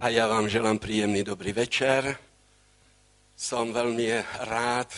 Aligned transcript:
A 0.00 0.08
ja 0.08 0.24
vám 0.24 0.48
želám 0.48 0.80
príjemný 0.80 1.20
dobrý 1.20 1.52
večer. 1.52 2.16
Som 3.36 3.68
veľmi 3.68 4.08
rád, 4.48 4.88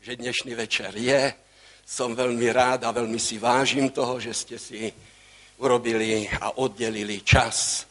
že 0.00 0.16
dnešný 0.16 0.56
večer 0.56 0.96
je. 0.96 1.36
Som 1.84 2.16
veľmi 2.16 2.48
rád 2.48 2.88
a 2.88 2.96
veľmi 2.96 3.20
si 3.20 3.36
vážim 3.36 3.92
toho, 3.92 4.16
že 4.16 4.32
ste 4.32 4.56
si 4.56 4.88
urobili 5.60 6.24
a 6.40 6.56
oddelili 6.56 7.20
čas. 7.20 7.84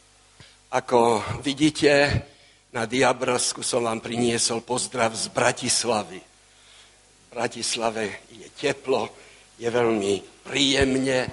Ako 0.74 1.22
vidíte, 1.38 2.26
na 2.74 2.82
Diabrsku 2.82 3.62
som 3.62 3.86
vám 3.86 4.02
priniesol 4.02 4.66
pozdrav 4.66 5.14
z 5.14 5.30
Bratislavy. 5.30 6.18
V 6.18 7.26
Bratislave 7.30 8.26
je 8.26 8.50
teplo, 8.58 9.06
je 9.54 9.70
veľmi 9.70 10.42
príjemne 10.50 11.30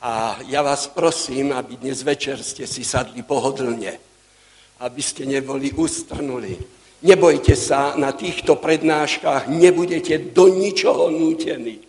a 0.00 0.40
ja 0.48 0.64
vás 0.64 0.88
prosím, 0.88 1.52
aby 1.52 1.76
dnes 1.76 2.00
večer 2.00 2.40
ste 2.40 2.64
si 2.64 2.88
sadli 2.88 3.20
pohodlne 3.20 4.08
aby 4.80 5.02
ste 5.04 5.28
neboli 5.28 5.68
ustrnuli. 5.76 6.56
Nebojte 7.00 7.56
sa, 7.56 7.96
na 7.96 8.12
týchto 8.12 8.60
prednáškach 8.60 9.48
nebudete 9.48 10.32
do 10.32 10.52
ničoho 10.52 11.08
nútení. 11.08 11.80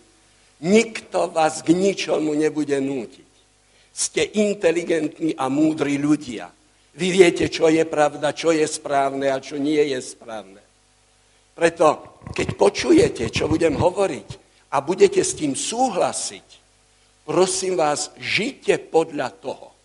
Nikto 0.62 1.32
vás 1.32 1.64
k 1.66 1.76
ničomu 1.76 2.32
nebude 2.36 2.80
nútiť. 2.80 3.32
Ste 3.92 4.24
inteligentní 4.40 5.36
a 5.36 5.52
múdri 5.52 6.00
ľudia. 6.00 6.48
Vy 6.96 7.08
viete, 7.12 7.48
čo 7.52 7.68
je 7.68 7.84
pravda, 7.88 8.32
čo 8.32 8.52
je 8.56 8.64
správne 8.68 9.32
a 9.32 9.40
čo 9.40 9.60
nie 9.60 9.80
je 9.92 10.00
správne. 10.00 10.64
Preto, 11.56 12.20
keď 12.32 12.48
počujete, 12.56 13.24
čo 13.28 13.52
budem 13.52 13.76
hovoriť 13.76 14.30
a 14.72 14.80
budete 14.80 15.20
s 15.20 15.36
tým 15.36 15.56
súhlasiť, 15.56 16.48
prosím 17.28 17.76
vás, 17.76 18.16
žite 18.16 18.80
podľa 18.80 19.36
toho. 19.44 19.76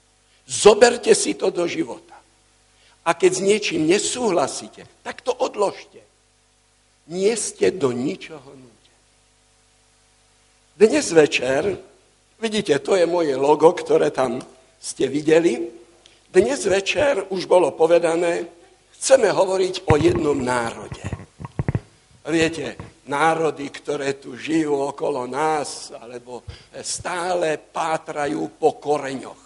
Zoberte 0.47 1.11
si 1.19 1.35
to 1.35 1.51
do 1.51 1.67
života. 1.67 2.06
A 3.07 3.15
keď 3.15 3.39
s 3.39 3.41
niečím 3.41 3.87
nesúhlasíte, 3.87 4.83
tak 5.07 5.23
to 5.23 5.31
odložte. 5.31 6.03
Nie 7.07 7.39
ste 7.39 7.71
do 7.71 7.95
ničoho 7.95 8.51
nútení. 8.51 8.99
Dnes 10.75 11.07
večer, 11.15 11.79
vidíte, 12.43 12.83
to 12.83 12.99
je 12.99 13.07
moje 13.07 13.39
logo, 13.39 13.71
ktoré 13.71 14.11
tam 14.11 14.43
ste 14.83 15.07
videli. 15.07 15.71
Dnes 16.35 16.67
večer 16.67 17.31
už 17.31 17.47
bolo 17.47 17.71
povedané, 17.79 18.51
chceme 18.99 19.31
hovoriť 19.31 19.87
o 19.87 19.95
jednom 19.95 20.43
národe. 20.43 21.07
Viete, 22.27 22.75
národy, 23.07 23.71
ktoré 23.71 24.19
tu 24.19 24.35
žijú 24.35 24.83
okolo 24.91 25.31
nás, 25.31 25.95
alebo 25.95 26.43
stále 26.83 27.55
pátrajú 27.55 28.59
po 28.59 28.83
koreňoch 28.83 29.46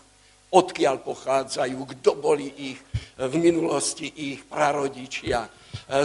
odkiaľ 0.51 0.97
pochádzajú, 1.07 1.79
kto 1.99 2.11
boli 2.19 2.75
ich 2.75 2.79
v 3.21 3.35
minulosti 3.39 4.35
ich 4.35 4.43
prarodičia. 4.43 5.47
E, 5.47 5.51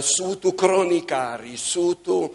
sú 0.04 0.38
tu 0.38 0.54
kronikári, 0.54 1.58
sú 1.58 1.98
tu 1.98 2.26
e, 2.26 2.30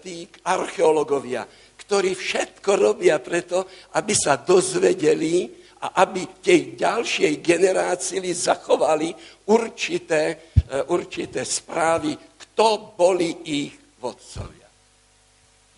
tí 0.00 0.26
archeológovia, 0.48 1.46
ktorí 1.78 2.16
všetko 2.16 2.70
robia 2.74 3.20
preto, 3.22 3.68
aby 3.94 4.14
sa 4.16 4.40
dozvedeli 4.40 5.62
a 5.82 6.02
aby 6.06 6.40
tej 6.40 6.78
ďalšej 6.78 7.32
generácii 7.42 8.26
zachovali 8.32 9.12
určité, 9.50 10.54
e, 10.66 10.82
určité 10.90 11.46
správy, 11.46 12.16
kto 12.16 12.96
boli 12.96 13.30
ich 13.50 13.74
vodcovia. 14.02 14.66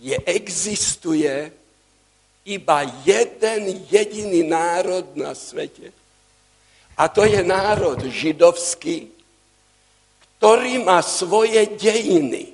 Je, 0.04 0.16
existuje 0.24 1.63
iba 2.44 2.84
jeden 3.04 3.84
jediný 3.88 4.44
národ 4.44 5.16
na 5.16 5.32
svete. 5.32 5.92
A 6.94 7.08
to 7.10 7.26
je 7.26 7.40
národ 7.42 7.98
židovský, 7.98 9.10
ktorý 10.38 10.84
má 10.84 11.00
svoje 11.00 11.74
dejiny 11.74 12.52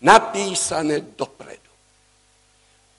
napísané 0.00 1.02
dopredu. 1.18 1.72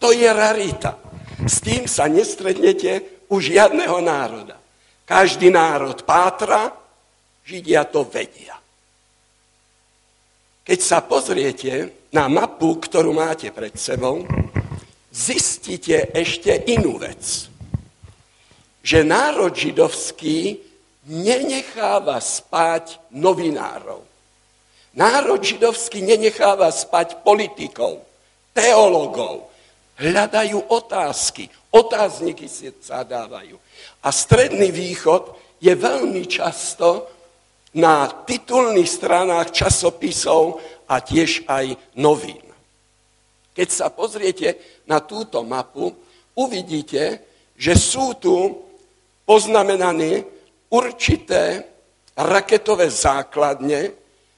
To 0.03 0.11
je 0.11 0.27
rarita. 0.27 0.99
S 1.47 1.63
tým 1.63 1.87
sa 1.87 2.11
nestretnete 2.11 3.23
u 3.31 3.39
žiadneho 3.39 4.03
národa. 4.03 4.59
Každý 5.07 5.49
národ 5.49 6.03
pátra, 6.03 6.69
Židia 7.49 7.81
to 7.89 8.05
vedia. 8.05 8.53
Keď 10.61 10.79
sa 10.85 11.01
pozriete 11.01 12.05
na 12.13 12.29
mapu, 12.29 12.77
ktorú 12.77 13.09
máte 13.09 13.49
pred 13.49 13.73
sebou, 13.73 14.21
zistíte 15.13 16.13
ešte 16.13 16.53
inú 16.69 17.01
vec. 17.01 17.49
Že 18.85 18.99
národ 19.03 19.53
židovský 19.53 20.61
nenecháva 21.09 22.21
spať 22.21 23.01
novinárov. 23.13 24.05
Národ 24.97 25.41
židovský 25.41 26.01
nenecháva 26.01 26.73
spať 26.73 27.21
politikov, 27.21 28.01
teologov. 28.53 29.49
Hľadajú 29.99 30.71
otázky, 30.71 31.51
otázniky 31.75 32.47
si 32.47 32.71
sa 32.79 33.03
dávajú. 33.03 33.59
A 33.99 34.09
stredný 34.15 34.71
východ 34.71 35.35
je 35.59 35.75
veľmi 35.75 36.23
často 36.23 37.11
na 37.75 38.07
titulných 38.07 38.87
stranách 38.89 39.51
časopisov 39.51 40.63
a 40.89 41.03
tiež 41.03 41.45
aj 41.45 41.77
novín. 41.99 42.48
Keď 43.53 43.67
sa 43.69 43.91
pozriete 43.91 44.81
na 44.87 45.03
túto 45.03 45.43
mapu, 45.43 45.91
uvidíte, 46.37 47.23
že 47.59 47.75
sú 47.75 48.15
tu 48.15 48.35
poznamenané 49.27 50.23
určité 50.71 51.65
raketové 52.15 52.87
základne 52.87 53.91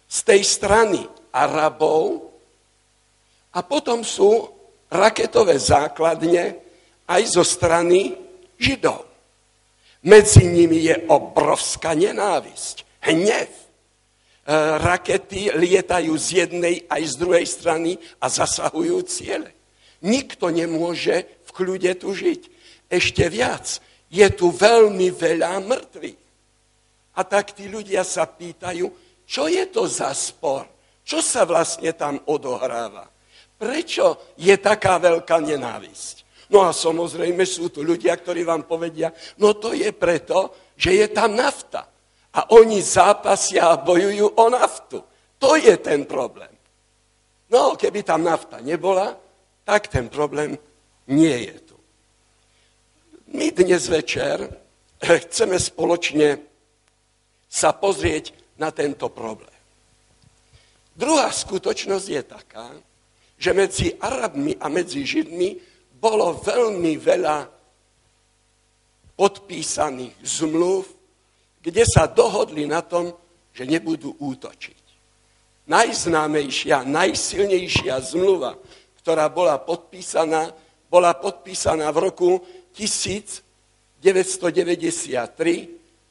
z 0.09 0.19
tej 0.27 0.41
strany 0.43 0.99
Arabov 1.31 2.33
a 3.55 3.59
potom 3.63 4.03
sú 4.03 4.47
raketové 4.91 5.55
základne 5.55 6.55
aj 7.07 7.21
zo 7.31 7.43
strany 7.47 8.15
Židov. 8.59 9.07
Medzi 10.01 10.49
nimi 10.49 10.81
je 10.81 10.97
obrovská 11.07 11.93
nenávisť, 11.93 13.05
hnev. 13.05 13.49
E, 14.51 14.53
rakety 14.83 15.47
lietajú 15.55 16.11
z 16.19 16.43
jednej 16.43 16.83
aj 16.91 17.01
z 17.07 17.13
druhej 17.15 17.47
strany 17.47 17.95
a 18.19 18.27
zasahujú 18.27 18.99
ciele. 19.07 19.55
Nikto 20.03 20.51
nemôže 20.51 21.23
v 21.47 21.49
kľude 21.55 21.95
tu 21.95 22.11
žiť. 22.11 22.51
Ešte 22.91 23.31
viac, 23.31 23.79
je 24.11 24.27
tu 24.35 24.51
veľmi 24.51 25.07
veľa 25.15 25.55
mŕtvych. 25.63 26.21
A 27.15 27.21
tak 27.23 27.55
tí 27.55 27.71
ľudia 27.71 28.03
sa 28.03 28.27
pýtajú, 28.27 28.91
čo 29.23 29.47
je 29.47 29.63
to 29.71 29.87
za 29.87 30.11
spor? 30.11 30.67
Čo 31.07 31.23
sa 31.23 31.47
vlastne 31.47 31.95
tam 31.95 32.19
odohráva? 32.27 33.07
Prečo 33.55 34.35
je 34.35 34.51
taká 34.59 34.99
veľká 34.99 35.39
nenávisť? 35.39 36.27
No 36.51 36.67
a 36.67 36.75
samozrejme 36.75 37.47
sú 37.47 37.71
tu 37.71 37.87
ľudia, 37.87 38.19
ktorí 38.19 38.43
vám 38.43 38.67
povedia, 38.67 39.15
no 39.39 39.55
to 39.55 39.71
je 39.71 39.95
preto, 39.95 40.51
že 40.75 40.91
je 40.91 41.07
tam 41.07 41.39
nafta. 41.39 41.87
A 42.31 42.51
oni 42.55 42.79
zápasia 42.79 43.75
a 43.75 43.81
bojujú 43.81 44.39
o 44.39 44.45
naftu. 44.47 45.03
To 45.41 45.55
je 45.59 45.75
ten 45.77 46.05
problém. 46.07 46.51
No, 47.51 47.75
keby 47.75 48.03
tam 48.07 48.23
nafta 48.23 48.63
nebola, 48.63 49.19
tak 49.67 49.91
ten 49.91 50.07
problém 50.07 50.55
nie 51.11 51.51
je 51.51 51.57
tu. 51.59 51.77
My 53.35 53.51
dnes 53.51 53.87
večer 53.91 54.47
chceme 55.01 55.59
spoločne 55.59 56.39
sa 57.51 57.75
pozrieť 57.75 58.31
na 58.55 58.71
tento 58.71 59.11
problém. 59.11 59.51
Druhá 60.95 61.27
skutočnosť 61.33 62.07
je 62.07 62.23
taká, 62.23 62.67
že 63.35 63.51
medzi 63.51 63.87
Arabmi 63.97 64.55
a 64.55 64.69
medzi 64.69 65.01
Židmi 65.01 65.57
bolo 65.97 66.37
veľmi 66.39 66.93
veľa 66.95 67.49
podpísaných 69.17 70.13
zmluv, 70.21 71.00
kde 71.61 71.85
sa 71.85 72.09
dohodli 72.09 72.65
na 72.65 72.81
tom, 72.81 73.13
že 73.53 73.69
nebudú 73.69 74.17
útočiť. 74.17 74.81
Najznámejšia, 75.69 76.83
najsilnejšia 76.89 78.01
zmluva, 78.01 78.57
ktorá 78.99 79.29
bola 79.29 79.61
podpísaná, 79.61 80.49
bola 80.89 81.13
podpísaná 81.13 81.93
v 81.93 82.11
roku 82.11 82.41
1993. 82.73 84.01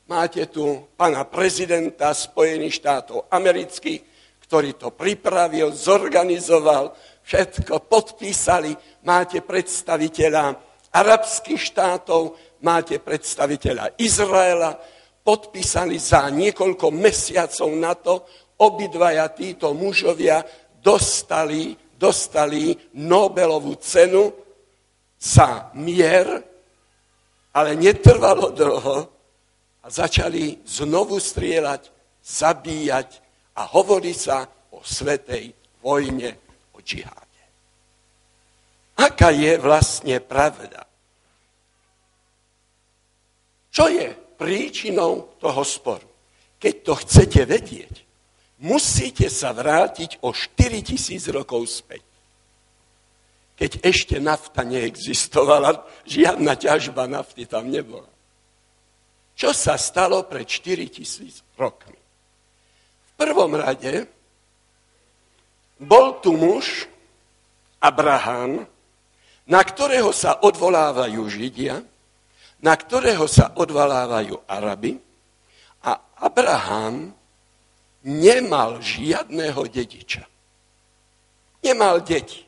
Máte 0.07 0.47
tu 0.51 0.91
pána 0.95 1.27
prezidenta 1.27 2.15
Spojených 2.15 2.83
štátov 2.83 3.31
amerických, 3.31 4.01
ktorý 4.47 4.75
to 4.75 4.91
pripravil, 4.91 5.71
zorganizoval, 5.71 6.95
všetko 7.23 7.87
podpísali. 7.87 8.75
Máte 9.07 9.39
predstaviteľa 9.43 10.59
arabských 10.91 11.63
štátov, 11.63 12.35
máte 12.67 12.99
predstaviteľa 12.99 13.95
Izraela, 14.03 14.75
podpísali 15.21 16.01
za 16.01 16.29
niekoľko 16.29 16.91
mesiacov 16.93 17.71
na 17.77 17.93
to, 17.97 18.25
obidvaja 18.61 19.29
títo 19.33 19.73
mužovia 19.73 20.45
dostali 20.81 21.77
dostali 22.01 22.73
Nobelovú 22.97 23.77
cenu 23.77 24.33
za 25.21 25.69
mier, 25.77 26.41
ale 27.53 27.77
netrvalo 27.77 28.57
dlho 28.57 28.99
a 29.85 29.87
začali 29.93 30.65
znovu 30.65 31.21
strieľať, 31.21 31.93
zabíjať 32.25 33.21
a 33.61 33.69
hovorí 33.69 34.17
sa 34.17 34.49
o 34.73 34.81
svetej 34.81 35.53
vojne, 35.85 36.41
o 36.73 36.81
džiháde. 36.81 37.45
Aká 38.97 39.29
je 39.29 39.61
vlastne 39.61 40.17
pravda? 40.25 40.89
Čo 43.69 43.93
je 43.93 44.09
príčinou 44.41 45.37
toho 45.37 45.61
sporu? 45.61 46.09
Keď 46.57 46.75
to 46.81 46.93
chcete 46.97 47.41
vedieť, 47.45 47.95
musíte 48.65 49.29
sa 49.29 49.53
vrátiť 49.53 50.25
o 50.25 50.33
4000 50.33 51.37
rokov 51.37 51.69
späť. 51.69 52.05
Keď 53.61 53.85
ešte 53.85 54.17
nafta 54.17 54.65
neexistovala, 54.65 55.85
žiadna 56.09 56.57
ťažba 56.57 57.05
nafty 57.05 57.45
tam 57.45 57.69
nebola. 57.69 58.09
Čo 59.37 59.53
sa 59.53 59.77
stalo 59.77 60.25
pred 60.25 60.49
4000 60.49 61.61
rokmi? 61.61 62.01
V 63.05 63.11
prvom 63.21 63.53
rade 63.53 64.09
bol 65.81 66.21
tu 66.25 66.37
muž, 66.37 66.89
Abraham, 67.81 68.65
na 69.49 69.61
ktorého 69.65 70.13
sa 70.13 70.41
odvolávajú 70.45 71.25
Židia, 71.25 71.81
na 72.61 72.77
ktorého 72.77 73.25
sa 73.25 73.57
odvolávajú 73.57 74.45
Araby 74.45 75.01
a 75.85 75.93
Abraham 76.21 77.13
nemal 78.05 78.81
žiadného 78.81 79.61
dediča. 79.69 80.25
Nemal 81.65 82.05
deti. 82.05 82.45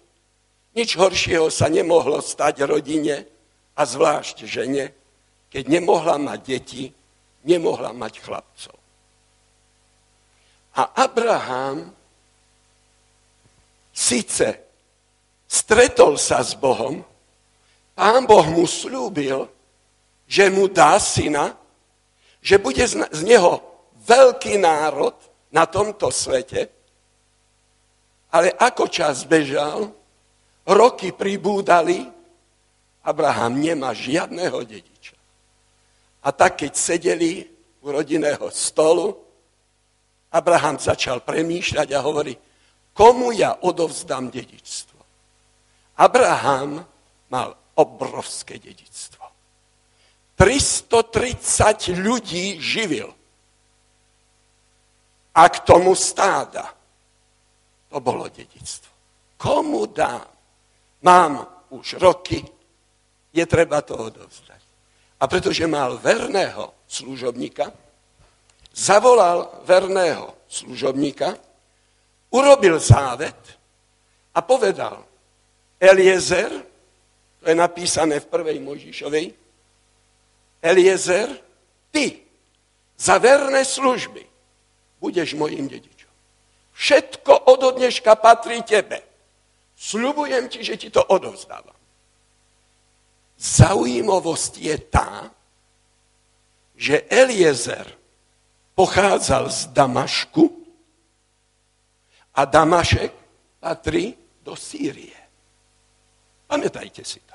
Nič 0.72 0.96
horšieho 0.96 1.52
sa 1.52 1.68
nemohlo 1.68 2.24
stať 2.24 2.64
rodine 2.64 3.28
a 3.76 3.82
zvlášť 3.84 4.48
žene, 4.48 4.92
keď 5.52 5.68
nemohla 5.68 6.16
mať 6.16 6.40
deti, 6.40 6.84
nemohla 7.44 7.92
mať 7.92 8.24
chlapcov. 8.24 8.76
A 10.72 11.04
Abraham 11.04 11.92
síce 13.92 14.56
stretol 15.44 16.16
sa 16.16 16.40
s 16.40 16.56
Bohom, 16.56 17.04
pán 17.92 18.24
Boh 18.24 18.48
mu 18.48 18.64
slúbil, 18.64 19.44
že 20.32 20.48
mu 20.48 20.64
dá 20.64 20.96
syna, 20.96 21.52
že 22.40 22.56
bude 22.56 22.80
z 22.88 23.20
neho 23.20 23.60
veľký 24.08 24.56
národ 24.56 25.12
na 25.52 25.68
tomto 25.68 26.08
svete, 26.08 26.72
ale 28.32 28.48
ako 28.56 28.88
čas 28.88 29.28
bežal, 29.28 29.92
roky 30.64 31.12
pribúdali, 31.12 32.08
Abraham 33.04 33.60
nemá 33.60 33.92
žiadného 33.92 34.56
dediča. 34.64 35.20
A 36.24 36.32
tak, 36.32 36.64
keď 36.64 36.72
sedeli 36.80 37.44
u 37.84 37.92
rodinného 37.92 38.48
stolu, 38.48 39.12
Abraham 40.32 40.80
začal 40.80 41.20
premýšľať 41.20 41.92
a 41.92 42.00
hovorí, 42.00 42.32
komu 42.96 43.36
ja 43.36 43.60
odovzdám 43.60 44.32
dedičstvo. 44.32 44.96
Abraham 46.00 46.80
mal 47.28 47.52
obrovské 47.76 48.56
dedičstvo. 48.56 49.21
330 50.42 52.02
ľudí 52.02 52.58
živil. 52.58 53.14
A 55.38 55.46
k 55.46 55.62
tomu 55.62 55.94
stáda. 55.94 56.66
To 57.94 58.02
bolo 58.02 58.26
dedictvo. 58.26 58.90
Komu 59.38 59.86
dám? 59.86 60.26
Mám 61.06 61.46
už 61.70 62.02
roky, 62.02 62.42
je 63.30 63.44
treba 63.46 63.86
to 63.86 63.94
odovzdať. 63.94 64.62
A 65.22 65.30
pretože 65.30 65.62
mal 65.70 66.02
verného 66.02 66.74
služobníka, 66.90 67.70
zavolal 68.74 69.62
verného 69.62 70.42
služobníka, 70.50 71.38
urobil 72.34 72.82
závet 72.82 73.38
a 74.34 74.42
povedal, 74.42 75.06
Eliezer, 75.78 76.50
to 77.38 77.46
je 77.46 77.54
napísané 77.54 78.18
v 78.18 78.26
prvej 78.26 78.58
Možišovej, 78.58 79.41
Eliezer, 80.62 81.28
ty 81.90 82.22
za 82.94 83.18
verné 83.18 83.66
služby 83.66 84.22
budeš 85.02 85.34
mojim 85.34 85.66
dedičom. 85.66 86.10
Všetko 86.72 87.50
od 87.50 87.82
dneška 87.82 88.14
patrí 88.14 88.62
tebe. 88.62 89.02
Sľubujem 89.74 90.46
ti, 90.46 90.62
že 90.62 90.78
ti 90.78 90.88
to 90.94 91.02
odovzdávam. 91.02 91.74
Zaujímavosť 93.42 94.52
je 94.62 94.76
tá, 94.86 95.26
že 96.78 97.02
Eliezer 97.10 97.90
pochádzal 98.78 99.50
z 99.50 99.60
Damašku 99.74 100.46
a 102.38 102.46
Damašek 102.46 103.10
patrí 103.58 104.14
do 104.46 104.54
Sýrie. 104.54 105.18
Pamätajte 106.46 107.02
si 107.02 107.18
to. 107.26 107.31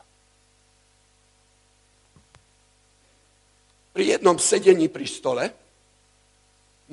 Pri 3.98 4.14
jednom 4.14 4.38
sedení 4.38 4.94
pri 4.94 5.10
stole 5.10 5.50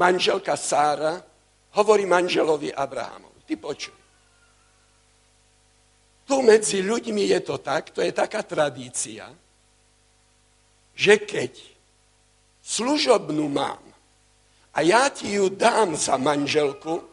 manželka 0.01 0.56
Sára 0.56 1.21
hovorí 1.77 2.09
manželovi 2.09 2.73
Abrahamovi. 2.73 3.45
Ty 3.45 3.55
počuj 3.61 4.05
tu 6.25 6.41
medzi 6.41 6.81
ľuďmi 6.81 7.29
je 7.37 7.41
to 7.45 7.61
tak, 7.61 7.93
to 7.93 8.01
je 8.01 8.12
taká 8.12 8.41
tradícia, 8.41 9.29
že 10.97 11.21
keď 11.21 11.53
služobnú 12.65 13.45
mám 13.53 13.81
a 14.73 14.79
ja 14.81 15.12
ti 15.12 15.37
ju 15.37 15.53
dám 15.53 15.93
za 15.95 16.17
manželku, 16.17 17.05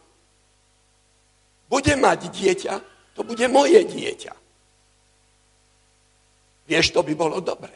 bude 1.68 1.94
mať 1.96 2.32
dieťa, 2.32 2.74
to 3.12 3.20
bude 3.20 3.44
moje 3.52 3.84
dieťa. 3.84 4.34
Vieš, 6.68 6.96
to 6.96 7.04
by 7.04 7.12
bolo 7.12 7.44
dobre. 7.44 7.72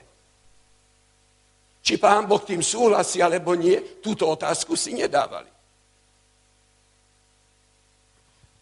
Či 1.86 2.02
pán 2.02 2.26
Boh 2.26 2.42
tým 2.42 2.66
súhlasí, 2.66 3.22
alebo 3.22 3.54
nie, 3.54 3.78
túto 4.02 4.26
otázku 4.26 4.74
si 4.74 4.90
nedávali. 4.90 5.46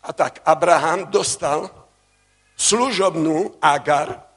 A 0.05 0.12
tak 0.12 0.44
Abraham 0.44 1.09
dostal 1.09 1.73
služobnú 2.53 3.56
Agar, 3.65 4.29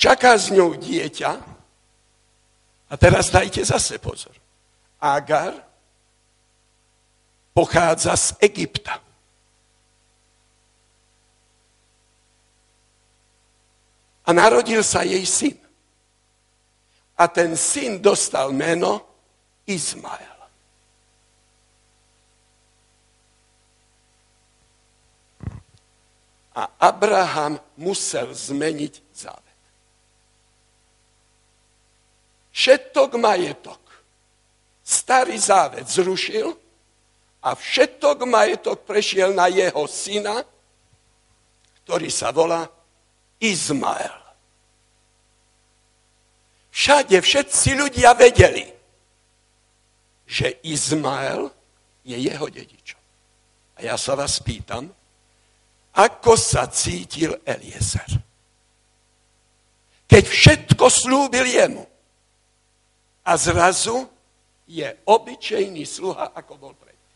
čaká 0.00 0.40
s 0.40 0.48
ňou 0.48 0.72
dieťa 0.72 1.30
a 2.88 2.94
teraz 2.96 3.28
dajte 3.28 3.60
zase 3.60 4.00
pozor. 4.00 4.32
Agar 4.96 5.52
pochádza 7.52 8.16
z 8.16 8.40
Egypta. 8.40 9.04
A 14.24 14.32
narodil 14.32 14.80
sa 14.80 15.04
jej 15.04 15.28
syn. 15.28 15.63
A 17.14 17.28
ten 17.30 17.54
syn 17.56 18.02
dostal 18.02 18.50
meno 18.50 19.02
Izmael. 19.66 20.34
A 26.54 26.62
Abraham 26.86 27.58
musel 27.78 28.30
zmeniť 28.30 28.94
závet. 29.10 29.60
Všetok 32.54 33.18
majetok, 33.18 33.82
starý 34.86 35.34
závet 35.34 35.90
zrušil 35.90 36.54
a 37.42 37.50
všetok 37.58 38.22
majetok 38.22 38.86
prešiel 38.86 39.34
na 39.34 39.50
jeho 39.50 39.82
syna, 39.90 40.46
ktorý 41.82 42.08
sa 42.08 42.30
volá 42.30 42.70
Izmael. 43.42 44.23
Všade 46.74 47.14
všetci 47.22 47.70
ľudia 47.78 48.18
vedeli, 48.18 48.66
že 50.26 50.58
Izmael 50.66 51.46
je 52.02 52.18
jeho 52.18 52.50
dedičom. 52.50 52.98
A 53.78 53.86
ja 53.86 53.94
sa 53.94 54.18
vás 54.18 54.42
pýtam, 54.42 54.90
ako 55.94 56.34
sa 56.34 56.66
cítil 56.66 57.38
Eliezer. 57.46 58.18
Keď 60.10 60.24
všetko 60.26 60.90
slúbil 60.90 61.46
jemu 61.46 61.86
a 63.22 63.32
zrazu 63.38 64.10
je 64.66 64.90
obyčejný 65.06 65.86
sluha, 65.86 66.34
ako 66.34 66.58
bol 66.58 66.74
predtým. 66.74 67.14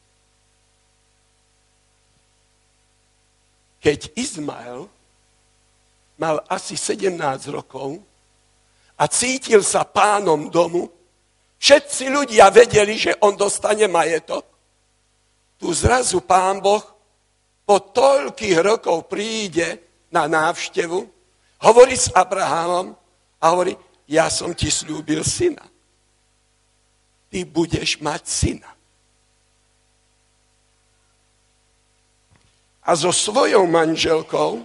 Keď 3.82 4.00
Izmael 4.14 4.86
mal 6.14 6.46
asi 6.46 6.78
17 6.78 7.18
rokov 7.50 7.98
a 8.98 9.04
cítil 9.06 9.62
sa 9.62 9.86
pánom 9.86 10.50
domu, 10.50 10.90
všetci 11.62 12.10
ľudia 12.10 12.50
vedeli, 12.50 12.98
že 12.98 13.14
on 13.22 13.38
dostane 13.38 13.86
majetok, 13.86 14.42
tu 15.58 15.70
zrazu 15.74 16.22
pán 16.22 16.58
Boh 16.58 16.82
po 17.62 17.78
toľkých 17.78 18.58
rokov 18.62 19.06
príde 19.06 19.78
na 20.10 20.26
návštevu, 20.26 20.98
hovorí 21.62 21.94
s 21.94 22.10
Abrahamom 22.14 22.94
a 23.38 23.44
hovorí, 23.54 23.74
ja 24.08 24.32
som 24.32 24.56
ti 24.56 24.72
slúbil 24.72 25.20
syna. 25.20 25.62
Ty 27.28 27.38
budeš 27.44 28.00
mať 28.00 28.22
syna. 28.24 28.70
A 32.88 32.96
so 32.96 33.12
svojou 33.12 33.68
manželkou, 33.68 34.64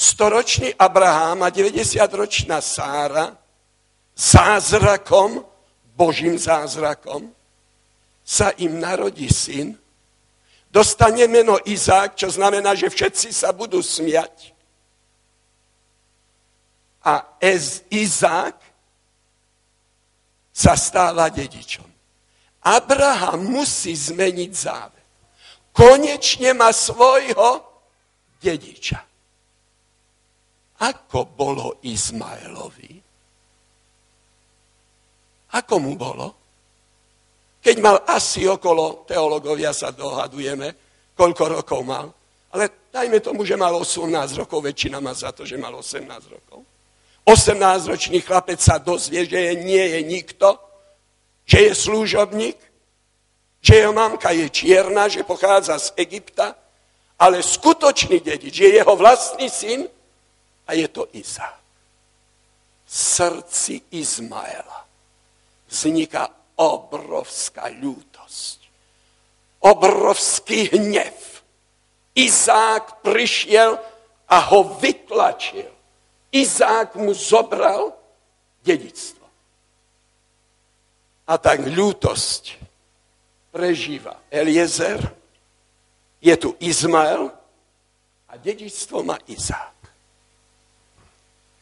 storočný 0.00 0.72
Abraham 0.80 1.44
a 1.44 1.52
90-ročná 1.52 2.64
Sára, 2.64 3.36
zázrakom, 4.16 5.44
Božím 5.92 6.40
zázrakom, 6.40 7.28
sa 8.24 8.56
im 8.56 8.80
narodí 8.80 9.28
syn, 9.28 9.76
dostane 10.72 11.28
meno 11.28 11.60
Izák, 11.60 12.16
čo 12.16 12.32
znamená, 12.32 12.72
že 12.72 12.88
všetci 12.88 13.28
sa 13.36 13.52
budú 13.52 13.84
smiať. 13.84 14.56
A 17.04 17.36
Ez, 17.40 17.84
Izák 17.92 18.56
sa 20.52 20.76
stáva 20.76 21.28
dedičom. 21.28 21.88
Abraham 22.64 23.40
musí 23.52 23.92
zmeniť 23.96 24.52
záver 24.52 25.00
konečne 25.72 26.52
má 26.54 26.72
svojho 26.72 27.64
dediča. 28.42 29.09
Ako 30.80 31.28
bolo 31.36 31.76
Izmaelovi? 31.84 32.92
Ako 35.50 35.74
mu 35.82 35.92
bolo? 35.98 36.26
Keď 37.60 37.76
mal 37.84 38.00
asi 38.08 38.48
okolo, 38.48 39.04
teologovia 39.04 39.76
sa 39.76 39.92
dohadujeme, 39.92 40.72
koľko 41.12 41.60
rokov 41.60 41.80
mal, 41.84 42.08
ale 42.56 42.88
dajme 42.88 43.20
tomu, 43.20 43.44
že 43.44 43.60
mal 43.60 43.76
18 43.76 44.40
rokov, 44.40 44.64
väčšina 44.64 44.98
má 45.04 45.12
za 45.12 45.36
to, 45.36 45.44
že 45.44 45.60
mal 45.60 45.76
18 45.76 46.08
rokov. 46.32 46.64
18-ročný 47.28 48.24
chlapec 48.24 48.58
sa 48.58 48.80
dozvie, 48.80 49.28
že 49.28 49.36
je, 49.36 49.54
nie 49.60 49.84
je 49.84 50.00
nikto, 50.02 50.56
že 51.44 51.68
je 51.68 51.72
služobník, 51.76 52.56
že 53.60 53.84
jeho 53.84 53.92
mamka 53.92 54.32
je 54.32 54.48
čierna, 54.48 55.12
že 55.12 55.28
pochádza 55.28 55.76
z 55.76 55.92
Egypta, 56.00 56.56
ale 57.20 57.44
skutočný 57.44 58.24
dedič 58.24 58.56
je 58.56 58.80
jeho 58.80 58.94
vlastný 58.96 59.52
syn 59.52 59.84
a 60.70 60.78
je 60.78 60.86
to. 60.88 61.10
V 61.10 61.26
srdci 62.86 63.82
Izmaela 63.90 64.86
vzniká 65.66 66.30
obrovská 66.54 67.66
ľútosť, 67.74 68.58
obrovský 69.66 70.70
hnev. 70.70 71.42
Izák 72.14 73.02
prišiel 73.02 73.78
a 74.30 74.36
ho 74.50 74.78
vytlačil. 74.78 75.70
Izák 76.30 76.94
mu 76.98 77.14
zobral 77.14 77.94
dedictvo. 78.62 79.26
A 81.30 81.38
tak 81.38 81.66
ľútosť 81.66 82.58
prežíva 83.54 84.18
Eliezer, 84.30 84.98
je 86.20 86.34
tu 86.36 86.54
Izmael 86.60 87.30
a 88.28 88.32
dedičstvo 88.36 89.02
má 89.06 89.18
Izák. 89.26 89.69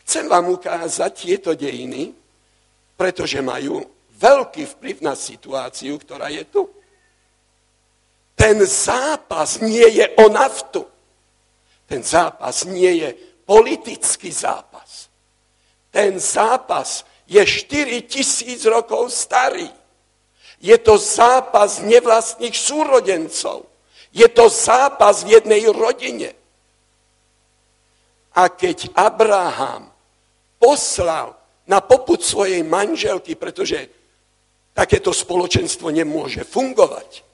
Chcem 0.08 0.24
vám 0.24 0.56
ukázať 0.56 1.12
tieto 1.12 1.52
dejiny, 1.52 2.16
pretože 2.96 3.44
majú 3.44 3.84
veľký 4.16 4.64
vplyv 4.64 5.04
na 5.04 5.12
situáciu, 5.12 6.00
ktorá 6.00 6.32
je 6.32 6.48
tu. 6.48 6.64
Ten 8.32 8.56
zápas 8.64 9.60
nie 9.60 9.84
je 10.00 10.08
o 10.24 10.32
naftu. 10.32 10.80
Ten 11.84 12.00
zápas 12.00 12.64
nie 12.64 13.04
je 13.04 13.12
politický 13.44 14.32
zápas. 14.32 15.12
Ten 15.92 16.16
zápas 16.16 17.04
je 17.28 17.44
4 17.44 18.08
tisíc 18.08 18.64
rokov 18.64 19.12
starý. 19.12 19.68
Je 20.64 20.76
to 20.80 20.96
zápas 20.96 21.84
nevlastných 21.84 22.56
súrodencov. 22.56 23.68
Je 24.16 24.24
to 24.32 24.48
zápas 24.48 25.20
v 25.20 25.36
jednej 25.36 25.68
rodine. 25.68 26.32
A 28.32 28.48
keď 28.48 28.88
Abraham 28.96 29.97
poslal 30.58 31.38
na 31.66 31.80
poput 31.80 32.22
svojej 32.22 32.62
manželky, 32.62 33.34
pretože 33.34 33.88
takéto 34.74 35.10
spoločenstvo 35.10 35.90
nemôže 35.90 36.46
fungovať, 36.46 37.26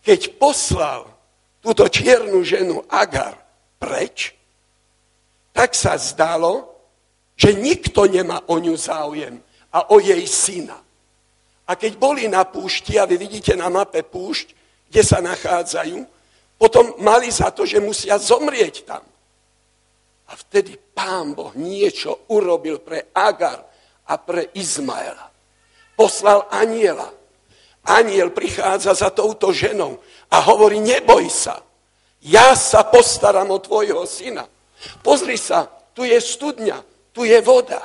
keď 0.00 0.40
poslal 0.40 1.04
túto 1.60 1.84
čiernu 1.88 2.40
ženu 2.40 2.80
Agar 2.88 3.36
preč, 3.76 4.32
tak 5.52 5.76
sa 5.76 6.00
zdalo, 6.00 6.72
že 7.36 7.56
nikto 7.56 8.08
nemá 8.08 8.44
o 8.48 8.56
ňu 8.56 8.76
záujem 8.76 9.40
a 9.72 9.92
o 9.92 10.00
jej 10.00 10.24
syna. 10.24 10.80
A 11.68 11.76
keď 11.76 11.96
boli 11.96 12.26
na 12.28 12.44
púšti, 12.44 12.98
a 12.98 13.06
vy 13.06 13.16
vidíte 13.16 13.54
na 13.54 13.68
mape 13.68 14.02
púšť, 14.02 14.52
kde 14.90 15.02
sa 15.04 15.22
nachádzajú, 15.22 16.02
potom 16.58 16.98
mali 17.00 17.30
za 17.32 17.48
to, 17.54 17.64
že 17.64 17.80
musia 17.80 18.18
zomrieť 18.18 18.84
tam. 18.84 19.00
A 20.30 20.38
vtedy 20.38 20.78
pán 20.78 21.34
Boh 21.34 21.50
niečo 21.58 22.30
urobil 22.30 22.78
pre 22.78 23.10
Agar 23.10 23.66
a 24.06 24.14
pre 24.18 24.54
Izmaela. 24.54 25.26
Poslal 25.98 26.46
aniela. 26.54 27.10
Aniel 27.80 28.30
prichádza 28.30 28.94
za 28.94 29.10
touto 29.10 29.50
ženou 29.50 29.98
a 30.30 30.36
hovorí, 30.44 30.78
neboj 30.78 31.32
sa, 31.32 31.64
ja 32.20 32.52
sa 32.52 32.84
postaram 32.84 33.48
o 33.48 33.58
tvojho 33.58 34.04
syna. 34.04 34.44
Pozri 35.00 35.40
sa, 35.40 35.64
tu 35.96 36.04
je 36.04 36.20
studňa, 36.20 36.84
tu 37.16 37.24
je 37.24 37.40
voda. 37.40 37.80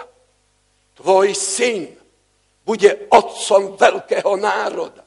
Tvoj 1.00 1.32
syn 1.32 1.88
bude 2.68 3.08
otcom 3.12 3.80
veľkého 3.80 4.36
národa. 4.36 5.04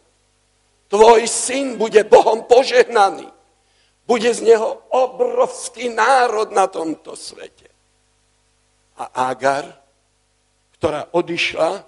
Tvoj 0.88 1.28
syn 1.28 1.76
bude 1.76 2.00
Bohom 2.08 2.48
požehnaný. 2.48 3.28
Bude 4.08 4.32
z 4.32 4.40
neho 4.40 4.88
obrovský 4.88 5.92
národ 5.92 6.48
na 6.48 6.64
tomto 6.64 7.12
svete. 7.12 7.68
A 8.96 9.28
Agar, 9.28 9.68
ktorá 10.80 11.12
odišla, 11.12 11.84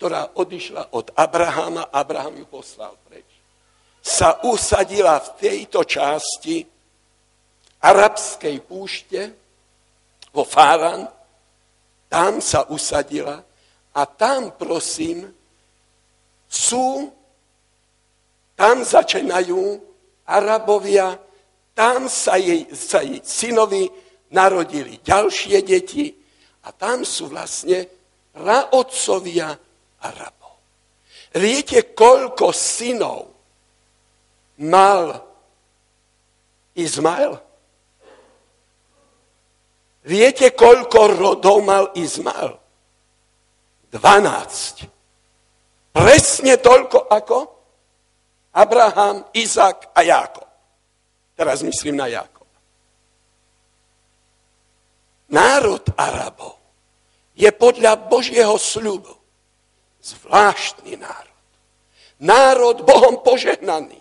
ktorá 0.00 0.32
odišla 0.40 0.96
od 0.96 1.12
Abrahama, 1.12 1.92
Abraham 1.92 2.40
ju 2.40 2.46
poslal 2.48 2.96
preč, 3.04 3.28
sa 4.00 4.40
usadila 4.48 5.20
v 5.20 5.28
tejto 5.36 5.84
časti 5.84 6.64
arabskej 7.84 8.56
púšte, 8.64 9.20
vo 10.32 10.48
Fáran, 10.48 11.04
tam 12.08 12.40
sa 12.40 12.68
usadila 12.72 13.40
a 13.96 14.02
tam, 14.04 14.52
prosím, 14.52 15.28
sú, 16.44 17.12
tam 18.56 18.84
začínajú 18.84 19.80
Arabovia, 20.26 21.14
tam 21.76 22.08
sa 22.10 22.34
jej, 22.40 22.66
sa 22.74 23.04
jej 23.04 23.22
synovi 23.22 23.86
narodili 24.32 24.98
ďalšie 25.04 25.62
deti 25.62 26.10
a 26.66 26.72
tam 26.74 27.06
sú 27.06 27.30
vlastne 27.30 27.86
praotcovia 28.34 29.54
Arabov. 30.02 30.58
Viete, 31.36 31.94
koľko 31.94 32.50
synov 32.50 33.30
mal 34.66 35.14
Izmael? 36.74 37.38
Viete, 40.06 40.54
koľko 40.54 41.00
rodov 41.18 41.66
mal 41.66 41.90
Izmael? 41.98 42.56
12. 43.90 44.86
Presne 45.96 46.60
toľko 46.60 47.08
ako 47.08 47.55
Abraham, 48.56 49.28
Izak 49.36 49.92
a 49.92 50.00
Jákob. 50.00 50.48
Teraz 51.36 51.60
myslím 51.60 52.00
na 52.00 52.08
Jákob. 52.08 52.48
Národ 55.28 55.84
Arabov 56.00 56.56
je 57.36 57.52
podľa 57.52 58.08
Božieho 58.08 58.56
sľubu 58.56 59.12
zvláštny 60.00 60.96
národ. 60.96 61.40
Národ 62.22 62.86
Bohom 62.86 63.20
požehnaný. 63.20 64.00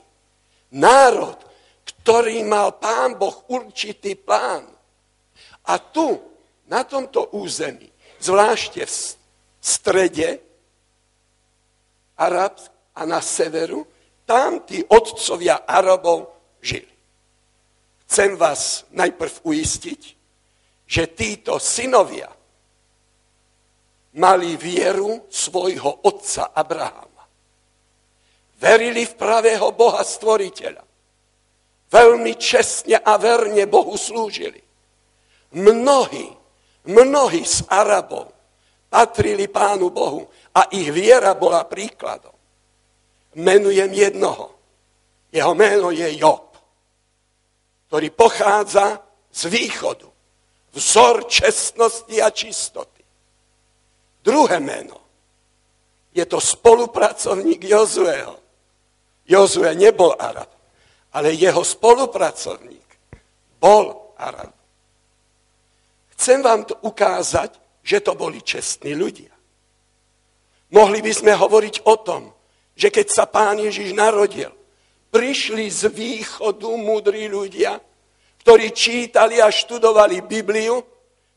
Národ, 0.72 1.36
ktorý 1.84 2.46
mal 2.48 2.78
pán 2.80 3.20
Boh 3.20 3.44
určitý 3.52 4.16
plán. 4.16 4.64
A 5.66 5.74
tu, 5.82 6.16
na 6.70 6.86
tomto 6.86 7.34
území, 7.36 7.90
zvlášte 8.22 8.86
v 8.86 8.96
strede 9.60 10.30
Arabsk 12.16 12.72
a 12.96 13.02
na 13.04 13.20
severu, 13.20 13.84
tam 14.26 14.66
tí 14.66 14.82
otcovia 14.86 15.64
Arabov 15.64 16.34
žili. 16.62 16.92
Chcem 18.06 18.38
vás 18.38 18.86
najprv 18.94 19.46
uistiť, 19.46 20.02
že 20.86 21.04
títo 21.14 21.58
synovia 21.58 22.30
mali 24.18 24.58
vieru 24.58 25.26
svojho 25.30 26.06
otca 26.06 26.54
Abrahama. 26.54 27.26
Verili 28.62 29.06
v 29.06 29.14
pravého 29.18 29.74
Boha 29.74 30.02
stvoriteľa. 30.06 30.84
Veľmi 31.90 32.34
čestne 32.38 32.98
a 33.02 33.18
verne 33.18 33.66
Bohu 33.70 33.94
slúžili. 33.94 34.62
Mnohí 35.56 36.46
Mnohí 36.86 37.42
z 37.42 37.66
Arabov 37.66 38.30
patrili 38.94 39.50
Pánu 39.50 39.90
Bohu 39.90 40.30
a 40.54 40.70
ich 40.70 40.94
viera 40.94 41.34
bola 41.34 41.66
príkladom. 41.66 42.35
Menujem 43.36 43.92
jednoho. 43.94 44.56
Jeho 45.32 45.52
meno 45.52 45.92
je 45.92 46.08
Job, 46.16 46.56
ktorý 47.92 48.08
pochádza 48.16 49.04
z 49.32 49.42
východu. 49.52 50.08
Vzor 50.76 51.28
čestnosti 51.28 52.16
a 52.20 52.32
čistoty. 52.32 53.04
Druhé 54.24 54.60
meno. 54.60 55.00
Je 56.16 56.24
to 56.24 56.40
spolupracovník 56.40 57.64
Jozueho. 57.64 58.40
Jozue 59.28 59.72
nebol 59.76 60.16
Arab, 60.20 60.48
ale 61.12 61.36
jeho 61.36 61.64
spolupracovník 61.64 62.88
bol 63.60 64.14
Arab. 64.20 64.54
Chcem 66.16 66.40
vám 66.40 66.64
to 66.64 66.76
ukázať, 66.80 67.60
že 67.84 68.00
to 68.00 68.16
boli 68.16 68.40
čestní 68.40 68.96
ľudia. 68.96 69.32
Mohli 70.72 71.00
by 71.04 71.12
sme 71.12 71.34
hovoriť 71.36 71.76
o 71.88 71.96
tom, 72.00 72.35
že 72.76 72.92
keď 72.92 73.08
sa 73.08 73.26
pán 73.26 73.58
Ježiš 73.58 73.96
narodil, 73.96 74.52
prišli 75.10 75.72
z 75.72 75.88
východu 75.90 76.70
múdri 76.76 77.32
ľudia, 77.32 77.80
ktorí 78.44 78.76
čítali 78.76 79.40
a 79.40 79.50
študovali 79.50 80.22
Bibliu, 80.22 80.84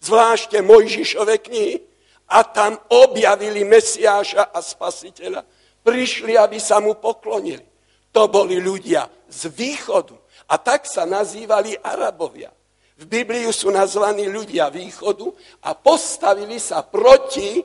zvlášte 0.03 0.61
Mojžišove 0.61 1.35
knihy, 1.41 1.89
a 2.29 2.45
tam 2.45 2.77
objavili 2.93 3.65
Mesiáša 3.65 4.53
a 4.53 4.61
Spasiteľa. 4.61 5.41
Prišli, 5.81 6.37
aby 6.37 6.61
sa 6.61 6.77
mu 6.77 7.01
poklonili. 7.01 7.65
To 8.13 8.29
boli 8.29 8.61
ľudia 8.61 9.09
z 9.33 9.49
východu. 9.49 10.13
A 10.53 10.61
tak 10.61 10.85
sa 10.85 11.09
nazývali 11.09 11.77
Arabovia. 11.81 12.53
V 12.99 13.05
Bibliu 13.07 13.49
sú 13.55 13.73
nazvaní 13.73 14.29
ľudia 14.29 14.69
východu 14.69 15.31
a 15.65 15.73
postavili 15.73 16.59
sa 16.61 16.85
proti, 16.85 17.63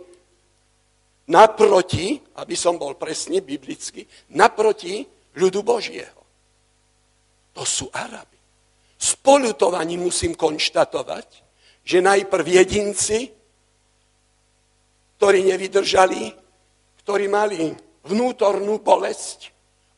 naproti, 1.30 2.20
aby 2.40 2.56
som 2.58 2.76
bol 2.76 3.00
presne 3.00 3.40
biblicky, 3.40 4.04
naproti 4.36 5.06
ľudu 5.38 5.64
Božieho. 5.64 6.22
To 7.54 7.64
sú 7.64 7.88
Arabi. 7.94 8.40
S 8.98 9.16
polutovaním 9.20 10.08
musím 10.08 10.34
konštatovať, 10.34 11.28
že 11.84 12.00
najprv 12.00 12.46
jedinci, 12.48 13.30
ktorí 15.20 15.44
nevydržali, 15.48 16.32
ktorí 17.04 17.26
mali 17.28 17.72
vnútornú 18.08 18.80
bolesť, 18.80 19.52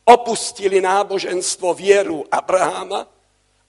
opustili 0.06 0.78
náboženstvo, 0.78 1.74
vieru 1.74 2.22
Abraháma 2.30 3.06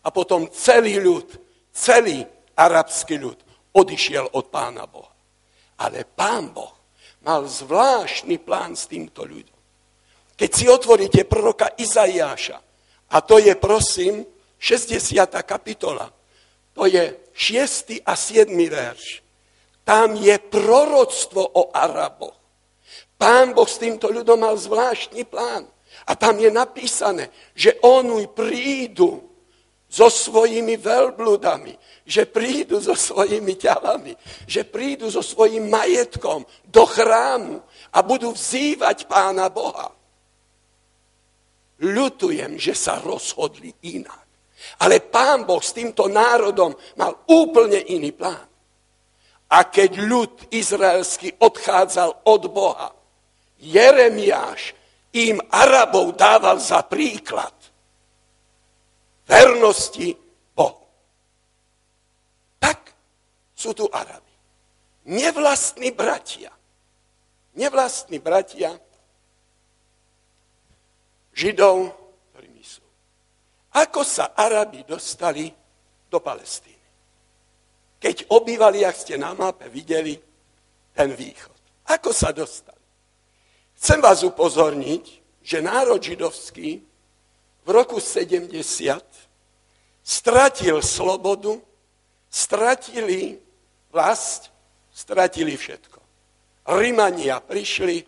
a 0.06 0.08
potom 0.14 0.46
celý 0.54 1.02
ľud 1.02 1.48
celý 1.78 2.26
arabský 2.58 3.22
ľud 3.22 3.38
odišiel 3.78 4.34
od 4.34 4.50
pána 4.50 4.90
Boha. 4.90 5.14
Ale 5.78 6.10
pán 6.10 6.50
Boh 6.50 6.74
mal 7.28 7.44
zvláštny 7.44 8.40
plán 8.40 8.80
s 8.80 8.88
týmto 8.88 9.28
ľuďom. 9.28 9.60
Keď 10.40 10.52
si 10.56 10.66
otvoríte 10.72 11.28
proroka 11.28 11.68
Izaiáša, 11.76 12.56
a 13.12 13.18
to 13.20 13.36
je, 13.36 13.52
prosím, 13.60 14.24
60. 14.56 15.28
kapitola, 15.44 16.08
to 16.72 16.88
je 16.88 17.20
6. 17.36 18.00
a 18.08 18.16
7. 18.16 18.48
verš, 18.56 19.20
tam 19.84 20.16
je 20.16 20.40
proroctvo 20.40 21.44
o 21.44 21.64
Araboch. 21.76 22.40
Pán 23.20 23.52
Boh 23.52 23.68
s 23.68 23.82
týmto 23.82 24.08
ľudom 24.08 24.40
mal 24.48 24.56
zvláštny 24.56 25.28
plán. 25.28 25.68
A 26.08 26.16
tam 26.16 26.40
je 26.40 26.48
napísané, 26.48 27.34
že 27.52 27.76
oni 27.84 28.32
prídu 28.32 29.27
so 29.88 30.12
svojimi 30.12 30.76
veľbludami, 30.76 32.04
že 32.04 32.28
prídu 32.28 32.84
so 32.84 32.92
svojimi 32.92 33.56
ťavami, 33.56 34.14
že 34.44 34.68
prídu 34.68 35.08
so 35.08 35.24
svojim 35.24 35.72
majetkom 35.72 36.44
do 36.68 36.84
chrámu 36.84 37.64
a 37.96 38.04
budú 38.04 38.36
vzývať 38.36 39.08
pána 39.08 39.48
Boha. 39.48 39.92
Ľutujem, 41.80 42.60
že 42.60 42.76
sa 42.76 43.00
rozhodli 43.00 43.72
inak. 43.88 44.28
Ale 44.84 45.00
pán 45.00 45.48
Boh 45.48 45.62
s 45.62 45.72
týmto 45.72 46.10
národom 46.12 46.74
mal 46.98 47.24
úplne 47.30 47.78
iný 47.88 48.12
plán. 48.12 48.50
A 49.48 49.64
keď 49.72 50.04
ľud 50.04 50.34
izraelský 50.52 51.40
odchádzal 51.40 52.28
od 52.28 52.44
Boha, 52.52 52.92
Jeremiáš 53.64 54.76
im 55.16 55.40
Arabov 55.50 56.20
dával 56.20 56.60
za 56.60 56.84
príklad 56.84 57.57
vernosti 59.28 60.16
Bohu. 60.56 60.88
Tak 62.58 62.96
sú 63.54 63.76
tu 63.76 63.86
Arabi. 63.92 64.34
Nevlastní 65.08 65.92
bratia. 65.92 66.52
Nevlastní 67.56 68.20
bratia 68.20 68.80
Židov, 71.38 71.94
ktorými 72.34 72.66
sú. 72.66 72.82
Ako 73.78 74.02
sa 74.02 74.34
Arabi 74.34 74.82
dostali 74.90 75.54
do 76.10 76.18
Palestíny? 76.18 76.74
Keď 78.02 78.34
obývali, 78.34 78.82
ak 78.82 78.98
ste 78.98 79.22
na 79.22 79.38
mape 79.38 79.70
videli, 79.70 80.18
ten 80.98 81.14
východ. 81.14 81.54
Ako 81.94 82.10
sa 82.10 82.34
dostali? 82.34 82.82
Chcem 83.78 84.02
vás 84.02 84.26
upozorniť, 84.26 85.06
že 85.46 85.62
národ 85.62 86.02
židovský 86.02 86.82
v 87.62 87.70
roku 87.70 88.02
70 88.02 88.58
stratil 90.08 90.80
slobodu, 90.80 91.60
stratili 92.32 93.36
vlast, 93.92 94.48
stratili 94.96 95.58
všetko. 95.60 96.00
Rimania 96.80 97.44
prišli, 97.44 98.08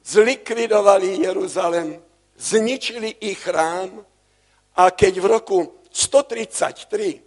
zlikvidovali 0.00 1.20
Jeruzalem, 1.28 2.00
zničili 2.40 3.20
ich 3.20 3.44
chrám 3.44 4.00
a 4.80 4.88
keď 4.88 5.14
v 5.20 5.26
roku 5.28 5.58
133 5.92 7.20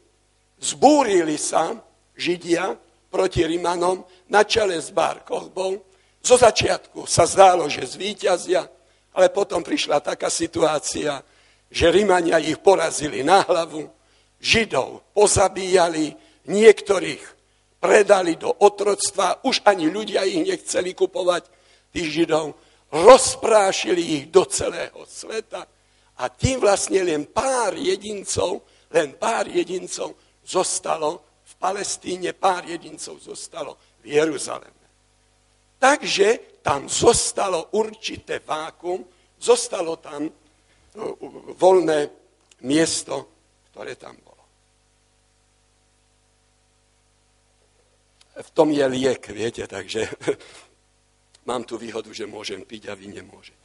zbúrili 0.57 1.37
sa 1.37 1.77
Židia 2.17 2.73
proti 3.13 3.45
Rimanom 3.45 4.01
na 4.33 4.41
čele 4.41 4.81
s 4.81 4.89
Bar 4.89 5.21
Kochbou, 5.21 5.77
zo 6.23 6.35
začiatku 6.39 7.05
sa 7.05 7.29
zdálo, 7.29 7.69
že 7.69 7.85
zvíťazia, 7.85 8.65
ale 9.13 9.29
potom 9.29 9.61
prišla 9.61 10.01
taká 10.01 10.33
situácia, 10.33 11.21
že 11.73 11.89
Rimania 11.89 12.37
ich 12.37 12.61
porazili 12.61 13.25
na 13.25 13.41
hlavu, 13.41 13.89
Židov 14.37 15.09
pozabíjali, 15.17 16.13
niektorých 16.45 17.23
predali 17.81 18.37
do 18.37 18.53
otroctva, 18.61 19.41
už 19.41 19.65
ani 19.65 19.89
ľudia 19.89 20.21
ich 20.21 20.45
nechceli 20.45 20.93
kupovať, 20.93 21.49
tých 21.89 22.09
Židov, 22.13 22.53
rozprášili 22.93 24.21
ich 24.21 24.23
do 24.29 24.45
celého 24.45 25.01
sveta 25.09 25.65
a 26.21 26.23
tým 26.29 26.61
vlastne 26.61 27.01
len 27.01 27.25
pár 27.25 27.73
jedincov, 27.73 28.61
len 28.93 29.17
pár 29.17 29.49
jedincov 29.49 30.13
zostalo 30.45 31.41
v 31.41 31.53
Palestíne, 31.57 32.37
pár 32.37 32.69
jedincov 32.69 33.17
zostalo 33.17 33.97
v 34.05 34.13
Jeruzaleme. 34.13 34.85
Takže 35.81 36.61
tam 36.61 36.85
zostalo 36.85 37.73
určité 37.73 38.39
vákum, 38.45 39.01
zostalo 39.41 39.97
tam 39.97 40.42
voľné 41.57 42.09
miesto, 42.61 43.29
ktoré 43.71 43.97
tam 43.97 44.13
bolo. 44.21 44.43
V 48.33 48.49
tom 48.53 48.69
je 48.73 48.85
liek, 48.89 49.21
viete, 49.29 49.65
takže 49.65 50.09
mám 51.49 51.65
tu 51.65 51.77
výhodu, 51.77 52.09
že 52.13 52.29
môžem 52.29 52.65
piť 52.65 52.89
a 52.89 52.97
vy 52.97 53.13
nemôžete. 53.13 53.61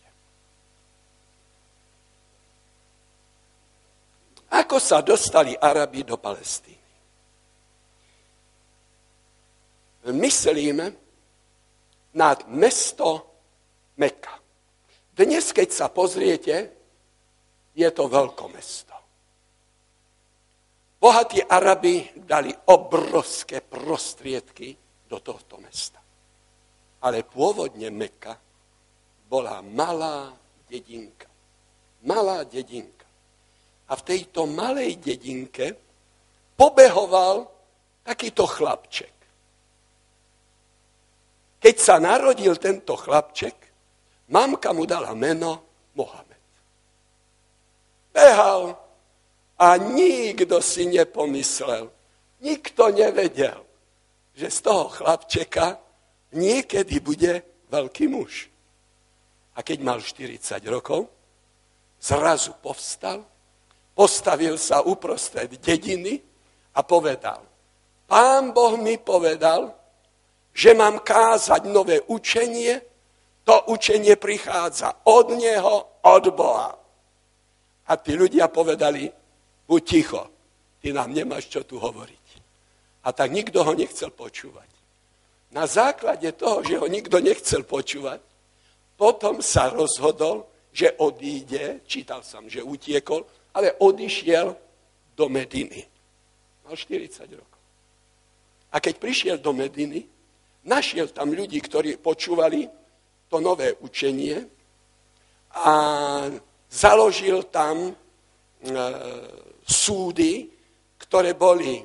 Ako 4.48 4.80
sa 4.80 5.04
dostali 5.04 5.52
Arabi 5.56 6.04
do 6.04 6.16
Palestíny? 6.16 6.76
Myslíme, 10.08 11.08
na 12.16 12.32
mesto 12.48 13.28
Mekka. 14.00 14.40
Dnes, 15.12 15.52
keď 15.52 15.68
sa 15.68 15.86
pozriete, 15.92 16.77
je 17.78 17.88
to 17.94 18.10
veľkomesto. 18.10 18.96
Bohatí 20.98 21.38
Arabi 21.46 22.10
dali 22.18 22.50
obrovské 22.50 23.62
prostriedky 23.62 24.74
do 25.06 25.22
tohto 25.22 25.62
mesta. 25.62 26.02
Ale 27.06 27.22
pôvodne 27.22 27.86
Mekka 27.94 28.34
bola 29.30 29.62
malá 29.62 30.34
dedinka. 30.66 31.30
Malá 32.02 32.42
dedinka. 32.42 33.06
A 33.88 33.94
v 33.94 34.02
tejto 34.02 34.50
malej 34.50 34.98
dedinke 34.98 35.70
pobehoval 36.58 37.46
takýto 38.02 38.42
chlapček. 38.42 39.14
Keď 41.62 41.76
sa 41.78 42.02
narodil 42.02 42.58
tento 42.58 42.98
chlapček, 42.98 43.54
mamka 44.34 44.74
mu 44.74 44.82
dala 44.82 45.14
meno 45.14 45.62
Mohamed. 45.94 46.27
Behal 48.18 48.74
a 49.62 49.78
nikto 49.78 50.58
si 50.58 50.90
nepomyslel, 50.90 51.94
Nikto 52.38 52.94
nevedel, 52.94 53.66
že 54.34 54.46
z 54.46 54.58
toho 54.62 54.86
chlapčeka 54.86 55.74
niekedy 56.30 57.02
bude 57.02 57.42
veľký 57.66 58.06
muž. 58.06 58.46
A 59.58 59.66
keď 59.66 59.78
mal 59.82 59.98
40 59.98 60.38
rokov, 60.70 61.10
zrazu 61.98 62.54
povstal, 62.62 63.26
postavil 63.90 64.54
sa 64.54 64.86
uprostred 64.86 65.50
dediny 65.58 66.22
a 66.78 66.86
povedal, 66.86 67.42
pán 68.06 68.54
Boh 68.54 68.78
mi 68.78 68.94
povedal, 69.02 69.74
že 70.54 70.78
mám 70.78 71.02
kázať 71.02 71.66
nové 71.66 71.98
učenie, 72.06 72.78
to 73.42 73.66
učenie 73.74 74.14
prichádza 74.14 75.02
od 75.10 75.34
Neho, 75.34 76.06
od 76.06 76.24
Boha. 76.30 76.78
A 77.88 77.96
tí 77.96 78.12
ľudia 78.12 78.52
povedali, 78.52 79.08
buď 79.64 79.82
ticho, 79.84 80.22
ty 80.80 80.92
nám 80.92 81.12
nemáš 81.12 81.48
čo 81.48 81.64
tu 81.64 81.80
hovoriť. 81.80 82.26
A 83.04 83.12
tak 83.12 83.32
nikto 83.32 83.64
ho 83.64 83.72
nechcel 83.72 84.12
počúvať. 84.12 84.68
Na 85.56 85.64
základe 85.64 86.28
toho, 86.36 86.60
že 86.60 86.76
ho 86.76 86.84
nikto 86.84 87.16
nechcel 87.24 87.64
počúvať, 87.64 88.20
potom 89.00 89.40
sa 89.40 89.72
rozhodol, 89.72 90.44
že 90.74 90.92
odíde, 91.00 91.80
čítal 91.88 92.20
som, 92.20 92.44
že 92.44 92.60
utiekol, 92.60 93.24
ale 93.56 93.72
odišiel 93.80 94.52
do 95.16 95.26
Mediny. 95.32 95.80
Mal 96.68 96.76
40 96.76 97.24
rokov. 97.32 97.60
A 98.68 98.76
keď 98.76 98.94
prišiel 99.00 99.36
do 99.40 99.56
Mediny, 99.56 100.04
našiel 100.68 101.08
tam 101.08 101.32
ľudí, 101.32 101.56
ktorí 101.64 101.96
počúvali 101.96 102.68
to 103.32 103.40
nové 103.40 103.72
učenie 103.80 104.44
a 105.56 105.72
založil 106.68 107.48
tam 107.48 107.88
e, 107.88 107.92
súdy, 109.64 110.48
ktoré 111.00 111.32
boli, 111.34 111.80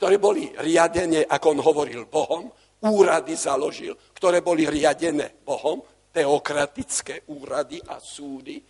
ktoré 0.00 0.16
boli 0.16 0.48
riadené, 0.56 1.28
ako 1.28 1.46
on 1.52 1.60
hovoril, 1.60 2.08
Bohom, 2.08 2.48
úrady 2.84 3.36
založil, 3.36 3.96
ktoré 4.16 4.40
boli 4.40 4.68
riadené 4.68 5.32
Bohom, 5.44 5.84
teokratické 6.12 7.26
úrady 7.28 7.80
a 7.88 8.00
súdy. 8.00 8.60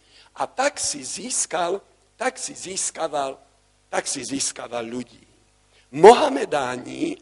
A 0.41 0.47
tak 0.51 0.81
si 0.83 1.05
získal, 1.05 1.79
tak 2.17 2.39
si 2.39 2.55
získaval, 2.55 3.39
tak 3.91 4.09
si 4.09 4.25
získaval 4.25 4.83
ľudí. 4.83 5.23
Mohamedáni 5.95 7.15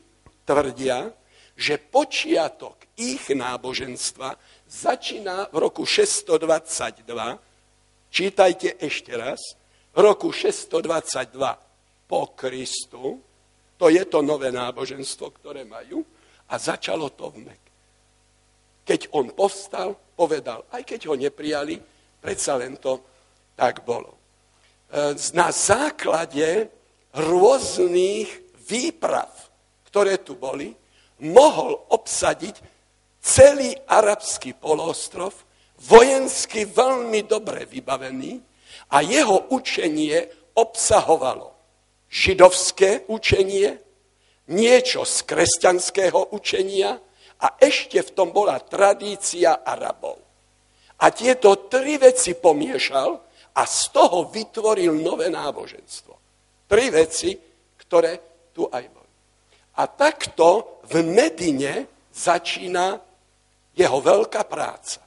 tvrdia, 0.49 1.13
že 1.53 1.77
počiatok 1.77 2.97
ich 2.97 3.29
náboženstva 3.29 4.33
začína 4.65 5.53
v 5.53 5.57
roku 5.61 5.85
622, 5.85 7.05
čítajte 8.13 8.77
ešte 8.77 9.17
raz, 9.17 9.41
v 9.97 9.99
roku 10.05 10.29
622 10.29 11.33
po 12.05 12.37
Kristu, 12.37 13.17
to 13.81 13.89
je 13.89 14.05
to 14.05 14.21
nové 14.21 14.53
náboženstvo, 14.53 15.33
ktoré 15.41 15.65
majú, 15.65 16.05
a 16.53 16.55
začalo 16.61 17.09
to 17.17 17.33
v 17.33 17.49
Mek. 17.49 17.63
Keď 18.85 19.01
on 19.17 19.33
povstal, 19.33 19.97
povedal, 20.13 20.69
aj 20.69 20.85
keď 20.85 21.01
ho 21.09 21.15
neprijali, 21.17 21.81
predsa 22.21 22.61
len 22.61 22.77
to 22.77 23.01
tak 23.57 23.81
bolo. 23.89 24.13
E, 24.13 25.17
na 25.33 25.49
základe 25.49 26.69
rôznych 27.17 28.29
výprav, 28.69 29.33
ktoré 29.89 30.21
tu 30.21 30.37
boli, 30.37 30.77
mohol 31.23 31.81
obsadiť 31.89 32.61
celý 33.23 33.73
arabský 33.87 34.53
poloostrov, 34.59 35.33
vojensky 35.87 36.69
veľmi 36.69 37.27
dobre 37.27 37.67
vybavený 37.67 38.39
a 38.93 39.03
jeho 39.03 39.51
učenie 39.51 40.27
obsahovalo 40.55 41.53
židovské 42.13 43.09
učenie, 43.09 43.81
niečo 44.53 45.09
z 45.09 45.17
kresťanského 45.25 46.37
učenia 46.37 47.01
a 47.41 47.47
ešte 47.57 48.05
v 48.05 48.11
tom 48.13 48.37
bola 48.37 48.61
tradícia 48.61 49.65
Arabov. 49.65 50.21
A 51.03 51.11
tieto 51.11 51.67
tri 51.67 51.97
veci 51.99 52.37
pomiešal 52.37 53.11
a 53.57 53.63
z 53.65 53.81
toho 53.91 54.29
vytvoril 54.29 54.93
nové 55.01 55.33
náboženstvo. 55.33 56.15
Tri 56.69 56.93
veci, 56.93 57.35
ktoré 57.81 58.47
tu 58.55 58.69
aj 58.69 58.85
boli. 58.93 59.13
A 59.81 59.83
takto 59.89 60.79
v 60.87 61.03
Medine 61.03 61.89
začína 62.13 63.01
jeho 63.73 63.99
veľká 63.99 64.45
práca. 64.47 65.02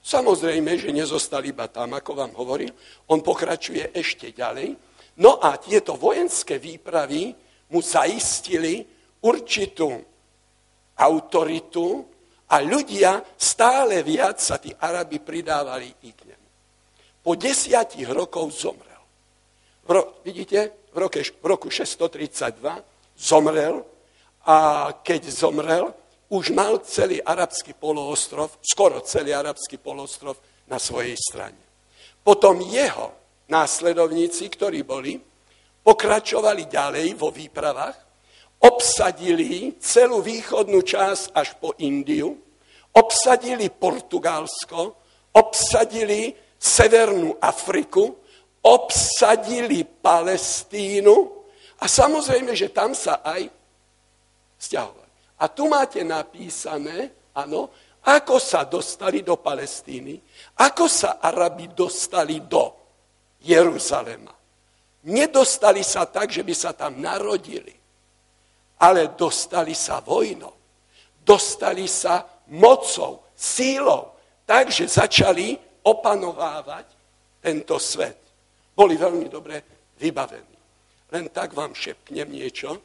Samozrejme, 0.00 0.80
že 0.80 0.96
nezostal 0.96 1.44
iba 1.44 1.68
tam, 1.68 1.92
ako 1.92 2.10
vám 2.16 2.32
hovoril, 2.40 2.72
on 3.12 3.20
pokračuje 3.20 3.92
ešte 3.92 4.32
ďalej. 4.32 4.72
No 5.20 5.36
a 5.36 5.60
tieto 5.60 6.00
vojenské 6.00 6.56
výpravy 6.56 7.36
mu 7.70 7.84
zaistili 7.84 8.80
určitú 9.20 9.92
autoritu 10.96 12.00
a 12.50 12.64
ľudia 12.64 13.20
stále 13.36 14.00
viac 14.00 14.40
sa 14.40 14.56
tí 14.56 14.72
Arabi 14.72 15.20
pridávali 15.20 15.92
i 16.08 16.10
k 16.16 16.20
nemu. 16.26 16.48
Po 17.20 17.36
desiatich 17.36 18.08
rokov 18.08 18.56
zomrel. 18.56 19.04
V 19.84 19.88
ro, 19.92 20.24
vidíte, 20.24 20.88
v, 20.90 20.96
roke, 20.96 21.20
v 21.20 21.44
roku 21.44 21.68
632 21.68 22.56
zomrel 23.20 23.84
a 24.48 24.88
keď 25.04 25.28
zomrel, 25.28 25.92
už 26.30 26.54
mal 26.54 26.78
celý 26.86 27.18
arabský 27.18 27.74
poloostrov, 27.74 28.62
skoro 28.62 29.02
celý 29.02 29.34
arabský 29.34 29.82
poloostrov 29.82 30.38
na 30.70 30.78
svojej 30.78 31.18
strane. 31.18 31.58
Potom 32.22 32.62
jeho 32.62 33.10
následovníci, 33.50 34.46
ktorí 34.46 34.86
boli, 34.86 35.18
pokračovali 35.82 36.70
ďalej 36.70 37.18
vo 37.18 37.34
výpravách, 37.34 37.96
obsadili 38.62 39.74
celú 39.82 40.22
východnú 40.22 40.84
časť 40.84 41.34
až 41.34 41.58
po 41.58 41.74
Indiu, 41.82 42.36
obsadili 42.94 43.66
Portugalsko, 43.72 44.94
obsadili 45.34 46.30
Severnú 46.60 47.40
Afriku, 47.40 48.20
obsadili 48.60 49.82
Palestínu 49.82 51.16
a 51.80 51.88
samozrejme, 51.88 52.52
že 52.52 52.68
tam 52.68 52.92
sa 52.92 53.24
aj 53.24 53.48
stiahovali. 54.60 54.99
A 55.40 55.48
tu 55.48 55.72
máte 55.72 56.04
napísané, 56.04 57.32
áno, 57.32 57.72
ako 58.04 58.36
sa 58.40 58.64
dostali 58.64 59.24
do 59.24 59.40
Palestíny, 59.40 60.20
ako 60.60 60.84
sa 60.88 61.20
Arabi 61.20 61.72
dostali 61.72 62.44
do 62.44 62.76
Jeruzalema. 63.44 64.32
Nedostali 65.08 65.80
sa 65.80 66.04
tak, 66.04 66.28
že 66.28 66.44
by 66.44 66.52
sa 66.52 66.76
tam 66.76 67.00
narodili, 67.00 67.72
ale 68.84 69.16
dostali 69.16 69.72
sa 69.72 70.04
vojnou. 70.04 70.52
Dostali 71.20 71.88
sa 71.88 72.24
mocou, 72.52 73.24
sílou, 73.36 74.12
takže 74.44 74.88
začali 74.88 75.56
opanovávať 75.84 76.86
tento 77.40 77.76
svet. 77.80 78.16
Boli 78.76 78.96
veľmi 78.96 79.28
dobre 79.28 79.60
vybavení. 80.00 80.58
Len 81.12 81.24
tak 81.32 81.52
vám 81.52 81.76
šepknem 81.76 82.28
niečo, 82.28 82.80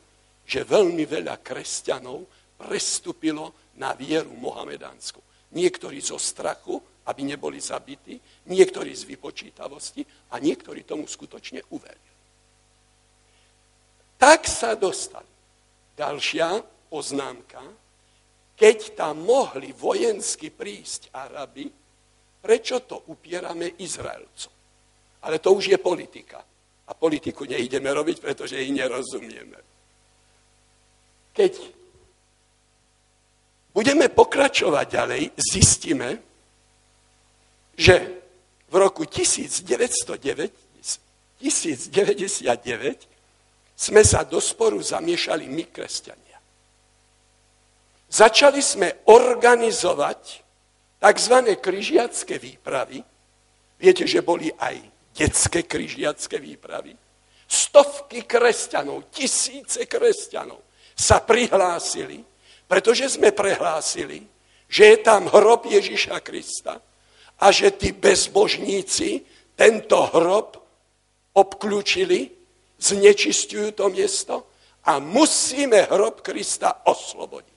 že 0.46 0.68
veľmi 0.68 1.04
veľa 1.08 1.40
kresťanov 1.42 2.35
prestúpilo 2.56 3.54
na 3.76 3.92
vieru 3.94 4.32
mohamedánsku. 4.36 5.20
Niektorí 5.56 6.00
zo 6.00 6.20
strachu, 6.20 6.80
aby 7.06 7.22
neboli 7.24 7.62
zabití, 7.62 8.18
niektorí 8.50 8.92
z 8.96 9.04
vypočítavosti 9.06 10.02
a 10.34 10.42
niektorí 10.42 10.84
tomu 10.84 11.06
skutočne 11.06 11.62
uverili. 11.70 12.14
Tak 14.18 14.48
sa 14.48 14.74
dostali. 14.74 15.28
Ďalšia 15.96 16.60
poznámka, 16.92 17.62
keď 18.56 18.96
tam 18.96 19.28
mohli 19.28 19.76
vojensky 19.76 20.52
prísť 20.52 21.12
Arabi, 21.12 21.68
prečo 22.40 22.84
to 22.88 23.12
upierame 23.12 23.80
Izraelcom? 23.80 24.54
Ale 25.28 25.40
to 25.44 25.52
už 25.52 25.76
je 25.76 25.80
politika. 25.80 26.40
A 26.86 26.92
politiku 26.94 27.50
neideme 27.50 27.90
robiť, 27.90 28.22
pretože 28.22 28.62
ich 28.62 28.70
nerozumieme. 28.70 29.58
Keď 31.34 31.52
budeme 33.76 34.08
pokračovať 34.08 34.86
ďalej, 34.88 35.36
zistíme, 35.36 36.24
že 37.76 38.24
v 38.72 38.76
roku 38.80 39.04
1909, 39.04 40.88
1099 41.44 43.76
sme 43.76 44.02
sa 44.08 44.24
do 44.24 44.40
sporu 44.40 44.80
zamiešali 44.80 45.52
my, 45.52 45.68
kresťania. 45.68 46.40
Začali 48.08 48.64
sme 48.64 49.04
organizovať 49.12 50.22
tzv. 51.04 51.36
križiacké 51.60 52.40
výpravy. 52.40 53.04
Viete, 53.76 54.08
že 54.08 54.24
boli 54.24 54.48
aj 54.56 54.80
detské 55.12 55.68
križiacké 55.68 56.40
výpravy. 56.40 56.96
Stovky 57.44 58.24
kresťanov, 58.24 59.12
tisíce 59.12 59.84
kresťanov 59.84 60.64
sa 60.96 61.20
prihlásili 61.20 62.24
pretože 62.66 63.18
sme 63.18 63.32
prehlásili, 63.32 64.26
že 64.66 64.84
je 64.96 64.98
tam 65.06 65.30
hrob 65.30 65.70
Ježiša 65.70 66.18
Krista 66.26 66.82
a 67.40 67.46
že 67.54 67.72
tí 67.78 67.94
bezbožníci 67.94 69.22
tento 69.56 70.02
hrob 70.12 70.66
obklúčili, 71.36 72.32
znečistujú 72.80 73.72
to 73.72 73.90
miesto 73.92 74.48
a 74.86 75.00
musíme 75.00 75.82
hrob 75.92 76.22
Krista 76.22 76.82
oslobodiť. 76.88 77.56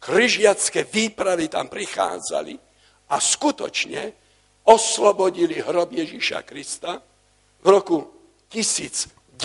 Kryžiacké 0.00 0.84
výpravy 0.88 1.48
tam 1.52 1.68
prichádzali 1.68 2.56
a 3.12 3.20
skutočne 3.20 4.12
oslobodili 4.64 5.60
hrob 5.60 5.92
Ježíša 5.92 6.40
Krista 6.48 6.96
v 7.60 7.66
roku 7.68 8.08
1099 8.48 9.36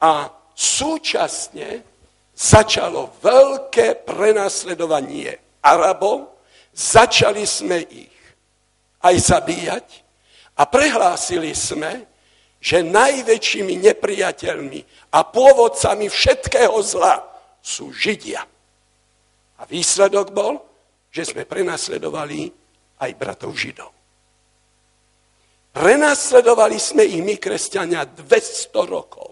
a 0.00 0.32
súčasne 0.56 1.91
začalo 2.42 3.14
veľké 3.22 4.02
prenasledovanie 4.02 5.62
Arabov, 5.62 6.34
začali 6.74 7.46
sme 7.46 7.86
ich 7.86 8.18
aj 9.06 9.14
zabíjať 9.14 9.86
a 10.58 10.66
prehlásili 10.66 11.54
sme, 11.54 12.10
že 12.58 12.82
najväčšími 12.82 13.78
nepriateľmi 13.78 14.80
a 15.14 15.18
pôvodcami 15.22 16.06
všetkého 16.10 16.78
zla 16.82 17.22
sú 17.62 17.94
Židia. 17.94 18.42
A 19.58 19.62
výsledok 19.66 20.34
bol, 20.34 20.58
že 21.14 21.26
sme 21.26 21.46
prenasledovali 21.46 22.50
aj 23.02 23.10
bratov 23.18 23.54
Židov. 23.54 23.90
Prenasledovali 25.72 26.78
sme 26.78 27.02
ich 27.06 27.22
my, 27.22 27.38
kresťania, 27.38 28.04
200 28.04 28.70
rokov. 28.86 29.31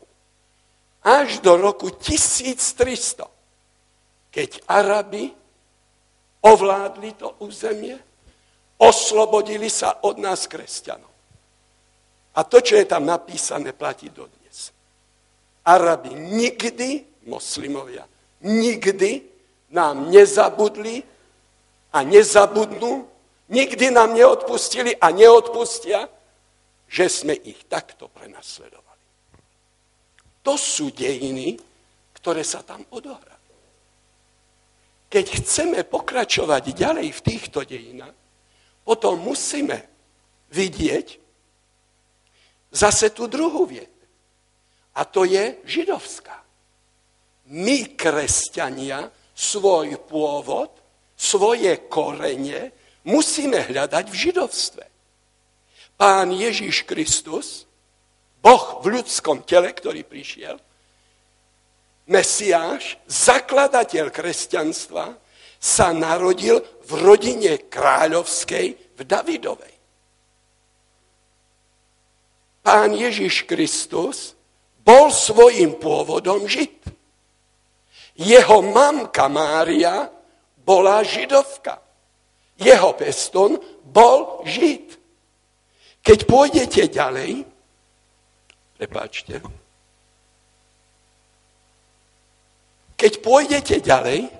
Až 1.01 1.41
do 1.41 1.57
roku 1.57 1.89
1300, 1.91 3.25
keď 4.29 4.51
Arabi 4.69 5.33
ovládli 6.45 7.17
to 7.17 7.41
územie, 7.41 7.97
oslobodili 8.81 9.69
sa 9.73 10.05
od 10.05 10.21
nás, 10.21 10.45
kresťanov. 10.45 11.13
A 12.37 12.41
to, 12.45 12.61
čo 12.61 12.77
je 12.77 12.87
tam 12.89 13.05
napísané, 13.05 13.73
platí 13.73 14.09
dodnes. 14.13 14.73
Arabi 15.65 16.17
nikdy, 16.17 17.05
moslimovia, 17.29 18.05
nikdy 18.41 19.25
nám 19.71 20.09
nezabudli 20.09 21.05
a 21.93 22.03
nezabudnú, 22.03 23.09
nikdy 23.49 23.91
nám 23.91 24.15
neodpustili 24.15 24.97
a 24.97 25.11
neodpustia, 25.11 26.09
že 26.91 27.07
sme 27.09 27.35
ich 27.35 27.67
takto 27.69 28.09
prenasledovali. 28.09 28.90
To 30.43 30.55
sú 30.57 30.91
dejiny, 30.93 31.57
ktoré 32.17 32.45
sa 32.45 32.65
tam 32.65 32.85
odohrali. 32.93 33.39
Keď 35.11 35.27
chceme 35.43 35.83
pokračovať 35.85 36.71
ďalej 36.71 37.09
v 37.11 37.25
týchto 37.25 37.67
dejinách, 37.67 38.15
potom 38.87 39.19
musíme 39.19 39.83
vidieť 40.55 41.19
zase 42.71 43.11
tú 43.11 43.27
druhú 43.27 43.67
vietu. 43.67 43.91
A 44.95 45.03
to 45.07 45.27
je 45.27 45.59
židovská. 45.67 46.39
My, 47.51 47.99
kresťania, 47.99 49.11
svoj 49.35 49.99
pôvod, 50.07 50.71
svoje 51.19 51.91
korene 51.91 52.71
musíme 53.07 53.67
hľadať 53.67 54.05
v 54.07 54.17
židovstve. 54.17 54.85
Pán 55.99 56.33
Ježíš 56.33 56.87
Kristus, 56.87 57.67
Boh 58.41 58.81
v 58.81 59.01
ľudskom 59.01 59.45
tele, 59.45 59.73
ktorý 59.73 60.05
prišiel, 60.05 60.57
Mesiáš, 62.11 62.99
zakladateľ 63.07 64.11
kresťanstva, 64.11 65.15
sa 65.61 65.93
narodil 65.93 66.59
v 66.89 66.91
rodine 67.05 67.71
kráľovskej 67.71 68.67
v 68.97 69.01
Davidovej. 69.05 69.75
Pán 72.65 72.97
Ježiš 72.97 73.45
Kristus 73.45 74.35
bol 74.81 75.13
svojim 75.13 75.77
pôvodom 75.77 76.49
žid. 76.49 76.81
Jeho 78.17 78.61
mamka 78.65 79.29
Mária 79.29 80.09
bola 80.61 81.05
židovka. 81.05 81.81
Jeho 82.61 82.93
peston 82.97 83.57
bol 83.85 84.45
žid. 84.45 84.97
Keď 86.05 86.19
pôjdete 86.29 86.89
ďalej, 86.93 87.45
prepáčte, 88.81 89.45
keď 92.97 93.13
pôjdete 93.21 93.77
ďalej, 93.85 94.33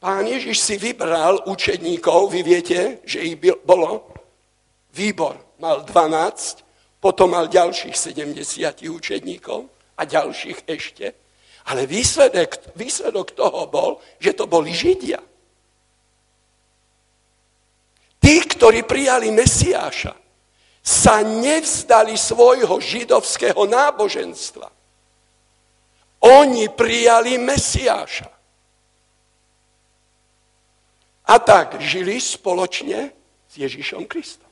Pán 0.00 0.24
Ježiš 0.24 0.64
si 0.64 0.80
vybral 0.80 1.44
učedníkov, 1.44 2.32
vy 2.32 2.40
viete, 2.40 3.04
že 3.04 3.20
ich 3.20 3.36
bolo 3.64 4.08
výbor. 4.96 5.36
Mal 5.60 5.84
12, 5.84 6.64
potom 6.96 7.36
mal 7.36 7.52
ďalších 7.52 7.92
70 7.92 8.80
učedníkov 8.88 9.68
a 9.96 10.02
ďalších 10.08 10.64
ešte. 10.64 11.12
Ale 11.68 11.84
výsledok, 11.84 12.72
výsledok 12.72 13.36
toho 13.36 13.68
bol, 13.68 14.00
že 14.16 14.32
to 14.32 14.48
boli 14.48 14.72
Židia. 14.72 15.20
Tí, 18.20 18.34
ktorí 18.40 18.88
prijali 18.88 19.28
Mesiáša, 19.28 20.16
sa 20.80 21.20
nevzdali 21.20 22.16
svojho 22.16 22.80
židovského 22.80 23.68
náboženstva. 23.68 24.68
Oni 26.20 26.68
prijali 26.68 27.40
Mesiáša. 27.40 28.28
A 31.30 31.34
tak 31.38 31.78
žili 31.78 32.18
spoločne 32.18 33.14
s 33.46 33.54
Ježišom 33.54 34.04
Kristom. 34.10 34.48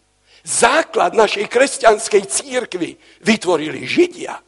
Základ 0.46 1.12
našej 1.18 1.50
kresťanskej 1.50 2.22
církvy 2.30 2.94
vytvorili 3.20 3.82
Židia. 3.84 4.38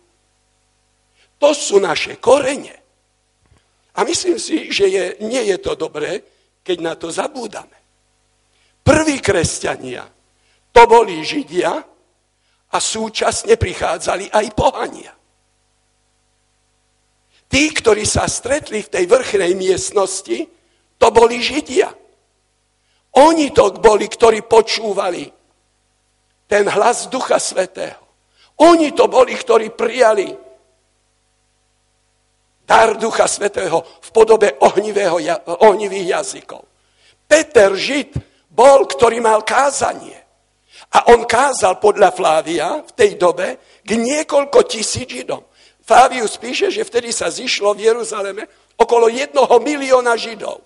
To 1.42 1.50
sú 1.50 1.82
naše 1.82 2.20
korene. 2.22 2.76
A 3.98 4.06
myslím 4.06 4.38
si, 4.38 4.70
že 4.70 4.86
je, 4.86 5.04
nie 5.26 5.42
je 5.50 5.58
to 5.58 5.74
dobré, 5.74 6.22
keď 6.62 6.78
na 6.80 6.94
to 6.94 7.10
zabúdame. 7.10 7.74
Prví 8.86 9.18
kresťania 9.18 10.06
to 10.70 10.82
boli 10.86 11.22
Židia 11.26 11.72
a 12.70 12.76
súčasne 12.78 13.58
prichádzali 13.58 14.30
aj 14.30 14.46
pohania. 14.54 15.12
Tí, 17.50 17.62
ktorí 17.74 18.06
sa 18.06 18.30
stretli 18.30 18.78
v 18.78 18.92
tej 18.94 19.04
vrchnej 19.10 19.58
miestnosti, 19.58 20.46
to 20.94 21.06
boli 21.10 21.42
Židia. 21.42 21.90
Oni 23.18 23.50
to 23.50 23.74
boli, 23.82 24.06
ktorí 24.06 24.46
počúvali 24.46 25.26
ten 26.46 26.70
hlas 26.70 27.10
Ducha 27.10 27.42
Svetého. 27.42 27.98
Oni 28.62 28.94
to 28.94 29.10
boli, 29.10 29.34
ktorí 29.34 29.74
prijali 29.74 30.30
dar 32.62 32.94
Ducha 32.94 33.26
Svetého 33.26 33.82
v 33.82 34.08
podobe 34.14 34.54
ohnivých 35.58 36.06
jazykov. 36.06 36.62
Peter 37.26 37.74
Žid 37.74 38.14
bol, 38.46 38.86
ktorý 38.86 39.18
mal 39.18 39.42
kázanie. 39.42 40.19
A 40.90 41.14
on 41.14 41.22
kázal 41.22 41.78
podľa 41.78 42.10
Flávia 42.10 42.82
v 42.82 42.92
tej 42.98 43.14
dobe 43.14 43.62
k 43.86 43.90
niekoľko 43.94 44.66
tisíc 44.66 45.06
Židom. 45.06 45.46
Flavius 45.86 46.34
píše, 46.38 46.70
že 46.70 46.86
vtedy 46.86 47.14
sa 47.14 47.30
zišlo 47.30 47.74
v 47.74 47.90
Jeruzaleme 47.90 48.46
okolo 48.74 49.06
jednoho 49.06 49.58
milióna 49.62 50.18
Židov. 50.18 50.58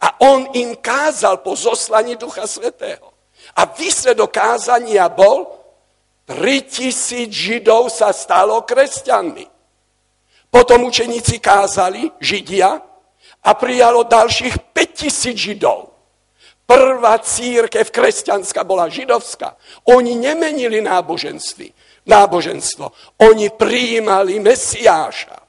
A 0.00 0.08
on 0.24 0.48
im 0.56 0.78
kázal 0.78 1.44
po 1.44 1.58
zoslaní 1.58 2.16
Ducha 2.16 2.46
Svetého. 2.46 3.12
A 3.56 3.66
výsledok 3.68 4.32
kázania 4.32 5.08
bol, 5.08 5.48
3000 6.28 7.32
Židov 7.32 7.88
sa 7.88 8.12
stalo 8.12 8.62
kresťanmi. 8.62 9.48
Potom 10.48 10.84
učeníci 10.88 11.40
kázali, 11.40 12.08
Židia, 12.20 12.80
a 13.44 13.50
prijalo 13.54 14.04
ďalších 14.04 14.72
5000 14.72 15.36
Židov. 15.36 15.97
Prvá 16.68 17.16
církev 17.24 17.88
kresťanská 17.88 18.60
bola 18.60 18.92
židovská. 18.92 19.56
Oni 19.88 20.12
nemenili 20.12 20.84
náboženství, 20.84 21.72
náboženstvo. 22.04 22.92
Oni 23.24 23.48
prijímali 23.48 24.36
Mesiáša. 24.36 25.40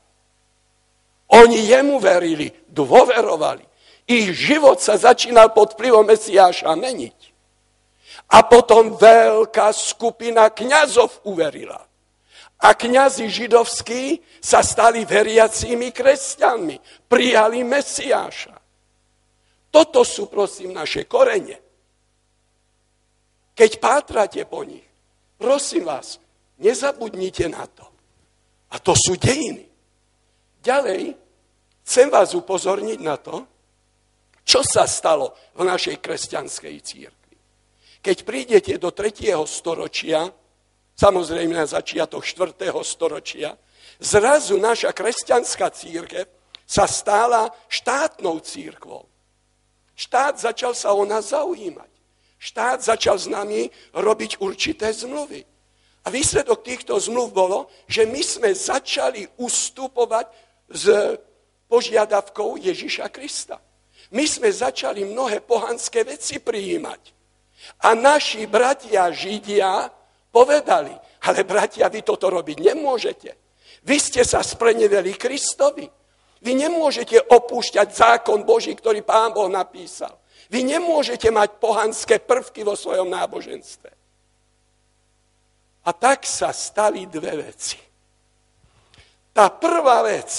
Oni 1.35 1.67
jemu 1.67 1.99
verili, 1.99 2.47
dôverovali. 2.71 3.67
Ich 4.07 4.31
život 4.31 4.79
sa 4.79 4.95
začínal 4.95 5.51
pod 5.51 5.75
vplyvom 5.75 6.07
Mesiáša 6.07 6.71
meniť. 6.79 7.19
A 8.31 8.47
potom 8.47 8.95
veľká 8.95 9.75
skupina 9.75 10.47
kňazov 10.47 11.27
uverila. 11.27 11.83
A 12.63 12.69
kňazi 12.71 13.27
židovskí 13.27 14.23
sa 14.39 14.63
stali 14.63 15.03
veriacími 15.03 15.91
kresťanmi. 15.91 17.07
Prijali 17.11 17.67
Mesiáša. 17.67 18.58
Toto 19.69 20.01
sú, 20.01 20.25
prosím, 20.25 20.73
naše 20.73 21.05
korene. 21.05 21.61
Keď 23.53 23.71
pátrate 23.77 24.41
po 24.49 24.65
nich, 24.65 24.85
prosím 25.37 25.85
vás, 25.85 26.17
nezabudnite 26.57 27.45
na 27.49 27.65
to. 27.69 27.85
A 28.73 28.81
to 28.81 28.93
sú 28.97 29.17
dejiny. 29.17 29.65
Ďalej, 30.59 31.15
chcem 31.85 32.07
vás 32.09 32.33
upozorniť 32.33 32.99
na 33.01 33.17
to, 33.17 33.45
čo 34.45 34.65
sa 34.65 34.89
stalo 34.89 35.37
v 35.53 35.65
našej 35.65 36.01
kresťanskej 36.01 36.75
církvi? 36.81 37.35
Keď 38.01 38.17
prídete 38.25 38.73
do 38.81 38.89
3. 38.89 39.37
storočia, 39.45 40.25
samozrejme 40.97 41.53
na 41.53 41.69
začiatok 41.69 42.25
4. 42.25 42.73
storočia, 42.81 43.53
Zrazu 43.99 44.55
naša 44.55 44.95
kresťanská 44.95 45.67
církev 45.75 46.23
sa 46.63 46.87
stála 46.87 47.51
štátnou 47.67 48.39
církvou. 48.39 49.03
Štát 49.99 50.39
začal 50.39 50.71
sa 50.71 50.95
o 50.95 51.03
nás 51.03 51.35
zaujímať. 51.35 51.91
Štát 52.39 52.79
začal 52.79 53.19
s 53.19 53.27
nami 53.27 53.67
robiť 53.91 54.39
určité 54.39 54.87
zmluvy. 54.95 55.43
A 56.03 56.07
výsledok 56.07 56.63
týchto 56.63 56.95
zmluv 56.95 57.35
bolo, 57.35 57.67
že 57.83 58.07
my 58.07 58.23
sme 58.23 58.55
začali 58.55 59.27
ustupovať 59.35 60.31
s 60.71 60.87
požiadavkou 61.67 62.55
Ježiša 62.63 63.11
Krista. 63.11 63.59
My 64.15 64.23
sme 64.23 64.47
začali 64.47 65.03
mnohé 65.03 65.43
pohanské 65.43 66.07
veci 66.07 66.39
prijímať. 66.39 67.01
A 67.83 67.91
naši 67.91 68.47
bratia 68.47 69.11
Židia 69.11 69.91
povedali, 70.31 70.95
ale 71.27 71.43
bratia, 71.43 71.91
vy 71.91 72.07
toto 72.07 72.31
robiť 72.31 72.57
nemôžete. 72.71 73.29
Vy 73.83 73.99
ste 73.99 74.23
sa 74.23 74.39
spreneveli 74.39 75.19
Kristovi. 75.19 75.98
Vy 76.39 76.55
nemôžete 76.55 77.19
opúšťať 77.27 77.87
zákon 77.91 78.47
Boží, 78.47 78.71
ktorý 78.71 79.03
Pán 79.03 79.35
Boh 79.35 79.51
napísal. 79.51 80.15
Vy 80.49 80.65
nemôžete 80.65 81.29
mať 81.29 81.59
pohanské 81.59 82.17
prvky 82.23 82.63
vo 82.63 82.73
svojom 82.73 83.11
náboženstve. 83.11 83.91
A 85.85 85.89
tak 85.93 86.23
sa 86.23 86.55
stali 86.55 87.05
dve 87.05 87.49
veci. 87.49 87.77
Tá 89.35 89.51
prvá 89.51 90.03
vec 90.03 90.31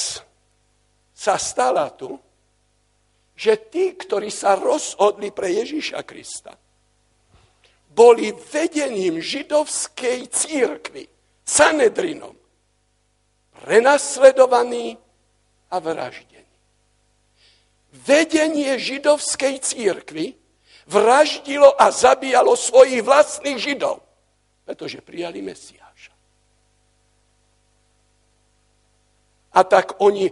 sa 1.14 1.36
stala 1.36 1.92
tu, 1.92 2.16
že 3.36 3.56
tí, 3.72 3.96
ktorí 3.96 4.28
sa 4.28 4.56
rozhodli 4.56 5.32
pre 5.32 5.48
Ježíša 5.52 6.04
Krista, 6.04 6.52
boli 7.90 8.32
vedením 8.32 9.20
židovskej 9.20 10.28
církvy, 10.28 11.04
Sanedrinom, 11.44 12.36
prenasledovaní 13.64 14.94
a 15.70 15.76
vraždení. 15.78 16.50
Vedenie 17.90 18.78
židovskej 18.78 19.62
církvy 19.62 20.34
vraždilo 20.86 21.74
a 21.74 21.90
zabíjalo 21.90 22.54
svojich 22.54 23.02
vlastných 23.02 23.58
židov, 23.58 24.02
pretože 24.66 25.02
prijali 25.02 25.42
Mesiáša. 25.42 26.14
A 29.50 29.60
tak 29.66 29.98
oni 29.98 30.30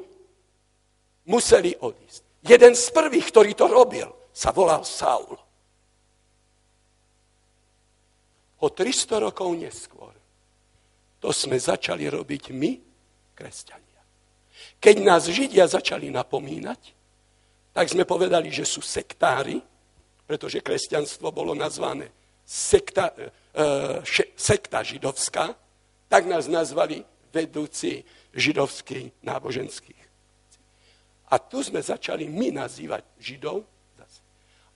museli 1.27 1.74
odísť. 1.74 2.22
Jeden 2.46 2.79
z 2.79 2.87
prvých, 2.94 3.27
ktorý 3.35 3.53
to 3.59 3.66
robil, 3.66 4.09
sa 4.31 4.55
volal 4.55 4.87
Saul. 4.87 5.35
O 8.59 8.66
300 8.70 9.22
rokov 9.22 9.51
neskôr 9.59 10.18
to 11.18 11.35
sme 11.35 11.59
začali 11.59 12.07
robiť 12.07 12.55
my, 12.55 12.70
kresťania. 13.35 13.88
Keď 14.78 14.96
nás 15.02 15.26
Židia 15.26 15.66
začali 15.66 16.10
napomínať, 16.10 16.94
tak 17.74 17.90
sme 17.90 18.06
povedali, 18.06 18.50
že 18.50 18.66
sú 18.66 18.82
sektári, 18.82 19.58
pretože 20.26 20.62
kresťanstvo 20.62 21.30
bolo 21.34 21.54
nazvané 21.54 22.10
sekta, 22.46 23.10
e, 23.14 23.30
še, 24.06 24.34
sekta 24.38 24.82
židovská, 24.82 25.54
tak 26.08 26.24
nás 26.24 26.48
nazvali 26.48 27.04
vedúci 27.34 28.02
židovských 28.32 29.22
náboženských. 29.22 30.02
A 31.28 31.36
tu 31.36 31.60
sme 31.60 31.84
začali 31.84 32.24
my 32.24 32.56
nazývať 32.64 33.04
židov 33.20 33.66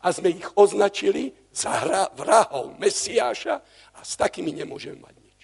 a 0.03 0.11
sme 0.11 0.35
ich 0.35 0.49
označili 0.59 1.31
za 1.55 1.71
hra, 1.71 2.11
vrahov 2.19 2.75
Mesiáša 2.77 3.55
a 3.95 4.01
s 4.03 4.19
takými 4.19 4.51
nemôžeme 4.51 4.99
mať 4.99 5.15
nič. 5.23 5.41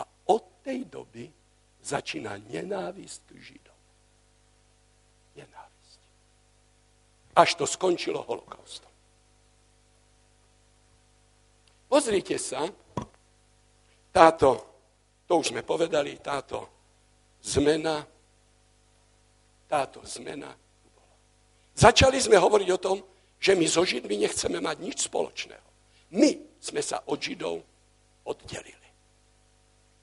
A 0.00 0.08
od 0.32 0.64
tej 0.64 0.88
doby 0.88 1.28
začína 1.84 2.40
nenávisť 2.48 3.20
k 3.28 3.40
Židom. 3.44 3.80
Nenávisť. 5.36 6.00
Až 7.34 7.54
to 7.54 7.64
skončilo 7.66 8.22
holokaustom. 8.26 8.90
Pozrite 11.90 12.38
sa, 12.38 12.70
táto, 14.14 14.48
to 15.26 15.42
už 15.42 15.50
sme 15.50 15.66
povedali, 15.66 16.18
táto 16.22 16.70
zmena, 17.42 17.98
táto 19.66 20.02
zmena 20.06 20.50
bola. 20.94 21.14
Začali 21.74 22.22
sme 22.22 22.38
hovoriť 22.38 22.68
o 22.70 22.78
tom, 22.78 22.98
že 23.40 23.58
my 23.58 23.66
so 23.66 23.82
Židmi 23.82 24.22
nechceme 24.22 24.62
mať 24.62 24.76
nič 24.78 24.98
spoločného. 25.10 25.66
My 26.14 26.30
sme 26.62 26.82
sa 26.82 27.02
od 27.10 27.18
Židov 27.18 27.58
oddelili. 28.26 28.88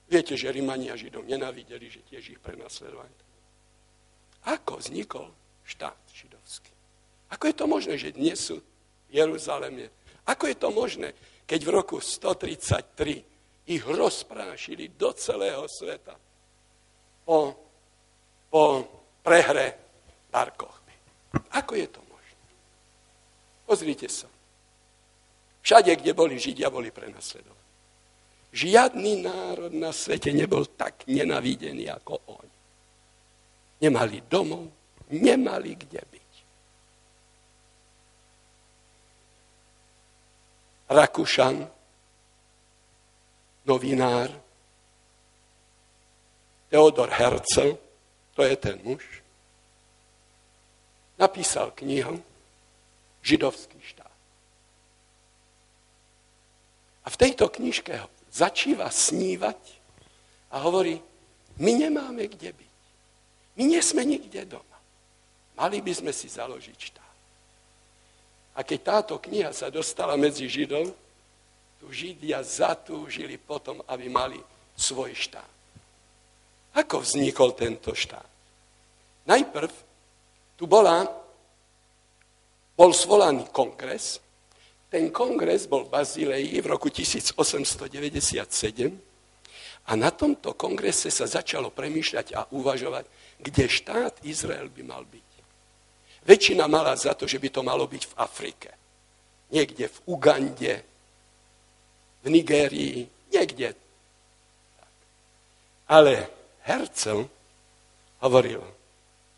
Viete, 0.07 0.39
že 0.39 0.51
Rimania 0.51 0.95
Židov 0.95 1.27
nenávideli, 1.27 1.91
že 1.91 2.03
tiež 2.07 2.35
ich 2.35 2.41
prenasledovali. 2.43 3.11
Ako 4.47 4.79
vznikol 4.79 5.27
štát 5.67 5.99
židovský? 6.15 6.76
Ako 7.31 7.43
je 7.51 7.55
to 7.55 7.65
možné, 7.67 7.93
že 7.99 8.15
dnes 8.15 8.39
sú 8.39 8.59
v 8.59 9.11
Jeruzaleme? 9.11 9.91
Ako 10.27 10.47
je 10.47 10.55
to 10.55 10.69
možné, 10.71 11.11
keď 11.47 11.59
v 11.63 11.69
roku 11.71 11.97
133 11.99 13.67
ich 13.67 13.83
rozprášili 13.83 14.95
do 14.95 15.11
celého 15.11 15.67
sveta 15.67 16.15
po, 17.27 17.55
po 18.47 18.63
prehre 19.23 19.75
Barkochby? 20.31 20.95
Ako 21.55 21.75
je 21.75 21.87
to 21.87 22.07
Pozrite 23.67 24.07
sa. 24.07 24.31
Všade, 25.59 25.91
kde 25.99 26.15
boli 26.15 26.39
Židia, 26.39 26.71
boli 26.71 26.87
prenasledovaní. 26.87 27.67
Žiadny 28.55 29.27
národ 29.27 29.75
na 29.75 29.91
svete 29.91 30.31
nebol 30.31 30.63
tak 30.71 31.03
nenavidený 31.11 31.91
ako 31.91 32.15
oni. 32.39 32.57
Nemali 33.83 34.23
domov, 34.23 34.71
nemali 35.11 35.75
kde 35.75 35.99
byť. 35.99 36.16
Rakúšan, 40.87 41.67
novinár, 43.67 44.31
Teodor 46.69 47.09
Herzl, 47.11 47.75
to 48.35 48.43
je 48.43 48.55
ten 48.55 48.79
muž, 48.83 49.03
napísal 51.19 51.71
knihu 51.75 52.23
židovský 53.23 53.79
štát. 53.81 54.17
A 57.03 57.07
v 57.09 57.19
tejto 57.19 57.47
knižke 57.47 57.95
začíva 58.31 58.91
snívať 58.91 59.59
a 60.51 60.59
hovorí, 60.63 60.99
my 61.57 61.71
nemáme 61.73 62.27
kde 62.27 62.53
byť. 62.53 62.75
My 63.57 63.63
nie 63.65 63.81
nikde 63.81 64.45
doma. 64.45 64.77
Mali 65.57 65.81
by 65.81 65.93
sme 65.95 66.11
si 66.13 66.29
založiť 66.29 66.77
štát. 66.77 67.06
A 68.57 68.65
keď 68.65 68.79
táto 68.81 69.21
kniha 69.21 69.53
sa 69.53 69.69
dostala 69.69 70.17
medzi 70.17 70.49
Židov, 70.49 70.89
tu 71.77 71.85
Židia 71.93 72.41
zatúžili 72.41 73.37
potom, 73.37 73.85
aby 73.85 74.09
mali 74.09 74.41
svoj 74.73 75.13
štát. 75.13 75.51
Ako 76.73 77.05
vznikol 77.05 77.53
tento 77.53 77.93
štát? 77.93 78.25
Najprv 79.29 79.69
tu 80.57 80.65
bola 80.65 81.05
bol 82.77 82.93
svolaný 82.93 83.49
kongres. 83.49 84.21
Ten 84.87 85.09
kongres 85.09 85.65
bol 85.65 85.89
v 85.89 85.93
Bazileji 85.97 86.61
v 86.61 86.67
roku 86.69 86.93
1897 86.93 87.81
a 89.87 89.91
na 89.97 90.09
tomto 90.13 90.53
kongrese 90.53 91.09
sa 91.09 91.25
začalo 91.25 91.73
premýšľať 91.73 92.27
a 92.37 92.45
uvažovať, 92.53 93.05
kde 93.41 93.65
štát 93.65 94.13
Izrael 94.23 94.69
by 94.69 94.81
mal 94.85 95.03
byť. 95.03 95.26
Väčšina 96.27 96.67
mala 96.67 96.91
za 96.99 97.15
to, 97.15 97.23
že 97.23 97.39
by 97.39 97.47
to 97.47 97.61
malo 97.63 97.87
byť 97.87 98.03
v 98.03 98.17
Afrike. 98.19 98.69
Niekde 99.47 99.87
v 99.87 99.97
Ugande, 100.11 100.73
v 102.23 102.27
Nigérii, 102.27 103.07
niekde. 103.31 103.71
Ale 105.87 106.27
Herzl 106.67 107.23
hovoril, 108.19 108.59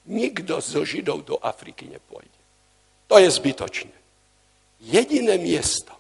nikto 0.10 0.58
zo 0.58 0.82
Židov 0.82 1.30
do 1.30 1.38
Afriky 1.38 1.86
nepôjde. 1.86 2.40
To 3.06 3.22
je 3.22 3.30
zbytočné. 3.30 3.94
Jediné 4.82 5.38
miesto 5.38 5.94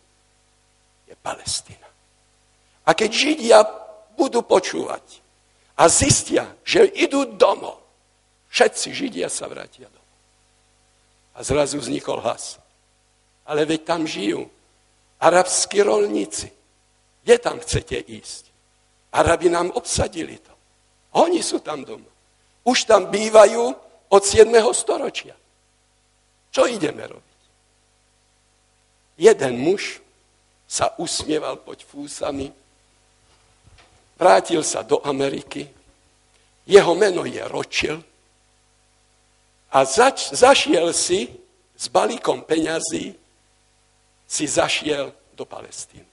je 1.05 1.13
Palestina. 1.21 1.85
A 2.89 2.97
keď 2.97 3.09
Židia 3.13 3.59
budú 4.17 4.41
počúvať 4.41 5.21
a 5.77 5.85
zistia, 5.85 6.49
že 6.65 6.89
idú 6.97 7.37
domov, 7.37 7.77
všetci 8.49 8.89
Židia 8.89 9.29
sa 9.29 9.45
vrátia 9.45 9.85
domov. 9.85 9.98
A 11.39 11.43
zrazu 11.43 11.79
vznikol 11.79 12.19
hlas. 12.19 12.59
Ale 13.47 13.63
veď 13.63 13.81
tam 13.87 14.03
žijú 14.03 14.51
arabskí 15.23 15.79
rolníci. 15.79 16.51
Kde 17.23 17.35
tam 17.39 17.57
chcete 17.63 17.95
ísť? 17.95 18.51
Arabi 19.15 19.47
nám 19.49 19.71
obsadili 19.71 20.37
to. 20.37 20.53
Oni 21.17 21.39
sú 21.39 21.63
tam 21.63 21.87
doma. 21.87 22.11
Už 22.67 22.85
tam 22.85 23.07
bývajú 23.07 23.73
od 24.11 24.21
7. 24.21 24.51
storočia. 24.75 25.33
Čo 26.51 26.67
ideme 26.69 27.07
robiť? 27.07 27.39
Jeden 29.19 29.53
muž 29.59 30.01
sa 30.69 30.93
usmieval 31.01 31.61
pod 31.65 31.81
fúsami, 31.81 32.53
vrátil 34.17 34.61
sa 34.61 34.85
do 34.85 35.01
Ameriky, 35.01 35.65
jeho 36.69 36.93
meno 36.93 37.25
je 37.25 37.41
Ročil 37.49 37.97
a 39.70 39.86
zač, 39.86 40.34
zašiel 40.34 40.93
si 40.93 41.30
s 41.78 41.88
balíkom 41.88 42.41
peňazí, 42.41 43.13
si 44.26 44.45
zašiel 44.45 45.13
do 45.38 45.45
Palestíny. 45.45 46.05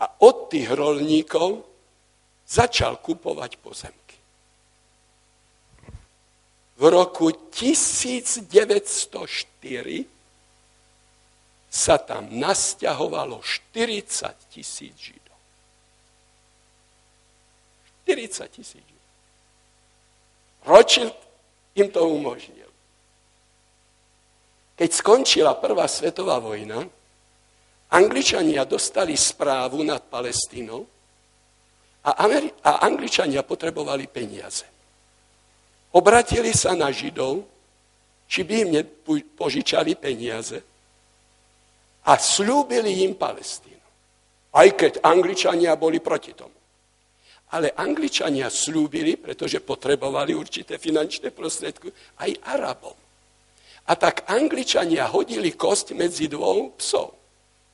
A 0.00 0.08
od 0.20 0.48
tých 0.52 0.68
rolníkov 0.72 1.64
začal 2.48 2.96
kupovať 3.00 3.56
pozemky. 3.60 4.16
V 6.76 6.84
roku 6.92 7.32
1904 7.32 8.52
sa 11.72 11.96
tam 11.96 12.28
nasťahovalo 12.36 13.40
40 13.40 14.52
tisíc 14.52 14.92
Židov. 14.96 15.40
40 18.04 18.48
tisíc 18.52 18.84
Židov. 18.84 19.08
Rothschild 20.68 21.25
im 21.76 21.88
to 21.92 22.02
umožnil. 22.08 22.68
Keď 24.76 24.90
skončila 24.92 25.56
Prvá 25.56 25.88
svetová 25.88 26.36
vojna, 26.36 26.84
Angličania 27.92 28.66
dostali 28.66 29.16
správu 29.16 29.80
nad 29.86 30.04
Palestínou 30.04 30.84
a, 32.04 32.10
Ameri- 32.26 32.52
a 32.60 32.82
Angličania 32.82 33.46
potrebovali 33.46 34.10
peniaze. 34.10 34.66
Obratili 35.96 36.52
sa 36.52 36.76
na 36.76 36.92
Židov, 36.92 37.46
či 38.26 38.42
by 38.42 38.54
im 38.58 38.70
požičali 39.38 39.94
peniaze 39.96 40.58
a 42.04 42.12
slúbili 42.18 43.06
im 43.06 43.14
Palestínu. 43.14 43.86
Aj 44.52 44.68
keď 44.72 45.00
Angličania 45.04 45.78
boli 45.78 46.02
proti 46.02 46.34
tomu. 46.34 46.55
Ale 47.54 47.70
Angličania 47.78 48.50
slúbili, 48.50 49.14
pretože 49.14 49.62
potrebovali 49.62 50.34
určité 50.34 50.82
finančné 50.82 51.30
prostriedky, 51.30 51.92
aj 52.18 52.30
Arabom. 52.42 52.96
A 53.86 53.92
tak 53.94 54.26
Angličania 54.26 55.06
hodili 55.14 55.54
kosť 55.54 55.94
medzi 55.94 56.26
dvou 56.26 56.74
psov. 56.74 57.14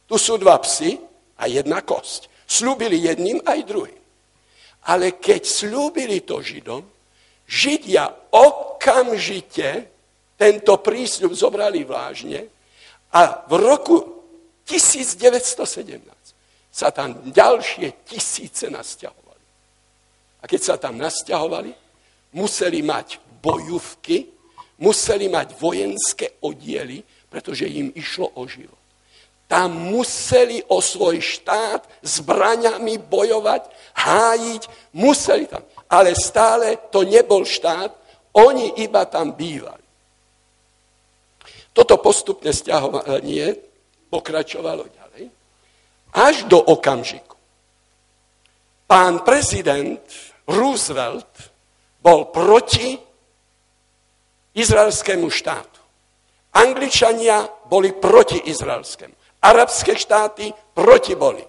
Tu 0.05 0.20
sú 0.20 0.37
dva 0.37 0.61
psy 0.61 1.01
a 1.41 1.49
jedna 1.49 1.81
kosť. 1.81 2.29
Slúbili 2.45 3.01
jedným 3.01 3.41
aj 3.49 3.61
druhým. 3.64 4.03
Ale 4.93 5.16
keď 5.16 5.41
slúbili 5.47 6.20
to 6.20 6.45
Židom, 6.45 6.85
Židia 7.49 8.09
okamžite 8.33 9.89
tento 10.37 10.75
prísľub 10.81 11.33
zobrali 11.33 11.85
vážne 11.85 12.49
a 13.12 13.47
v 13.47 13.53
roku 13.61 13.97
1917 14.64 16.01
sa 16.73 16.89
tam 16.91 17.14
ďalšie 17.29 18.09
tisíce 18.09 18.66
nasťahovali. 18.73 19.22
A 20.43 20.45
keď 20.51 20.61
sa 20.61 20.74
tam 20.76 20.99
nasťahovali, 20.99 21.70
museli 22.34 22.82
mať 22.82 23.22
bojovky, 23.38 24.26
museli 24.82 25.30
mať 25.30 25.55
vojenské 25.57 26.43
oddiely, 26.43 27.07
pretože 27.30 27.70
im 27.70 27.95
išlo 27.95 28.34
o 28.34 28.43
život. 28.51 28.78
Tam 29.47 29.93
museli 29.93 30.64
o 30.72 30.80
svoj 30.80 31.20
štát 31.20 31.84
zbraňami 32.03 32.99
bojovať, 32.99 33.62
hájiť, 33.95 34.62
museli 34.97 35.45
tam 35.47 35.62
ale 35.93 36.16
stále 36.16 36.88
to 36.88 37.05
nebol 37.05 37.45
štát, 37.45 37.93
oni 38.32 38.80
iba 38.80 39.05
tam 39.05 39.36
bývali. 39.36 39.84
Toto 41.76 42.01
postupné 42.01 42.53
stiahovanie 42.57 43.61
pokračovalo 44.09 44.88
ďalej, 44.88 45.22
až 46.16 46.49
do 46.49 46.57
okamžiku. 46.57 47.36
Pán 48.88 49.20
prezident 49.20 50.01
Roosevelt 50.49 51.51
bol 52.03 52.30
proti 52.34 52.99
izraelskému 54.55 55.30
štátu. 55.30 55.80
Angličania 56.53 57.49
boli 57.66 57.97
proti 57.97 58.38
izraelskému. 58.51 59.14
Arabské 59.43 59.97
štáty 59.97 60.53
proti 60.76 61.16
boli. 61.18 61.43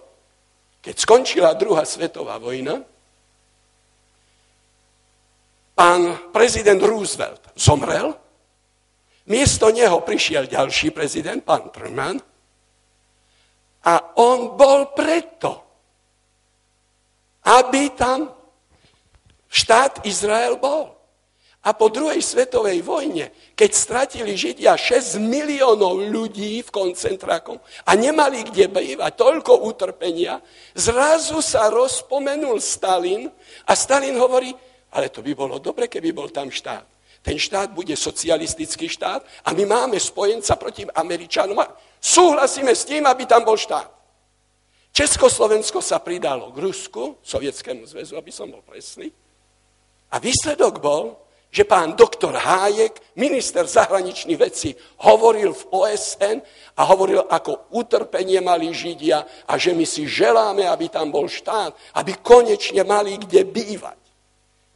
Keď 0.81 0.95
skončila 0.97 1.53
druhá 1.53 1.85
svetová 1.85 2.41
vojna, 2.41 2.81
pán 5.77 6.31
prezident 6.33 6.81
Roosevelt 6.81 7.53
zomrel, 7.53 8.17
miesto 9.29 9.69
neho 9.69 10.01
prišiel 10.01 10.49
ďalší 10.49 10.89
prezident, 10.91 11.45
pán 11.45 11.69
Truman, 11.69 12.17
a 13.83 13.93
on 14.15 14.55
bol 14.55 14.95
preto, 14.95 15.51
aby 17.45 17.91
tam 17.93 18.31
štát 19.53 20.01
Izrael 20.09 20.57
bol. 20.57 20.97
A 21.63 21.71
po 21.71 21.87
druhej 21.87 22.19
svetovej 22.19 22.83
vojne, 22.83 23.31
keď 23.55 23.71
stratili 23.71 24.35
Židia 24.35 24.75
6 24.75 25.15
miliónov 25.15 25.95
ľudí 26.11 26.59
v 26.59 26.67
koncentrákom 26.67 27.55
a 27.87 27.91
nemali 27.95 28.43
kde 28.43 28.67
bývať, 28.67 29.15
toľko 29.15 29.63
utrpenia, 29.71 30.43
zrazu 30.75 31.39
sa 31.39 31.71
rozpomenul 31.71 32.59
Stalin 32.59 33.31
a 33.63 33.79
Stalin 33.79 34.19
hovorí, 34.19 34.51
ale 34.91 35.07
to 35.07 35.23
by 35.23 35.31
bolo 35.31 35.55
dobre, 35.55 35.87
keby 35.87 36.11
bol 36.11 36.27
tam 36.27 36.51
štát. 36.51 36.83
Ten 37.23 37.39
štát 37.39 37.71
bude 37.71 37.95
socialistický 37.95 38.91
štát 38.91 39.23
a 39.47 39.55
my 39.55 39.63
máme 39.63 39.95
spojenca 39.95 40.59
proti 40.59 40.83
Američanom 40.83 41.55
a 41.63 41.71
súhlasíme 42.03 42.75
s 42.75 42.83
tým, 42.83 43.07
aby 43.07 43.23
tam 43.23 43.47
bol 43.47 43.55
štát. 43.55 43.87
Československo 44.91 45.79
sa 45.79 46.03
pridalo 46.03 46.51
k 46.51 46.59
Rusku, 46.59 47.15
Sovietskému 47.23 47.87
zväzu, 47.87 48.19
aby 48.19 48.35
som 48.35 48.51
bol 48.51 48.59
presný. 48.59 49.15
A 50.13 50.21
výsledok 50.21 50.77
bol, 50.77 51.17
že 51.53 51.65
pán 51.65 51.97
doktor 51.97 52.33
Hájek, 52.33 52.97
minister 53.17 53.65
zahraničných 53.65 54.37
vecí, 54.37 54.73
hovoril 55.01 55.53
v 55.53 55.63
OSN 55.69 56.37
a 56.77 56.81
hovoril, 56.85 57.25
ako 57.29 57.73
utrpenie 57.73 58.41
mali 58.41 58.73
Židia 58.73 59.25
a 59.45 59.53
že 59.57 59.73
my 59.73 59.85
si 59.85 60.05
želáme, 60.05 60.65
aby 60.65 60.89
tam 60.89 61.13
bol 61.13 61.29
štát, 61.29 61.73
aby 61.97 62.17
konečne 62.21 62.81
mali 62.85 63.17
kde 63.21 63.45
bývať 63.45 64.03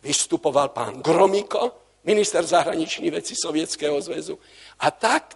vystupoval 0.07 0.71
pán 0.71 1.03
Gromiko, 1.03 1.75
minister 2.07 2.39
zahraničných 2.39 3.11
vecí 3.11 3.35
Sovietskeho 3.35 3.99
zväzu. 3.99 4.39
A 4.79 4.87
tak 4.95 5.35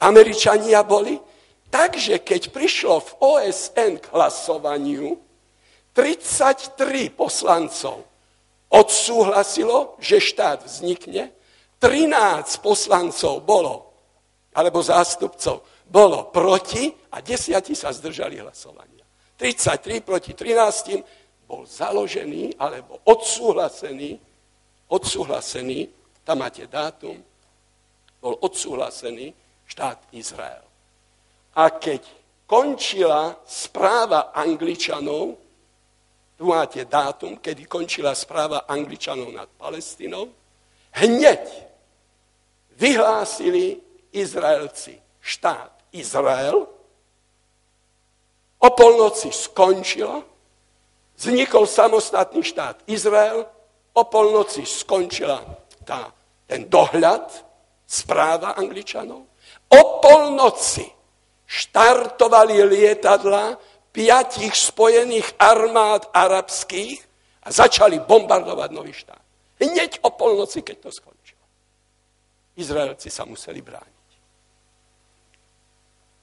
Američania 0.00 0.80
boli, 0.80 1.20
takže 1.68 2.24
keď 2.24 2.48
prišlo 2.48 2.96
v 3.04 3.10
OSN 3.20 4.00
k 4.00 4.08
hlasovaniu, 4.16 5.20
33 5.92 7.12
poslancov 7.12 8.07
odsúhlasilo, 8.68 9.96
že 10.00 10.20
štát 10.20 10.64
vznikne, 10.64 11.32
13 11.80 12.58
poslancov 12.60 13.40
bolo, 13.46 13.94
alebo 14.52 14.82
zástupcov, 14.82 15.62
bolo 15.88 16.28
proti 16.28 16.90
a 17.14 17.22
desiatí 17.24 17.72
sa 17.72 17.94
zdržali 17.94 18.42
hlasovania. 18.42 19.06
33 19.38 20.02
proti 20.02 20.34
13 20.34 21.46
bol 21.48 21.64
založený 21.64 22.58
alebo 22.60 23.00
odsúhlasený, 23.08 24.20
odsúhlasený, 24.90 25.88
tam 26.26 26.44
máte 26.44 26.68
dátum, 26.68 27.16
bol 28.20 28.34
odsúhlasený 28.42 29.32
štát 29.64 30.12
Izrael. 30.12 30.66
A 31.56 31.72
keď 31.72 32.04
končila 32.44 33.38
správa 33.46 34.34
Angličanov, 34.34 35.38
tu 36.38 36.46
máte 36.46 36.86
dátum, 36.86 37.36
kedy 37.36 37.66
končila 37.66 38.14
správa 38.14 38.70
Angličanov 38.70 39.34
nad 39.34 39.50
Palestinou, 39.58 40.30
hneď 40.94 41.42
vyhlásili 42.78 43.82
Izraelci 44.14 45.02
štát 45.18 45.74
Izrael, 45.92 46.66
o 48.58 48.68
polnoci 48.70 49.34
skončila, 49.34 50.22
Vznikol 51.18 51.66
samostatný 51.66 52.46
štát 52.46 52.86
Izrael, 52.86 53.42
o 53.90 54.02
polnoci 54.06 54.62
skončila 54.62 55.42
tá, 55.82 56.14
ten 56.46 56.70
dohľad, 56.70 57.26
správa 57.82 58.54
Angličanov. 58.54 59.26
O 59.66 59.80
polnoci 59.98 60.86
štartovali 61.42 62.62
lietadla 62.62 63.58
piatich 63.98 64.54
spojených 64.54 65.34
armád 65.42 66.06
arabských 66.14 67.02
a 67.42 67.50
začali 67.50 67.98
bombardovať 67.98 68.70
nový 68.70 68.94
štát. 68.94 69.18
Hneď 69.58 70.06
o 70.06 70.14
polnoci, 70.14 70.62
keď 70.62 70.86
to 70.86 70.90
skončilo. 70.94 71.42
Izraelci 72.54 73.10
sa 73.10 73.26
museli 73.26 73.58
brániť. 73.58 74.08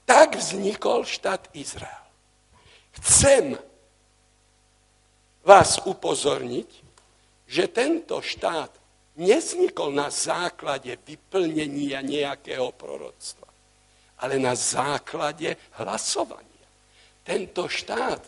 Tak 0.08 0.40
vznikol 0.40 1.04
štát 1.04 1.52
Izrael. 1.52 2.08
Chcem 2.96 3.60
vás 5.44 5.84
upozorniť, 5.84 6.72
že 7.44 7.68
tento 7.68 8.24
štát 8.24 8.72
neznikol 9.20 9.92
na 9.92 10.08
základe 10.08 10.96
vyplnenia 11.04 12.00
nejakého 12.00 12.72
proroctva, 12.72 13.52
ale 14.24 14.40
na 14.40 14.56
základe 14.56 15.60
hlasovania. 15.76 16.55
Tento 17.26 17.66
štát 17.66 18.22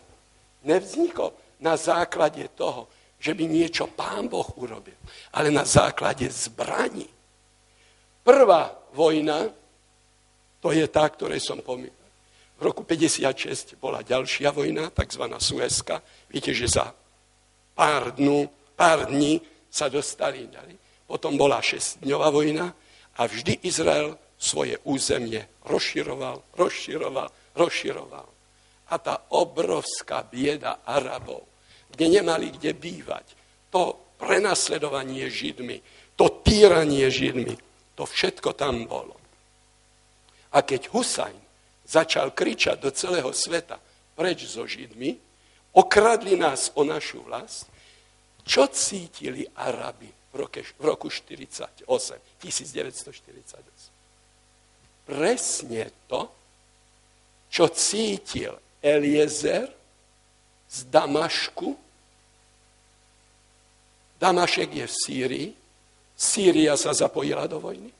nevznikol 0.65 1.31
na 1.61 1.77
základe 1.77 2.49
toho, 2.57 2.89
že 3.17 3.33
by 3.33 3.45
niečo 3.45 3.89
pán 3.93 4.29
Boh 4.29 4.45
urobil, 4.57 4.97
ale 5.33 5.53
na 5.53 5.65
základe 5.65 6.29
zbraní. 6.29 7.09
Prvá 8.21 8.73
vojna, 8.93 9.49
to 10.61 10.73
je 10.73 10.85
tá, 10.89 11.05
ktorej 11.09 11.41
som 11.41 11.61
pomýval. 11.61 11.95
V 12.57 12.61
roku 12.65 12.81
56 12.81 13.77
bola 13.77 14.01
ďalšia 14.01 14.49
vojna, 14.49 14.89
tzv. 14.89 15.23
Suezka. 15.37 16.01
Viete, 16.25 16.57
že 16.57 16.65
za 16.65 16.89
pár, 17.77 18.17
dnú, 18.17 18.49
pár 18.73 19.13
dní 19.13 19.37
sa 19.69 19.93
dostali 19.93 20.49
ďalej. 20.49 20.73
Potom 21.05 21.37
bola 21.37 21.61
šestdňová 21.61 22.33
vojna 22.33 22.73
a 23.17 23.21
vždy 23.29 23.61
Izrael 23.61 24.17
svoje 24.41 24.81
územie 24.89 25.45
rozširoval, 25.69 26.41
rozširoval, 26.57 27.29
rozširoval. 27.53 28.36
A 28.87 28.95
tá 28.97 29.27
obrovská 29.35 30.23
bieda 30.23 30.79
Arabov, 30.87 31.43
kde 31.91 32.07
nemali 32.07 32.55
kde 32.55 32.71
bývať, 32.71 33.35
to 33.67 34.07
prenasledovanie 34.17 35.29
Židmi, 35.29 35.81
to 36.15 36.29
týranie 36.41 37.11
Židmi, 37.11 37.57
to 37.95 38.05
všetko 38.05 38.53
tam 38.55 38.85
bolo. 38.87 39.15
A 40.55 40.61
keď 40.63 40.87
Husajn 40.89 41.37
začal 41.83 42.31
kričať 42.31 42.79
do 42.79 42.91
celého 42.91 43.33
sveta 43.35 43.79
preč 44.15 44.47
so 44.49 44.65
Židmi, 44.65 45.17
okradli 45.77 46.35
nás 46.39 46.71
o 46.73 46.83
našu 46.87 47.21
vlast, 47.21 47.67
čo 48.47 48.67
cítili 48.71 49.45
Arabi 49.55 50.09
v 50.33 50.47
roku 50.79 51.09
48, 51.11 51.83
1948? 52.39 53.87
Presne 55.07 55.91
to, 56.07 56.31
čo 57.47 57.71
cítil 57.71 58.59
Eliezer 58.81 59.69
z 60.69 60.83
Damašku. 60.91 61.77
Damašek 64.17 64.69
je 64.73 64.85
v 64.87 64.95
Sýrii, 65.05 65.49
Sýria 66.17 66.73
sa 66.73 66.97
zapojila 66.97 67.45
do 67.45 67.61
vojny. 67.61 67.93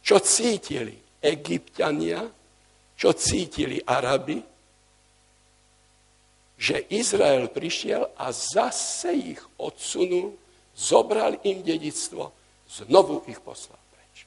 Čo 0.00 0.16
cítili 0.24 0.96
Egyptiania, 1.20 2.24
čo 2.96 3.12
cítili 3.12 3.76
Arabi, 3.84 4.40
že 6.56 6.88
Izrael 6.88 7.52
prišiel 7.52 8.16
a 8.16 8.32
zase 8.32 9.12
ich 9.12 9.42
odsunul, 9.60 10.32
zobral 10.72 11.36
im 11.44 11.60
dedictvo, 11.60 12.32
znovu 12.64 13.28
ich 13.28 13.36
poslal 13.44 13.76
preč. 13.92 14.24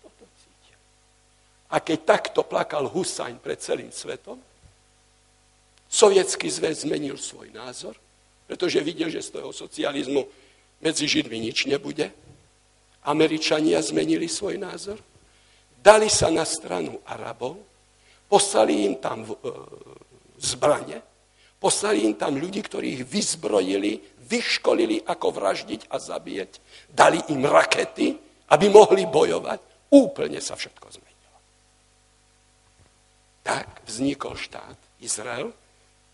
Toto 0.00 0.24
cítili. 0.40 0.80
A 1.68 1.76
keď 1.84 1.98
takto 2.06 2.40
plakal 2.48 2.88
Husajn 2.88 3.36
pred 3.44 3.60
celým 3.60 3.92
svetom, 3.92 4.40
Sovietský 5.90 6.46
zväz 6.46 6.86
zmenil 6.86 7.18
svoj 7.18 7.50
názor, 7.50 7.98
pretože 8.46 8.78
videl, 8.80 9.10
že 9.10 9.26
z 9.26 9.42
toho 9.42 9.50
socializmu 9.50 10.22
medzi 10.78 11.10
Židmi 11.10 11.42
nič 11.42 11.66
nebude. 11.66 12.14
Američania 13.02 13.82
zmenili 13.82 14.30
svoj 14.30 14.60
názor, 14.60 15.02
dali 15.82 16.06
sa 16.06 16.30
na 16.30 16.46
stranu 16.46 17.02
Arabov, 17.02 17.58
poslali 18.30 18.86
im 18.86 18.94
tam 19.02 19.26
e, 19.26 19.34
zbranie, 20.38 21.02
Poslali 21.60 22.08
im 22.08 22.16
tam 22.16 22.40
ľudí, 22.40 22.64
ktorí 22.64 22.86
ich 22.96 23.04
vyzbrojili, 23.04 24.00
vyškolili, 24.24 25.04
ako 25.04 25.28
vraždiť 25.28 25.92
a 25.92 26.00
zabíjať. 26.00 26.56
Dali 26.88 27.20
im 27.28 27.44
rakety, 27.44 28.16
aby 28.48 28.66
mohli 28.72 29.04
bojovať. 29.04 29.92
Úplne 29.92 30.40
sa 30.40 30.56
všetko 30.56 30.86
zmenilo. 30.88 31.38
Tak 33.44 33.84
vznikol 33.84 34.40
štát 34.40 35.04
Izrael, 35.04 35.52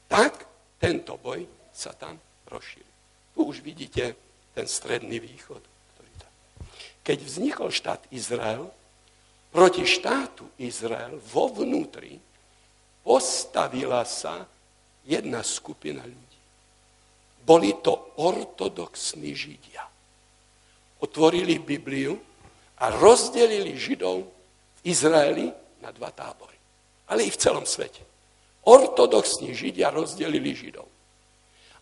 tak 0.06 0.46
tento 0.78 1.18
boj 1.18 1.44
sa 1.74 1.92
tam 1.92 2.16
rozšíril. 2.48 2.94
Tu 3.36 3.40
už 3.44 3.60
vidíte 3.60 4.16
ten 4.56 4.64
stredný 4.64 5.20
východ. 5.20 5.60
Ktorý 5.60 6.12
tam. 6.16 6.32
Keď 7.04 7.18
vznikol 7.20 7.68
štát 7.68 8.08
Izrael, 8.08 8.72
proti 9.52 9.84
štátu 9.84 10.48
Izrael 10.56 11.20
vo 11.20 11.52
vnútri 11.52 12.16
postavila 13.04 14.02
sa 14.08 14.48
jedna 15.04 15.44
skupina 15.44 16.02
ľudí. 16.02 16.40
Boli 17.46 17.78
to 17.78 18.18
ortodoxní 18.18 19.30
Židia. 19.36 19.84
Otvorili 20.98 21.62
Bibliu 21.62 22.18
a 22.82 22.90
rozdelili 22.90 23.78
Židov 23.78 24.26
v 24.26 24.80
Izraeli 24.90 25.46
na 25.78 25.92
dva 25.92 26.10
tábory. 26.10 26.56
Ale 27.06 27.22
i 27.22 27.30
v 27.30 27.38
celom 27.38 27.62
svete. 27.62 28.15
Ortodoxní 28.66 29.54
Židia 29.54 29.94
rozdelili 29.94 30.54
Židov. 30.54 30.90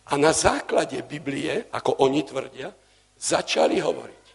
A 0.05 0.21
na 0.21 0.33
základe 0.33 1.01
Biblie, 1.01 1.65
ako 1.73 1.97
oni 2.05 2.21
tvrdia, 2.21 2.69
začali 3.17 3.81
hovoriť. 3.81 4.25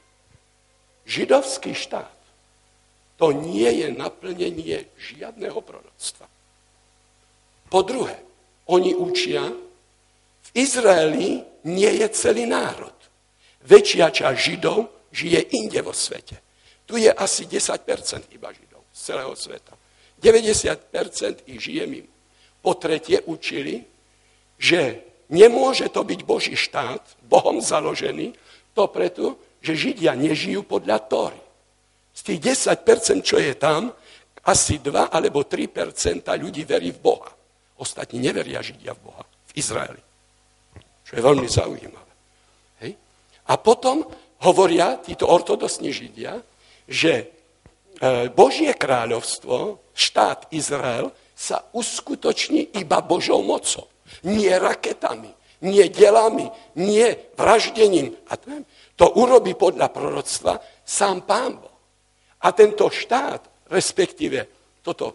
Židovský 1.07 1.75
štát 1.75 2.21
to 3.21 3.37
nie 3.37 3.85
je 3.85 3.93
naplnenie 3.93 4.89
žiadneho 4.97 5.61
proroctva. 5.61 6.25
Po 7.69 7.81
druhé, 7.85 8.17
oni 8.73 8.97
učia, 8.97 9.45
v 10.41 10.51
Izraeli 10.57 11.45
nie 11.69 11.93
je 12.01 12.09
celý 12.17 12.49
národ. 12.49 12.97
Väčšia 13.69 14.09
časť 14.09 14.41
Židov 14.41 15.13
žije 15.13 15.53
inde 15.53 15.85
vo 15.85 15.93
svete. 15.93 16.41
Tu 16.89 17.05
je 17.05 17.13
asi 17.13 17.45
10% 17.45 18.33
iba 18.35 18.49
Židov 18.51 18.83
z 18.89 19.01
celého 19.13 19.37
sveta. 19.37 19.77
90% 20.19 21.47
ich 21.47 21.61
žije 21.61 21.85
mimo. 21.87 22.20
Po 22.61 22.77
tretie 22.77 23.25
učili, 23.25 23.85
že 24.61 25.01
nemôže 25.33 25.89
to 25.89 26.05
byť 26.05 26.21
Boží 26.27 26.55
štát, 26.59 27.01
Bohom 27.25 27.63
založený, 27.65 28.37
to 28.77 28.85
preto, 28.93 29.41
že 29.61 29.77
Židia 29.77 30.13
nežijú 30.17 30.65
podľa 30.65 31.01
Tóry. 31.09 31.41
Z 32.13 32.21
tých 32.33 32.41
10%, 32.69 33.25
čo 33.25 33.41
je 33.41 33.55
tam, 33.57 33.93
asi 34.45 34.81
2 34.81 35.13
alebo 35.13 35.45
3% 35.45 36.25
ľudí 36.41 36.65
verí 36.65 36.93
v 36.93 37.01
Boha. 37.01 37.31
Ostatní 37.81 38.21
neveria 38.21 38.61
Židia 38.61 38.93
v 38.97 39.01
Boha, 39.05 39.25
v 39.25 39.53
Izraeli. 39.57 40.03
Čo 41.05 41.13
je 41.17 41.23
veľmi 41.23 41.49
zaujímavé. 41.49 42.13
Hej? 42.85 42.93
A 43.49 43.53
potom 43.57 44.05
hovoria 44.45 45.01
títo 45.01 45.29
ortodoxní 45.29 45.93
Židia, 45.93 46.41
že 46.89 47.13
e, 47.21 47.25
Božie 48.33 48.73
kráľovstvo, 48.73 49.81
štát 49.93 50.49
Izrael, 50.53 51.13
sa 51.41 51.65
uskutoční 51.73 52.77
iba 52.77 53.01
Božou 53.01 53.41
mocou. 53.41 53.89
Nie 54.29 54.61
raketami, 54.61 55.33
nie 55.65 55.89
delami, 55.89 56.53
nie 56.77 57.17
vraždením. 57.33 58.13
A 58.29 58.37
to 58.93 59.07
urobí 59.17 59.57
podľa 59.57 59.89
proroctva 59.89 60.61
sám 60.85 61.25
Pán 61.25 61.57
Boh. 61.57 61.73
A 62.45 62.53
tento 62.53 62.93
štát, 62.93 63.73
respektíve 63.73 64.45
toto 64.85 65.09
e, 65.09 65.15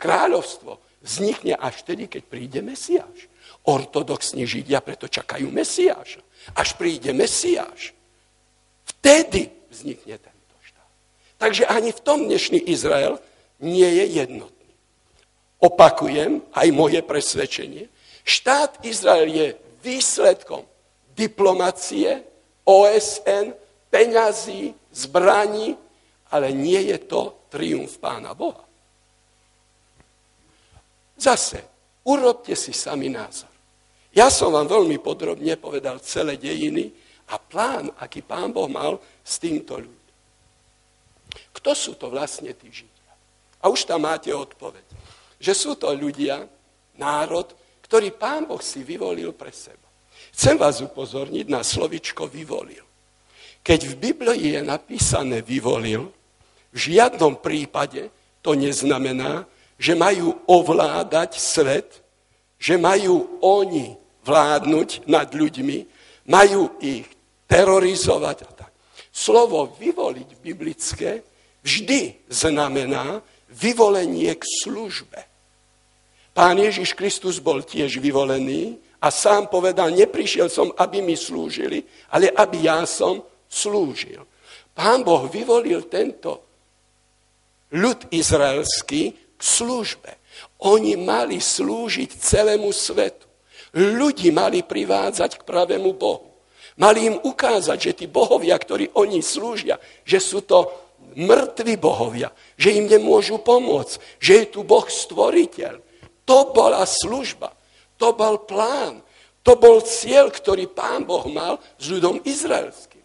kráľovstvo, 0.00 0.80
vznikne 1.04 1.56
až 1.60 1.84
vtedy, 1.84 2.08
keď 2.08 2.22
príde 2.24 2.60
Mesiáš. 2.64 3.28
Ortodoxní 3.68 4.48
Židia 4.48 4.80
preto 4.80 5.12
čakajú 5.12 5.52
Mesiáša. 5.52 6.24
Až 6.56 6.72
príde 6.80 7.12
Mesiáš, 7.12 7.92
vtedy 8.96 9.52
vznikne 9.68 10.16
tento 10.16 10.56
štát. 10.64 10.90
Takže 11.36 11.68
ani 11.68 11.92
v 11.92 12.00
tom 12.00 12.24
dnešný 12.24 12.64
Izrael 12.64 13.20
nie 13.60 13.84
je 13.84 14.24
jednotný. 14.24 14.59
Opakujem 15.60 16.40
aj 16.56 16.68
moje 16.72 17.04
presvedčenie. 17.04 17.84
Štát 18.24 18.80
Izrael 18.84 19.28
je 19.28 19.46
výsledkom 19.84 20.64
diplomacie, 21.12 22.24
OSN, 22.64 23.52
peňazí, 23.92 24.72
zbraní, 24.88 25.76
ale 26.32 26.48
nie 26.54 26.80
je 26.88 26.98
to 27.04 27.36
triumf 27.52 28.00
Pána 28.00 28.32
Boha. 28.32 28.64
Zase, 31.20 31.60
urobte 32.08 32.56
si 32.56 32.72
sami 32.72 33.12
názor. 33.12 33.52
Ja 34.16 34.32
som 34.32 34.56
vám 34.56 34.66
veľmi 34.66 34.96
podrobne 34.98 35.54
povedal 35.60 36.00
celé 36.00 36.40
dejiny 36.40 36.88
a 37.28 37.36
plán, 37.36 37.92
aký 38.00 38.24
pán 38.24 38.50
Boh 38.50 38.66
mal 38.66 38.96
s 39.22 39.36
týmto 39.36 39.76
ľuďom. 39.76 40.08
Kto 41.54 41.70
sú 41.76 41.92
to 41.94 42.08
vlastne 42.10 42.50
tí 42.56 42.72
Židia? 42.72 43.12
A 43.60 43.68
už 43.68 43.84
tam 43.84 44.08
máte 44.08 44.32
odpoveď. 44.32 44.82
Že 45.40 45.52
sú 45.56 45.70
to 45.80 45.88
ľudia, 45.96 46.44
národ, 47.00 47.48
ktorý 47.80 48.12
pán 48.14 48.44
Boh 48.44 48.60
si 48.60 48.84
vyvolil 48.84 49.32
pre 49.32 49.50
seba. 49.50 49.88
Chcem 50.30 50.54
vás 50.60 50.84
upozorniť 50.84 51.46
na 51.48 51.64
slovičko 51.64 52.28
vyvolil. 52.28 52.84
Keď 53.64 53.80
v 53.88 53.94
Biblii 53.96 54.56
je 54.56 54.60
napísané 54.62 55.42
vyvolil, 55.42 56.12
v 56.70 56.78
žiadnom 56.78 57.40
prípade 57.40 58.12
to 58.44 58.54
neznamená, 58.54 59.48
že 59.80 59.96
majú 59.96 60.38
ovládať 60.46 61.40
svet, 61.40 62.04
že 62.60 62.76
majú 62.76 63.40
oni 63.40 63.96
vládnuť 64.22 65.08
nad 65.08 65.32
ľuďmi, 65.32 65.78
majú 66.28 66.76
ich 66.84 67.08
terorizovať 67.48 68.38
a 68.44 68.50
tak. 68.54 68.72
Slovo 69.10 69.74
vyvoliť 69.80 70.28
biblické 70.38 71.24
vždy 71.64 72.30
znamená 72.30 73.18
vyvolenie 73.50 74.30
k 74.38 74.44
službe. 74.62 75.29
Pán 76.30 76.56
Ježiš 76.58 76.94
Kristus 76.94 77.42
bol 77.42 77.66
tiež 77.66 77.98
vyvolený 77.98 78.78
a 79.02 79.10
sám 79.10 79.50
povedal, 79.50 79.90
neprišiel 79.90 80.46
som, 80.46 80.70
aby 80.78 81.02
mi 81.02 81.18
slúžili, 81.18 81.82
ale 82.14 82.30
aby 82.30 82.70
ja 82.70 82.86
som 82.86 83.24
slúžil. 83.50 84.22
Pán 84.70 85.02
Boh 85.02 85.26
vyvolil 85.26 85.90
tento 85.90 86.46
ľud 87.74 88.10
izraelský 88.14 89.02
k 89.34 89.42
službe. 89.42 90.10
Oni 90.62 90.94
mali 90.94 91.42
slúžiť 91.42 92.10
celému 92.14 92.70
svetu. 92.70 93.26
Ľudí 93.74 94.34
mali 94.34 94.62
privádzať 94.66 95.42
k 95.42 95.46
pravému 95.46 95.94
Bohu. 95.94 96.30
Mali 96.80 97.12
im 97.12 97.16
ukázať, 97.20 97.78
že 97.78 97.92
tí 97.92 98.06
bohovia, 98.08 98.56
ktorí 98.56 98.96
oni 98.96 99.20
slúžia, 99.20 99.76
že 100.06 100.16
sú 100.16 100.40
to 100.46 100.70
mŕtvi 101.12 101.76
bohovia, 101.76 102.32
že 102.56 102.72
im 102.72 102.86
nemôžu 102.88 103.42
pomôcť, 103.42 104.22
že 104.22 104.32
je 104.40 104.44
tu 104.48 104.60
Boh 104.64 104.86
stvoriteľ. 104.86 105.89
To 106.30 106.54
bola 106.54 106.86
služba. 106.86 107.50
To 107.98 108.14
bol 108.14 108.46
plán. 108.46 109.02
To 109.42 109.58
bol 109.58 109.82
cieľ, 109.82 110.30
ktorý 110.30 110.70
pán 110.70 111.02
Boh 111.02 111.26
mal 111.26 111.58
s 111.74 111.90
ľudom 111.90 112.22
izraelským. 112.22 113.02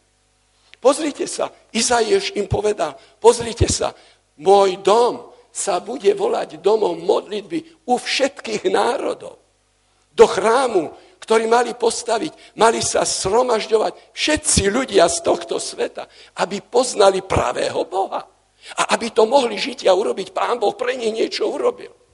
Pozrite 0.78 1.26
sa, 1.26 1.50
Izaieš 1.74 2.38
im 2.38 2.46
povedal, 2.46 2.94
pozrite 3.18 3.66
sa, 3.66 3.98
môj 4.38 4.78
dom 4.86 5.34
sa 5.50 5.82
bude 5.82 6.14
volať 6.14 6.62
domom 6.62 7.02
modlitby 7.02 7.90
u 7.90 7.98
všetkých 7.98 8.70
národov. 8.70 9.42
Do 10.14 10.30
chrámu, 10.30 10.94
ktorý 11.18 11.50
mali 11.50 11.74
postaviť, 11.74 12.54
mali 12.62 12.86
sa 12.86 13.02
sromažďovať 13.02 14.14
všetci 14.14 14.70
ľudia 14.70 15.10
z 15.10 15.18
tohto 15.26 15.58
sveta, 15.58 16.06
aby 16.38 16.62
poznali 16.62 17.26
pravého 17.26 17.82
Boha. 17.90 18.22
A 18.78 18.94
aby 18.94 19.10
to 19.10 19.26
mohli 19.26 19.58
žiť 19.58 19.90
a 19.90 19.98
urobiť, 19.98 20.30
pán 20.30 20.62
Boh 20.62 20.78
pre 20.78 20.94
nich 20.94 21.10
niečo 21.10 21.50
urobil. 21.50 22.05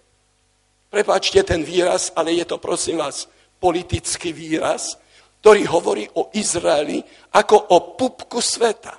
Prepačte 0.92 1.40
ten 1.48 1.64
výraz, 1.64 2.12
ale 2.20 2.36
je 2.36 2.44
to 2.44 2.60
prosím 2.60 3.00
vás 3.00 3.32
politický 3.64 4.36
výraz, 4.36 5.00
ktorý 5.40 5.64
hovorí 5.72 6.04
o 6.20 6.28
Izraeli 6.36 7.00
ako 7.32 7.72
o 7.72 7.96
pupku 7.96 8.44
sveta. 8.44 8.92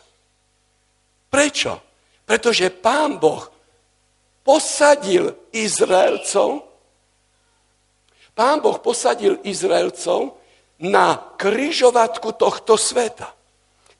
Prečo? 1.28 1.72
Pretože 2.24 2.72
pán 2.72 3.20
Boh 3.20 3.44
posadil 4.40 5.52
Izraelcov, 5.52 6.64
pán 8.32 8.64
Boh 8.64 8.80
posadil 8.80 9.44
Izraelcov 9.44 10.40
na 10.80 11.36
kryžovatku 11.36 12.40
tohto 12.40 12.80
sveta. 12.80 13.28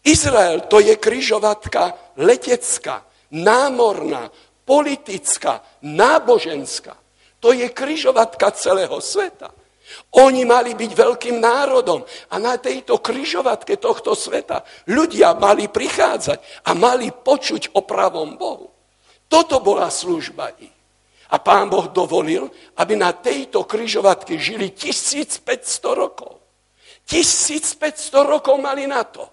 Izrael 0.00 0.64
to 0.64 0.80
je 0.80 0.96
kryžovatka 0.96 2.16
letecká, 2.16 3.04
námorná, 3.36 4.32
politická, 4.64 5.60
náboženská. 5.84 7.01
To 7.42 7.50
je 7.50 7.66
kryžovatka 7.74 8.54
celého 8.54 9.02
sveta. 9.02 9.50
Oni 10.22 10.46
mali 10.46 10.78
byť 10.78 10.90
veľkým 10.94 11.36
národom 11.42 12.06
a 12.30 12.34
na 12.38 12.56
tejto 12.56 13.02
kryžovatke 13.02 13.76
tohto 13.76 14.14
sveta 14.14 14.62
ľudia 14.88 15.34
mali 15.36 15.66
prichádzať 15.68 16.64
a 16.64 16.70
mali 16.72 17.10
počuť 17.10 17.74
o 17.76 17.82
pravom 17.82 18.38
Bohu. 18.38 18.70
Toto 19.26 19.58
bola 19.58 19.90
služba 19.90 20.54
ich. 20.60 20.72
A 21.32 21.40
pán 21.40 21.72
Boh 21.72 21.88
dovolil, 21.88 22.44
aby 22.76 22.92
na 22.92 23.16
tejto 23.16 23.64
kryžovatke 23.64 24.36
žili 24.36 24.76
1500 24.76 25.48
rokov. 25.96 26.36
1500 27.08 28.12
rokov 28.22 28.60
mali 28.60 28.84
na 28.84 29.02
to, 29.02 29.24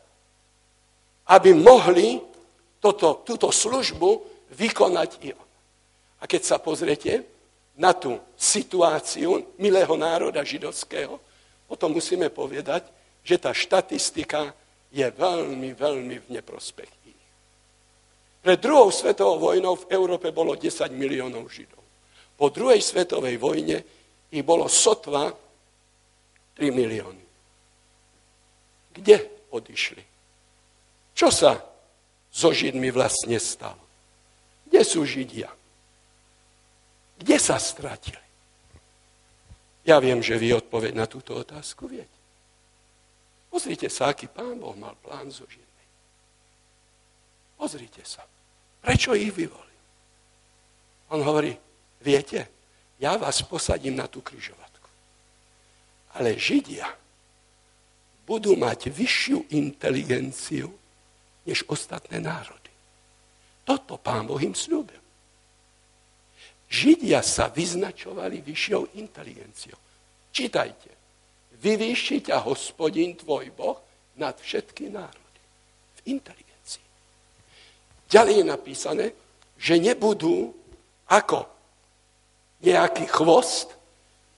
aby 1.30 1.54
mohli 1.54 2.18
toto, 2.80 3.22
túto 3.28 3.52
službu 3.52 4.10
vykonať 4.56 5.10
i 5.28 5.30
on. 5.36 5.50
A 6.20 6.24
keď 6.26 6.42
sa 6.42 6.58
pozriete, 6.58 7.39
na 7.80 7.96
tú 7.96 8.20
situáciu 8.36 9.56
milého 9.56 9.96
národa 9.96 10.44
židovského, 10.44 11.16
potom 11.66 11.96
musíme 11.96 12.28
povedať, 12.28 12.84
že 13.24 13.40
tá 13.40 13.56
štatistika 13.56 14.52
je 14.92 15.08
veľmi, 15.08 15.72
veľmi 15.72 16.18
v 16.20 16.28
neprospech 16.28 16.92
ich. 17.08 17.24
Pred 18.44 18.60
druhou 18.60 18.92
svetovou 18.92 19.52
vojnou 19.52 19.80
v 19.80 19.90
Európe 19.96 20.36
bolo 20.36 20.60
10 20.60 20.92
miliónov 20.92 21.48
židov. 21.48 21.80
Po 22.36 22.52
druhej 22.52 22.80
svetovej 22.84 23.36
vojne 23.40 23.84
ich 24.32 24.44
bolo 24.44 24.68
sotva 24.68 25.32
3 26.56 26.72
milióny. 26.72 27.26
Kde 28.96 29.48
odišli? 29.56 30.04
Čo 31.16 31.28
sa 31.32 31.60
so 32.32 32.50
Židmi 32.52 32.92
vlastne 32.96 33.36
stalo? 33.40 33.84
Kde 34.68 34.82
sú 34.88 35.04
Židia? 35.04 35.52
Kde 37.20 37.36
sa 37.36 37.60
stratili? 37.60 38.24
Ja 39.84 40.00
viem, 40.00 40.24
že 40.24 40.40
vy 40.40 40.56
odpoveď 40.56 40.96
na 40.96 41.06
túto 41.10 41.36
otázku 41.36 41.92
viete. 41.92 42.20
Pozrite 43.50 43.90
sa, 43.90 44.14
aký 44.14 44.30
pán 44.30 44.62
Boh 44.62 44.78
mal 44.78 44.96
plán 45.02 45.34
so 45.34 45.44
Židmi. 45.50 45.86
Pozrite 47.58 48.06
sa. 48.06 48.24
Prečo 48.80 49.18
ich 49.18 49.34
vyvolil? 49.34 49.68
On 51.10 51.20
hovorí, 51.26 51.52
viete, 52.00 52.48
ja 53.02 53.18
vás 53.18 53.42
posadím 53.42 53.98
na 53.98 54.06
tú 54.06 54.22
kryžovatku. 54.22 54.90
Ale 56.16 56.38
Židia 56.38 56.88
budú 58.30 58.54
mať 58.54 58.94
vyššiu 58.94 59.50
inteligenciu 59.50 60.70
než 61.50 61.66
ostatné 61.66 62.22
národy. 62.22 62.70
Toto 63.66 63.98
pán 63.98 64.30
Boh 64.30 64.38
im 64.38 64.54
slúbil. 64.54 65.02
Židia 66.70 67.26
sa 67.26 67.50
vyznačovali 67.50 68.46
vyššou 68.46 68.94
inteligenciou. 69.02 69.78
Čítajte. 70.30 70.94
Vyvýši 71.58 72.30
ťa 72.30 72.46
hospodin 72.46 73.18
tvoj 73.18 73.50
Boh 73.58 73.82
nad 74.22 74.38
všetky 74.38 74.94
národy. 74.94 75.42
V 75.98 76.14
inteligencii. 76.14 76.86
Ďalej 78.06 78.34
je 78.38 78.46
napísané, 78.46 79.06
že 79.58 79.82
nebudú 79.82 80.54
ako 81.10 81.50
nejaký 82.62 83.10
chvost, 83.10 83.74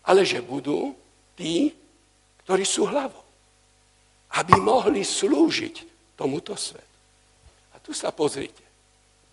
ale 0.07 0.23
že 0.23 0.39
budú 0.39 0.95
tí, 1.35 1.75
ktorí 2.47 2.63
sú 2.63 2.87
hlavou. 2.87 3.27
Aby 4.39 4.55
mohli 4.55 5.03
slúžiť 5.03 5.75
tomuto 6.15 6.55
svetu. 6.55 6.97
A 7.75 7.83
tu 7.83 7.91
sa 7.91 8.15
pozrite. 8.15 8.63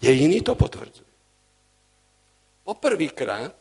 Dejiny 0.02 0.42
to 0.42 0.58
potvrdzujú 0.58 1.07
poprvýkrát, 2.68 3.56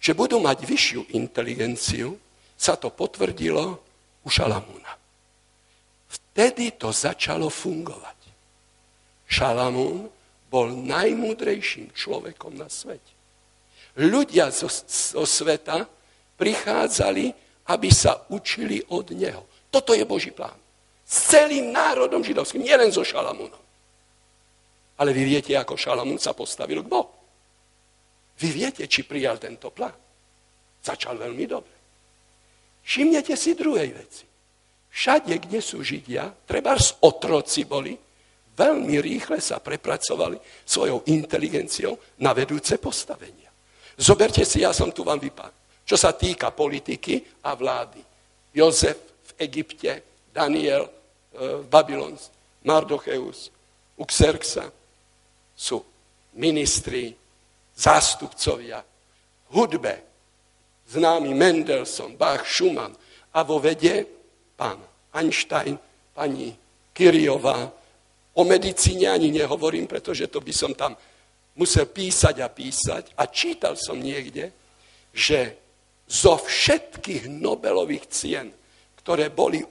že 0.00 0.16
budú 0.16 0.40
mať 0.40 0.64
vyššiu 0.64 1.00
inteligenciu, 1.12 2.16
sa 2.56 2.80
to 2.80 2.88
potvrdilo 2.88 3.76
u 4.24 4.28
Šalamúna. 4.32 4.96
Vtedy 6.08 6.80
to 6.80 6.88
začalo 6.88 7.52
fungovať. 7.52 8.16
Šalamún 9.28 10.08
bol 10.48 10.72
najmúdrejším 10.72 11.92
človekom 11.92 12.56
na 12.56 12.72
svete. 12.72 13.12
Ľudia 14.00 14.48
zo, 14.48 14.68
zo 14.88 15.24
sveta 15.28 15.84
prichádzali, 16.40 17.32
aby 17.68 17.88
sa 17.92 18.28
učili 18.32 18.80
od 18.92 19.12
neho. 19.12 19.44
Toto 19.68 19.92
je 19.92 20.04
Boží 20.04 20.32
plán. 20.32 20.56
S 21.04 21.32
celým 21.32 21.68
národom 21.72 22.24
židovským, 22.24 22.64
nielen 22.64 22.92
so 22.92 23.04
Šalamúnom. 23.04 23.63
Ale 24.98 25.10
vy 25.10 25.22
viete, 25.26 25.52
ako 25.58 25.74
Šalamún 25.74 26.22
sa 26.22 26.36
postavil 26.36 26.82
k 26.84 26.90
Bohu. 26.90 27.10
Vy 28.38 28.48
viete, 28.50 28.86
či 28.86 29.06
prijal 29.06 29.38
tento 29.38 29.70
plán. 29.70 29.94
Začal 30.82 31.18
veľmi 31.18 31.44
dobre. 31.46 31.74
Všimnete 32.84 33.34
si 33.34 33.56
druhej 33.56 33.90
veci. 33.94 34.26
Všade, 34.94 35.34
kde 35.42 35.58
sú 35.58 35.82
Židia, 35.82 36.30
treba 36.46 36.78
otroci 37.02 37.66
boli, 37.66 37.98
veľmi 38.54 38.94
rýchle 39.02 39.42
sa 39.42 39.58
prepracovali 39.58 40.38
svojou 40.62 41.02
inteligenciou 41.10 41.98
na 42.22 42.30
vedúce 42.30 42.78
postavenia. 42.78 43.50
Zoberte 43.98 44.46
si, 44.46 44.62
ja 44.62 44.70
som 44.70 44.94
tu 44.94 45.02
vám 45.02 45.18
vypadol. 45.18 45.82
Čo 45.82 45.96
sa 45.98 46.14
týka 46.14 46.54
politiky 46.54 47.42
a 47.42 47.58
vlády. 47.58 47.98
Jozef 48.54 48.96
v 49.02 49.32
Egypte, 49.42 50.22
Daniel 50.30 50.86
v 51.34 51.66
Babylon, 51.66 52.14
Mardocheus, 52.62 53.50
Uxerxa, 53.98 54.70
sú 55.54 55.78
ministri, 56.34 57.14
zástupcovia 57.74 58.82
hudbe, 59.54 59.94
známy 60.90 61.34
Mendelssohn, 61.34 62.18
Bach, 62.18 62.46
Schumann 62.46 62.94
a 63.34 63.40
vo 63.42 63.58
vede 63.58 64.06
pán 64.54 64.78
Einstein, 65.14 65.78
pani 66.14 66.54
Kyriová. 66.94 67.70
O 68.34 68.42
medicíne 68.42 69.10
ani 69.10 69.30
nehovorím, 69.30 69.86
pretože 69.86 70.26
to 70.26 70.42
by 70.42 70.50
som 70.50 70.74
tam 70.74 70.98
musel 71.54 71.86
písať 71.86 72.42
a 72.42 72.50
písať. 72.50 73.14
A 73.14 73.30
čítal 73.30 73.78
som 73.78 73.98
niekde, 73.98 74.50
že 75.14 75.54
zo 76.10 76.34
všetkých 76.38 77.30
Nobelových 77.30 78.10
cien, 78.10 78.50
ktoré 78.98 79.30
boli 79.30 79.62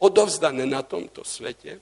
odovzdané 0.00 0.64
na 0.64 0.80
tomto 0.80 1.20
svete, 1.28 1.76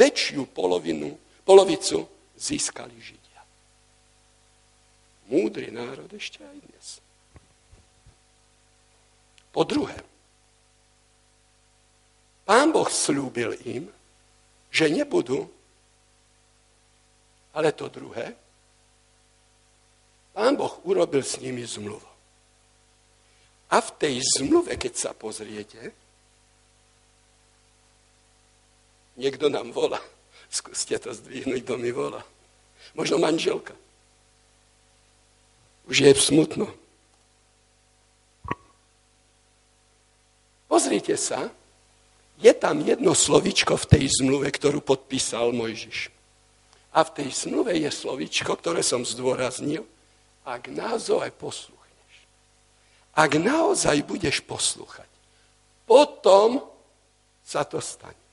väčšiu 0.00 0.48
polovinu, 0.48 1.12
polovicu 1.44 2.08
získali 2.40 2.96
Židia. 2.96 3.42
Múdry 5.28 5.68
národ 5.68 6.08
ešte 6.16 6.40
aj 6.40 6.56
dnes. 6.56 6.86
Po 9.52 9.62
druhé, 9.68 10.00
pán 12.48 12.72
Boh 12.72 12.88
slúbil 12.88 13.54
im, 13.68 13.92
že 14.72 14.88
nebudú, 14.88 15.50
ale 17.52 17.74
to 17.76 17.90
druhé, 17.92 18.32
pán 20.32 20.56
Boh 20.56 20.80
urobil 20.86 21.20
s 21.20 21.36
nimi 21.42 21.66
zmluvu. 21.66 22.08
A 23.70 23.78
v 23.78 23.90
tej 24.02 24.14
zmluve, 24.38 24.74
keď 24.74 24.92
sa 24.98 25.10
pozriete, 25.14 25.94
niekto 29.14 29.46
nám 29.46 29.70
volá. 29.70 30.02
Skúste 30.50 30.98
to 30.98 31.14
zdvihnúť, 31.14 31.62
kto 31.62 31.74
mi 31.78 31.94
volá. 31.94 32.26
Možno 32.98 33.22
manželka. 33.22 33.72
Už 35.86 36.02
je 36.02 36.10
smutno. 36.18 36.66
Pozrite 40.66 41.14
sa, 41.14 41.50
je 42.38 42.50
tam 42.54 42.82
jedno 42.82 43.14
slovičko 43.14 43.78
v 43.78 43.88
tej 43.90 44.04
zmluve, 44.22 44.50
ktorú 44.50 44.82
podpísal 44.82 45.54
Mojžiš. 45.54 46.10
A 46.94 47.06
v 47.06 47.10
tej 47.14 47.28
zmluve 47.46 47.74
je 47.78 47.90
slovičko, 47.90 48.58
ktoré 48.58 48.82
som 48.82 49.06
zdôraznil, 49.06 49.86
ak 50.42 50.66
naozaj 50.70 51.30
posluchneš. 51.38 52.14
Ak 53.14 53.38
naozaj 53.38 54.02
budeš 54.02 54.42
poslúchať, 54.42 55.06
potom 55.86 56.62
sa 57.42 57.66
to 57.66 57.82
stane. 57.82 58.29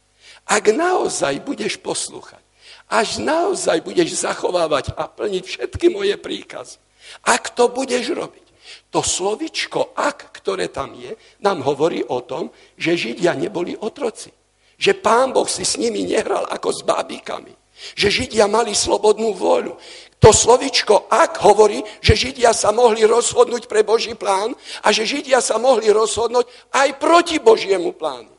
Ak 0.47 0.71
naozaj 0.71 1.43
budeš 1.43 1.77
poslúchať, 1.79 2.41
až 2.87 3.19
naozaj 3.19 3.83
budeš 3.83 4.15
zachovávať 4.23 4.95
a 4.95 5.11
plniť 5.11 5.43
všetky 5.43 5.91
moje 5.91 6.15
príkazy, 6.15 6.79
ak 7.27 7.55
to 7.55 7.67
budeš 7.67 8.11
robiť, 8.15 8.47
to 8.91 9.03
slovičko 9.03 9.95
ak, 9.95 10.31
ktoré 10.39 10.71
tam 10.71 10.95
je, 10.95 11.15
nám 11.43 11.63
hovorí 11.63 12.03
o 12.03 12.23
tom, 12.23 12.51
že 12.79 12.95
Židia 12.95 13.35
neboli 13.35 13.75
otroci. 13.75 14.31
Že 14.77 15.01
pán 15.01 15.33
Boh 15.33 15.47
si 15.49 15.65
s 15.65 15.75
nimi 15.75 16.05
nehral 16.05 16.45
ako 16.47 16.69
s 16.71 16.81
bábikami. 16.85 17.51
Že 17.97 18.07
Židia 18.09 18.45
mali 18.47 18.77
slobodnú 18.77 19.33
vôľu. 19.33 19.75
To 20.17 20.29
slovičko 20.33 21.09
ak 21.09 21.41
hovorí, 21.45 21.81
že 22.01 22.17
Židia 22.17 22.53
sa 22.53 22.73
mohli 22.73 23.05
rozhodnúť 23.05 23.69
pre 23.69 23.85
Boží 23.85 24.17
plán 24.17 24.53
a 24.81 24.87
že 24.89 25.05
Židia 25.05 25.41
sa 25.41 25.61
mohli 25.61 25.89
rozhodnúť 25.93 26.45
aj 26.73 26.89
proti 26.97 27.37
Božiemu 27.37 27.93
plánu. 27.93 28.36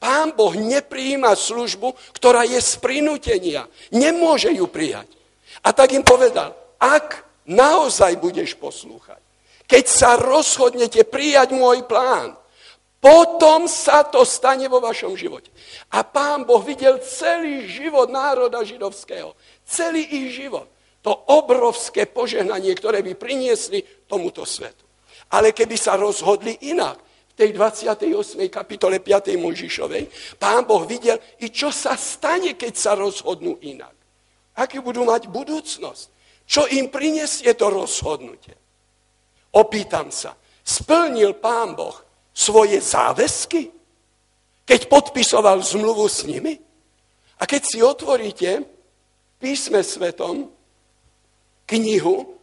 Pán 0.00 0.32
Boh 0.32 0.56
nepríjima 0.56 1.36
službu, 1.36 1.92
ktorá 2.16 2.48
je 2.48 2.56
z 2.56 2.80
prinútenia. 2.80 3.68
Nemôže 3.92 4.48
ju 4.48 4.64
prijať. 4.64 5.12
A 5.60 5.76
tak 5.76 5.92
im 5.92 6.00
povedal, 6.00 6.56
ak 6.80 7.28
naozaj 7.44 8.16
budeš 8.16 8.56
poslúchať, 8.56 9.20
keď 9.68 9.84
sa 9.84 10.16
rozhodnete 10.16 11.04
prijať 11.04 11.52
môj 11.52 11.84
plán, 11.84 12.32
potom 13.00 13.68
sa 13.68 14.04
to 14.04 14.24
stane 14.24 14.68
vo 14.72 14.80
vašom 14.80 15.16
živote. 15.16 15.52
A 15.92 16.04
pán 16.04 16.48
Boh 16.48 16.60
videl 16.60 17.00
celý 17.00 17.68
život 17.68 18.08
národa 18.12 18.60
židovského. 18.60 19.36
Celý 19.64 20.04
ich 20.04 20.36
život. 20.36 20.68
To 21.00 21.12
obrovské 21.32 22.04
požehnanie, 22.04 22.76
ktoré 22.76 23.00
by 23.00 23.16
priniesli 23.16 23.80
tomuto 24.04 24.44
svetu. 24.44 24.84
Ale 25.32 25.56
keby 25.56 25.76
sa 25.80 25.96
rozhodli 25.96 26.56
inak, 26.68 27.00
tej 27.40 27.56
28. 27.56 28.52
kapitole 28.52 29.00
5. 29.00 29.32
Mojžišovej, 29.40 30.36
pán 30.36 30.68
Boh 30.68 30.84
videl 30.84 31.16
i 31.40 31.48
čo 31.48 31.72
sa 31.72 31.96
stane, 31.96 32.52
keď 32.52 32.72
sa 32.76 32.92
rozhodnú 32.92 33.56
inak. 33.64 33.96
Aký 34.60 34.84
budú 34.84 35.08
mať 35.08 35.32
budúcnosť. 35.32 36.06
Čo 36.44 36.68
im 36.68 36.92
prinesie 36.92 37.48
to 37.56 37.72
rozhodnutie. 37.72 38.52
Opýtam 39.56 40.12
sa, 40.12 40.36
splnil 40.60 41.40
pán 41.40 41.72
Boh 41.72 41.96
svoje 42.36 42.76
záväzky, 42.84 43.72
keď 44.68 44.80
podpisoval 44.92 45.64
zmluvu 45.64 46.06
s 46.12 46.28
nimi? 46.28 46.60
A 47.40 47.48
keď 47.48 47.62
si 47.64 47.80
otvoríte 47.80 48.68
písme 49.40 49.80
svetom 49.80 50.52
knihu 51.64 52.36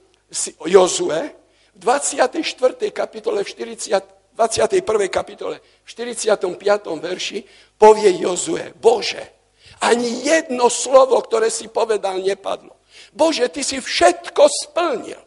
Jozue, 0.65 1.37
v 1.77 1.85
24. 1.85 2.89
kapitole 2.89 3.45
v 3.45 3.47
40 3.53 4.16
21. 4.37 4.85
kapitole, 5.09 5.57
v 5.57 5.87
45. 5.89 6.45
verši 7.01 7.41
povie 7.73 8.21
Jozue, 8.21 8.69
Bože, 8.77 9.33
ani 9.81 10.21
jedno 10.21 10.69
slovo, 10.69 11.17
ktoré 11.25 11.49
si 11.49 11.65
povedal, 11.73 12.21
nepadlo. 12.21 12.77
Bože, 13.17 13.49
ty 13.49 13.65
si 13.65 13.81
všetko 13.81 14.45
splnil. 14.45 15.17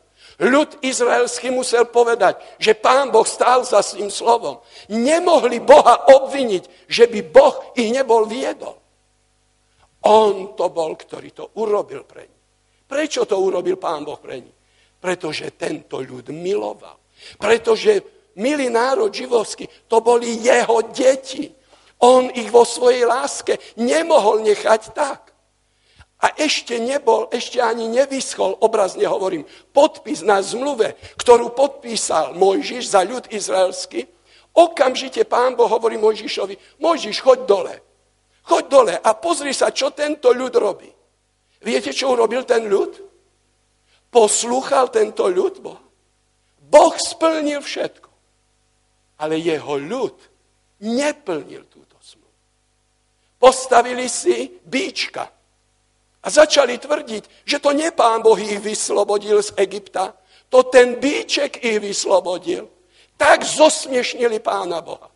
Ľud 0.40 0.80
izraelský 0.80 1.52
musel 1.52 1.90
povedať, 1.90 2.40
že 2.56 2.72
pán 2.72 3.12
Boh 3.12 3.26
stál 3.28 3.60
za 3.66 3.84
svým 3.84 4.08
slovom. 4.08 4.62
Nemohli 4.88 5.60
Boha 5.60 6.08
obviniť, 6.16 6.88
že 6.88 7.10
by 7.10 7.20
Boh 7.28 7.76
ich 7.76 7.92
nebol 7.92 8.24
viedol. 8.24 8.78
On 10.06 10.56
to 10.56 10.72
bol, 10.72 10.96
ktorý 10.96 11.34
to 11.36 11.44
urobil 11.60 12.08
pre 12.08 12.24
nich. 12.24 12.42
Prečo 12.88 13.28
to 13.28 13.36
urobil 13.36 13.76
pán 13.76 14.06
Boh 14.06 14.16
pre 14.16 14.40
nich? 14.40 14.56
Pretože 14.96 15.52
tento 15.60 16.00
ľud 16.00 16.32
miloval. 16.32 16.96
Pretože 17.36 18.19
milý 18.38 18.70
národ 18.70 19.10
živovský, 19.10 19.66
to 19.90 19.98
boli 20.00 20.38
jeho 20.38 20.82
deti. 20.92 21.50
On 22.00 22.32
ich 22.32 22.48
vo 22.48 22.64
svojej 22.64 23.04
láske 23.04 23.60
nemohol 23.76 24.40
nechať 24.40 24.82
tak. 24.96 25.30
A 26.20 26.36
ešte 26.36 26.76
nebol, 26.76 27.32
ešte 27.32 27.64
ani 27.64 27.88
nevyschol, 27.88 28.60
obrazne 28.60 29.08
hovorím, 29.08 29.48
podpis 29.72 30.20
na 30.20 30.44
zmluve, 30.44 30.96
ktorú 31.16 31.56
podpísal 31.56 32.36
Mojžiš 32.36 32.92
za 32.92 33.00
ľud 33.04 33.32
izraelský. 33.32 34.04
Okamžite 34.52 35.24
pán 35.24 35.56
Boh 35.56 35.68
hovorí 35.68 35.96
Mojžišovi, 35.96 36.80
Mojžiš, 36.80 37.24
choď 37.24 37.38
dole. 37.48 37.74
Choď 38.44 38.64
dole 38.68 38.94
a 39.00 39.10
pozri 39.16 39.56
sa, 39.56 39.72
čo 39.72 39.96
tento 39.96 40.32
ľud 40.32 40.52
robí. 40.60 40.88
Viete, 41.64 41.92
čo 41.92 42.12
urobil 42.12 42.44
ten 42.44 42.68
ľud? 42.68 43.00
Poslúchal 44.12 44.92
tento 44.92 45.24
ľud 45.24 45.64
Boh. 45.64 45.80
Boh 46.60 46.94
splnil 47.00 47.64
všetko 47.64 48.09
ale 49.20 49.36
jeho 49.36 49.76
ľud 49.76 50.16
neplnil 50.80 51.68
túto 51.68 52.00
smluvu. 52.00 52.40
Postavili 53.36 54.08
si 54.08 54.48
bíčka 54.64 55.28
a 56.20 56.26
začali 56.28 56.80
tvrdiť, 56.80 57.44
že 57.44 57.60
to 57.60 57.76
nie 57.76 57.92
pán 57.92 58.24
Boh 58.24 58.36
ich 58.36 58.60
vyslobodil 58.60 59.44
z 59.44 59.52
Egypta, 59.60 60.16
to 60.48 60.66
ten 60.66 60.98
bíček 60.98 61.62
ich 61.62 61.78
vyslobodil. 61.78 62.66
Tak 63.20 63.44
zosmiešnili 63.44 64.40
pána 64.40 64.80
Boha. 64.80 65.12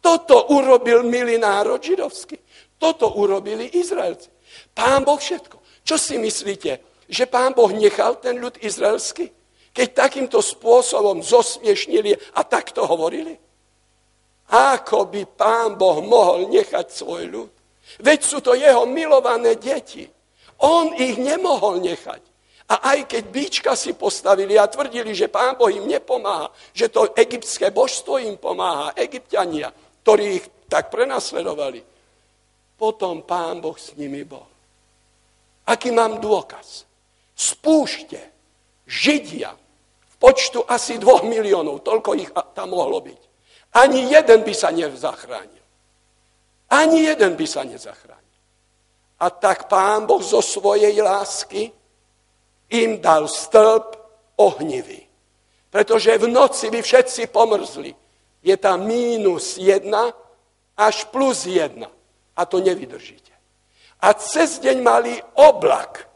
Toto 0.00 0.52
urobil 0.52 1.02
milý 1.04 1.40
národ 1.40 1.80
židovský. 1.80 2.36
Toto 2.76 3.16
urobili 3.16 3.80
Izraelci. 3.80 4.28
Pán 4.72 5.04
Boh 5.04 5.20
všetko. 5.20 5.60
Čo 5.84 5.96
si 5.96 6.16
myslíte, 6.20 6.80
že 7.08 7.24
pán 7.26 7.56
Boh 7.56 7.72
nechal 7.72 8.16
ten 8.20 8.36
ľud 8.38 8.60
izraelský? 8.60 9.39
Keď 9.80 9.96
takýmto 9.96 10.44
spôsobom 10.44 11.24
zosmiešnili 11.24 12.12
a 12.36 12.44
takto 12.44 12.84
hovorili? 12.84 13.32
Ako 14.52 15.08
by 15.08 15.24
pán 15.24 15.80
Boh 15.80 16.04
mohol 16.04 16.52
nechať 16.52 16.92
svoj 16.92 17.24
ľud? 17.32 17.50
Veď 18.04 18.20
sú 18.20 18.44
to 18.44 18.52
jeho 18.52 18.84
milované 18.84 19.56
deti. 19.56 20.04
On 20.60 20.92
ich 21.00 21.16
nemohol 21.16 21.80
nechať. 21.80 22.20
A 22.76 22.92
aj 22.92 23.08
keď 23.08 23.24
bíčka 23.32 23.72
si 23.72 23.96
postavili 23.96 24.60
a 24.60 24.68
tvrdili, 24.68 25.16
že 25.16 25.32
pán 25.32 25.56
Boh 25.56 25.72
im 25.72 25.88
nepomáha, 25.88 26.52
že 26.76 26.92
to 26.92 27.16
egyptské 27.16 27.72
božstvo 27.72 28.20
im 28.20 28.36
pomáha, 28.36 28.92
egyptiania, 29.00 29.72
ktorí 30.04 30.44
ich 30.44 30.46
tak 30.68 30.92
prenasledovali, 30.92 31.80
potom 32.76 33.24
pán 33.24 33.64
Boh 33.64 33.80
s 33.80 33.96
nimi 33.96 34.28
bol. 34.28 34.44
Aký 35.64 35.88
mám 35.88 36.20
dôkaz? 36.20 36.84
Spúšte 37.32 38.28
Židia 38.84 39.56
počtu 40.20 40.60
asi 40.68 41.00
dvoch 41.00 41.24
miliónov, 41.24 41.80
toľko 41.80 42.10
ich 42.20 42.30
tam 42.52 42.76
mohlo 42.76 43.00
byť. 43.00 43.20
Ani 43.80 44.12
jeden 44.12 44.44
by 44.44 44.54
sa 44.54 44.68
nezachránil. 44.68 45.64
Ani 46.70 47.08
jeden 47.08 47.34
by 47.34 47.46
sa 47.48 47.64
nezachránil. 47.64 48.38
A 49.20 49.26
tak 49.32 49.66
pán 49.66 50.04
Boh 50.04 50.22
zo 50.22 50.44
svojej 50.44 50.94
lásky 51.00 51.72
im 52.70 53.00
dal 53.00 53.26
stĺp 53.26 53.96
ohnivý. 54.36 55.08
Pretože 55.70 56.18
v 56.18 56.26
noci 56.28 56.70
by 56.70 56.80
všetci 56.82 57.30
pomrzli. 57.30 57.94
Je 58.42 58.56
tam 58.56 58.86
mínus 58.88 59.60
jedna 59.60 60.10
až 60.76 61.04
plus 61.12 61.46
jedna. 61.46 61.92
A 62.36 62.46
to 62.46 62.58
nevydržíte. 62.58 63.30
A 64.00 64.16
cez 64.16 64.58
deň 64.64 64.80
mali 64.80 65.12
oblak, 65.36 66.08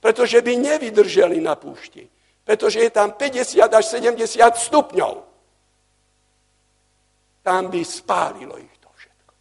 pretože 0.00 0.40
by 0.40 0.56
nevydrželi 0.56 1.36
na 1.44 1.52
púšti. 1.52 2.08
Pretože 2.50 2.82
je 2.82 2.90
tam 2.90 3.14
50 3.14 3.62
až 3.62 3.84
70 3.94 4.26
stupňov. 4.58 5.14
Tam 7.46 7.70
by 7.70 7.78
spálilo 7.86 8.58
ich 8.58 8.74
to 8.82 8.90
všetko. 8.90 9.32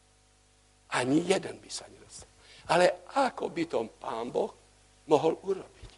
Ani 0.93 1.25
jeden 1.25 1.57
by 1.57 1.69
sa 1.73 1.89
nedostal. 1.89 2.29
Ale 2.69 3.09
ako 3.17 3.49
by 3.49 3.63
to 3.65 3.89
pán 3.97 4.29
Boh 4.29 4.53
mohol 5.09 5.41
urobiť? 5.41 5.89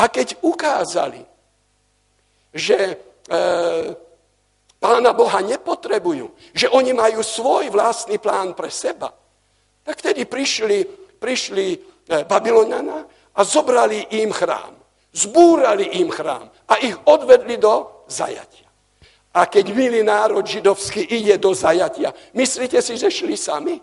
A 0.00 0.08
keď 0.08 0.40
ukázali, 0.48 1.20
že 2.56 2.78
e, 2.80 2.96
Pána 4.80 5.12
Boha 5.12 5.44
nepotrebujú, 5.44 6.56
že 6.56 6.72
oni 6.72 6.96
majú 6.96 7.20
svoj 7.20 7.68
vlastný 7.68 8.16
plán 8.16 8.56
pre 8.56 8.72
seba, 8.72 9.12
tak 9.84 10.00
vtedy 10.00 10.24
prišli, 10.24 10.88
prišli 11.20 11.66
e, 11.68 11.78
Babylonana 12.24 13.04
a 13.36 13.40
zobrali 13.44 14.08
im 14.24 14.32
chrám. 14.32 14.73
Zbúrali 15.14 16.02
im 16.02 16.10
chrám 16.10 16.50
a 16.66 16.74
ich 16.82 16.98
odvedli 17.06 17.54
do 17.54 18.02
zajatia. 18.10 18.66
A 19.34 19.46
keď 19.46 19.70
milý 19.70 20.02
národ 20.02 20.42
židovský 20.42 21.06
ide 21.06 21.38
do 21.38 21.54
zajatia, 21.54 22.10
myslíte 22.34 22.82
si, 22.82 22.98
že 22.98 23.14
šli 23.14 23.38
sami? 23.38 23.78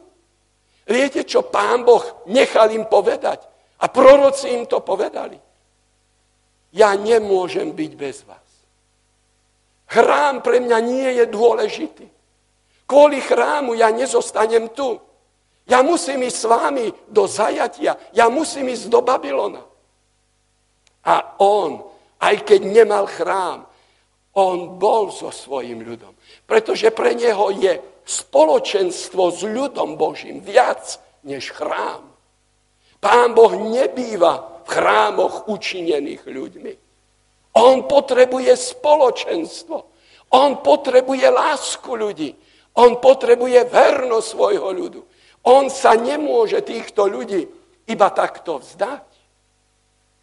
Viete, 0.83 1.23
čo 1.23 1.47
pán 1.47 1.87
Boh 1.87 2.27
nechal 2.27 2.75
im 2.75 2.83
povedať? 2.83 3.47
A 3.79 3.87
proroci 3.87 4.51
im 4.51 4.67
to 4.67 4.83
povedali. 4.83 5.39
Ja 6.75 6.95
nemôžem 6.99 7.71
byť 7.71 7.91
bez 7.95 8.27
vás. 8.27 8.49
Chrám 9.87 10.43
pre 10.43 10.59
mňa 10.59 10.77
nie 10.83 11.09
je 11.19 11.25
dôležitý. 11.31 12.07
Kvôli 12.87 13.23
chrámu 13.23 13.75
ja 13.75 13.87
nezostanem 13.91 14.67
tu. 14.71 14.99
Ja 15.67 15.79
musím 15.79 16.27
ísť 16.27 16.37
s 16.43 16.47
vámi 16.47 16.85
do 17.07 17.23
zajatia. 17.23 17.95
Ja 18.11 18.27
musím 18.27 18.67
ísť 18.67 18.91
do 18.91 18.99
Babylona. 18.99 19.63
A 21.05 21.41
on, 21.41 21.81
aj 22.21 22.35
keď 22.45 22.61
nemal 22.65 23.09
chrám, 23.09 23.65
on 24.37 24.79
bol 24.79 25.11
so 25.11 25.33
svojim 25.33 25.83
ľudom. 25.83 26.15
Pretože 26.47 26.93
pre 26.95 27.17
neho 27.17 27.51
je 27.51 27.79
spoločenstvo 28.05 29.23
s 29.31 29.41
ľudom 29.43 29.99
Božím 29.99 30.39
viac 30.39 30.99
než 31.27 31.51
chrám. 31.51 32.07
Pán 33.01 33.33
Boh 33.33 33.51
nebýva 33.57 34.63
v 34.63 34.67
chrámoch 34.69 35.49
učinených 35.49 36.23
ľuďmi. 36.25 36.73
On 37.57 37.83
potrebuje 37.83 38.53
spoločenstvo. 38.55 39.77
On 40.31 40.63
potrebuje 40.63 41.27
lásku 41.27 41.91
ľudí. 41.91 42.31
On 42.79 42.95
potrebuje 43.03 43.67
vernosť 43.67 44.27
svojho 44.31 44.69
ľudu. 44.71 45.01
On 45.43 45.67
sa 45.67 45.97
nemôže 45.97 46.63
týchto 46.63 47.09
ľudí 47.09 47.43
iba 47.89 48.07
takto 48.15 48.63
vzdať. 48.63 49.10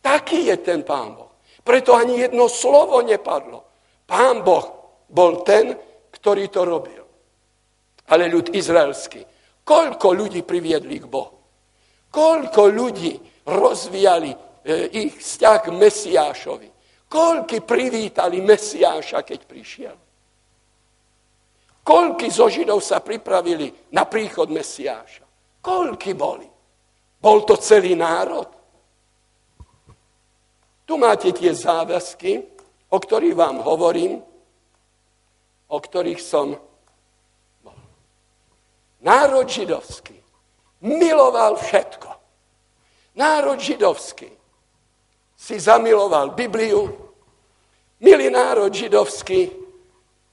Taký 0.03 0.49
je 0.53 0.57
ten 0.62 0.82
pán 0.82 1.14
Boh. 1.14 1.32
Preto 1.64 1.92
ani 1.92 2.24
jedno 2.24 2.49
slovo 2.49 3.03
nepadlo. 3.05 3.64
Pán 4.09 4.40
Boh 4.40 4.66
bol 5.09 5.44
ten, 5.44 5.76
ktorý 6.11 6.49
to 6.49 6.64
robil. 6.64 7.05
Ale 8.09 8.24
ľud 8.32 8.57
izraelský, 8.57 9.20
koľko 9.64 10.16
ľudí 10.16 10.40
priviedli 10.49 10.96
k 10.96 11.07
Bohu? 11.07 11.36
Koľko 12.09 12.72
ľudí 12.72 13.20
rozvíjali 13.44 14.32
e, 14.32 14.38
ich 14.96 15.20
vzťah 15.20 15.59
k 15.61 15.68
Mesiášovi? 15.76 16.68
Koľky 17.09 17.61
privítali 17.64 18.40
Mesiáša, 18.40 19.24
keď 19.24 19.40
prišiel? 19.44 19.96
Koľky 21.84 22.28
zo 22.28 22.53
Židov 22.53 22.84
sa 22.84 23.01
pripravili 23.01 23.92
na 23.92 24.05
príchod 24.05 24.49
Mesiáša? 24.53 25.24
Koľky 25.61 26.12
boli? 26.12 26.49
Bol 27.20 27.44
to 27.49 27.57
celý 27.61 27.96
národ? 27.96 28.57
Tu 30.89 30.97
máte 30.97 31.28
tie 31.36 31.53
záväzky, 31.53 32.49
o 32.89 32.97
ktorých 32.97 33.36
vám 33.36 33.61
hovorím, 33.61 34.24
o 35.68 35.76
ktorých 35.76 36.16
som 36.16 36.57
bol. 37.61 37.76
Národ 39.05 39.45
židovský 39.45 40.16
miloval 40.80 41.61
všetko. 41.61 42.09
Národ 43.20 43.61
židovský 43.61 44.32
si 45.36 45.61
zamiloval 45.61 46.32
Bibliu, 46.32 46.89
milý 48.01 48.32
národ 48.32 48.72
židovský, 48.72 49.53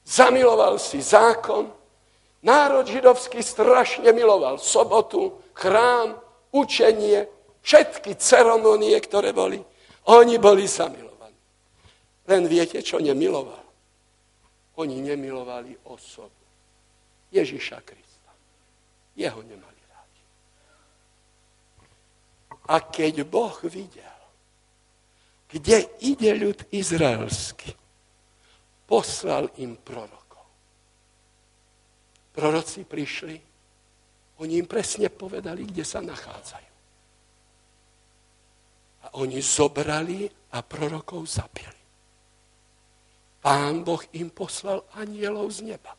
zamiloval 0.07 0.79
si 0.79 1.03
zákon, 1.03 1.67
národ 2.47 2.87
židovský 2.87 3.43
strašne 3.43 4.07
miloval 4.15 4.55
sobotu, 4.55 5.35
chrám, 5.51 6.15
učenie, 6.55 7.27
všetky 7.59 8.15
ceremonie, 8.15 8.95
ktoré 9.03 9.35
boli. 9.35 9.59
Oni 10.05 10.37
boli 10.37 10.69
zamilovaní. 10.69 11.41
Len 12.29 12.43
viete, 12.45 12.81
čo 12.85 13.01
nemiloval? 13.01 13.65
Oni 14.77 15.01
nemilovali 15.01 15.73
osobu. 15.89 16.45
Ježiša 17.33 17.81
Krista. 17.81 18.31
Jeho 19.15 19.41
nemali 19.41 19.81
rádi. 19.89 20.23
A 22.69 22.75
keď 22.85 23.25
Boh 23.25 23.55
videl, 23.65 24.19
kde 25.49 25.87
ide 26.03 26.31
ľud 26.35 26.67
izraelský, 26.69 27.73
poslal 28.85 29.49
im 29.57 29.79
prorokov. 29.79 30.45
Proroci 32.35 32.83
prišli, 32.83 33.37
oni 34.43 34.53
im 34.59 34.67
presne 34.67 35.07
povedali, 35.07 35.63
kde 35.63 35.87
sa 35.87 36.03
nachádzajú. 36.03 36.64
A 39.05 39.21
oni 39.21 39.37
zobrali 39.39 40.25
a 40.53 40.59
prorokov 40.65 41.29
zabili. 41.29 41.81
Pán 43.45 43.85
Boh 43.85 44.01
im 44.17 44.33
poslal 44.33 44.81
anielov 44.97 45.53
z 45.53 45.69
neba. 45.69 45.93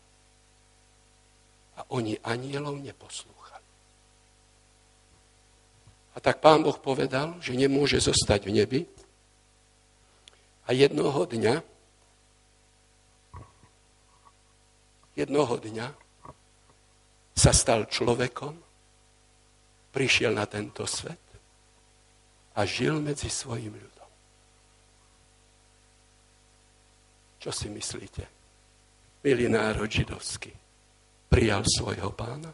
A 1.77 1.81
oni 1.95 2.19
anielov 2.27 2.83
neposlúchali. 2.83 3.71
A 6.15 6.19
tak 6.19 6.43
pán 6.43 6.67
Boh 6.67 6.75
povedal, 6.75 7.39
že 7.39 7.55
nemôže 7.55 8.03
zostať 8.03 8.51
v 8.51 8.57
nebi, 8.59 8.81
a 10.67 10.75
jednoho 10.75 11.23
dňa, 11.23 11.63
jednoho 15.15 15.55
dňa 15.63 15.87
sa 17.39 17.53
stal 17.55 17.87
človekom, 17.87 18.59
prišiel 19.95 20.35
na 20.35 20.45
tento 20.51 20.83
svet 20.91 21.26
a 22.57 22.61
žil 22.65 22.97
medzi 23.05 23.29
svojim 23.29 23.77
ľudom. 23.77 24.11
Čo 27.37 27.51
si 27.53 27.69
myslíte? 27.69 28.25
Milý 29.23 29.47
národ 29.53 29.87
židovský 29.87 30.51
prijal 31.29 31.63
svojho 31.69 32.11
pána? 32.17 32.51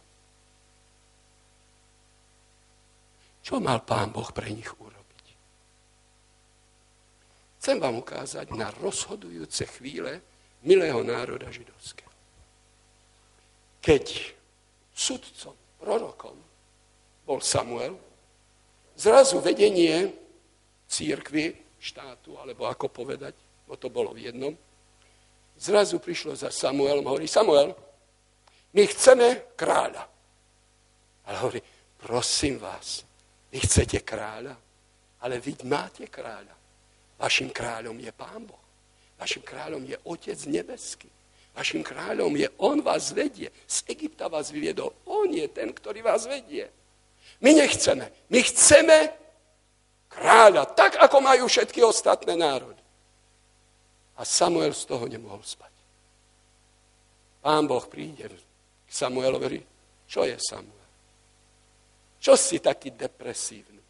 Čo 3.43 3.59
mal 3.59 3.83
pán 3.83 4.11
Boh 4.15 4.31
pre 4.31 4.51
nich 4.51 4.71
urobiť? 4.71 5.27
Chcem 7.59 7.79
vám 7.79 8.03
ukázať 8.03 8.55
na 8.59 8.71
rozhodujúce 8.75 9.67
chvíle 9.79 10.19
milého 10.67 11.03
národa 11.03 11.51
židovského. 11.51 12.11
Keď 13.83 14.35
sudcom, 14.95 15.55
prorokom 15.83 16.39
bol 17.27 17.43
Samuel, 17.43 18.12
zrazu 18.97 19.41
vedenie 19.41 20.13
církvy, 20.89 21.57
štátu, 21.81 22.39
alebo 22.39 22.69
ako 22.69 22.89
povedať, 22.93 23.35
bo 23.67 23.75
to 23.75 23.89
bolo 23.91 24.13
v 24.15 24.31
jednom, 24.31 24.55
zrazu 25.59 25.99
prišlo 25.99 26.37
za 26.37 26.53
Samuelom 26.53 27.07
a 27.07 27.13
hovorí, 27.17 27.27
Samuel, 27.27 27.75
my 28.73 28.83
chceme 28.89 29.57
kráľa. 29.57 30.05
Ale 31.29 31.37
hovorí, 31.39 31.61
prosím 31.99 32.59
vás, 32.59 33.05
vy 33.53 33.59
chcete 33.61 34.01
kráľa, 34.03 34.57
ale 35.23 35.39
vy 35.39 35.55
máte 35.69 36.09
kráľa. 36.09 36.55
Vašim 37.21 37.55
kráľom 37.55 37.95
je 38.03 38.11
Pán 38.11 38.43
Boh. 38.43 38.59
Vašim 39.21 39.47
kráľom 39.47 39.87
je 39.87 39.97
Otec 40.03 40.39
nebeský. 40.51 41.07
Vašim 41.55 41.85
kráľom 41.85 42.33
je, 42.35 42.49
On 42.59 42.81
vás 42.81 43.13
vedie. 43.13 43.53
Z 43.69 43.87
Egypta 43.87 44.27
vás 44.27 44.51
vyviedol. 44.51 44.91
On 45.07 45.29
je 45.29 45.47
ten, 45.53 45.71
ktorý 45.71 46.03
vás 46.03 46.25
vedie. 46.27 46.67
My 47.41 47.57
nechceme. 47.57 48.13
My 48.29 48.41
chceme 48.43 48.97
kráľa, 50.13 50.69
tak 50.77 51.01
ako 51.01 51.17
majú 51.25 51.49
všetky 51.49 51.81
ostatné 51.81 52.37
národy. 52.37 52.83
A 54.21 54.23
Samuel 54.29 54.77
z 54.77 54.85
toho 54.85 55.09
nemohol 55.09 55.41
spať. 55.41 55.73
Pán 57.43 57.67
Boh 57.67 57.83
príde 57.89 58.29
k 58.29 58.91
Samuelovi, 58.93 59.59
čo 60.07 60.23
je 60.29 60.37
Samuel? 60.39 60.87
Čo 62.23 62.39
si 62.39 62.63
taký 62.63 62.95
depresívny? 62.95 63.83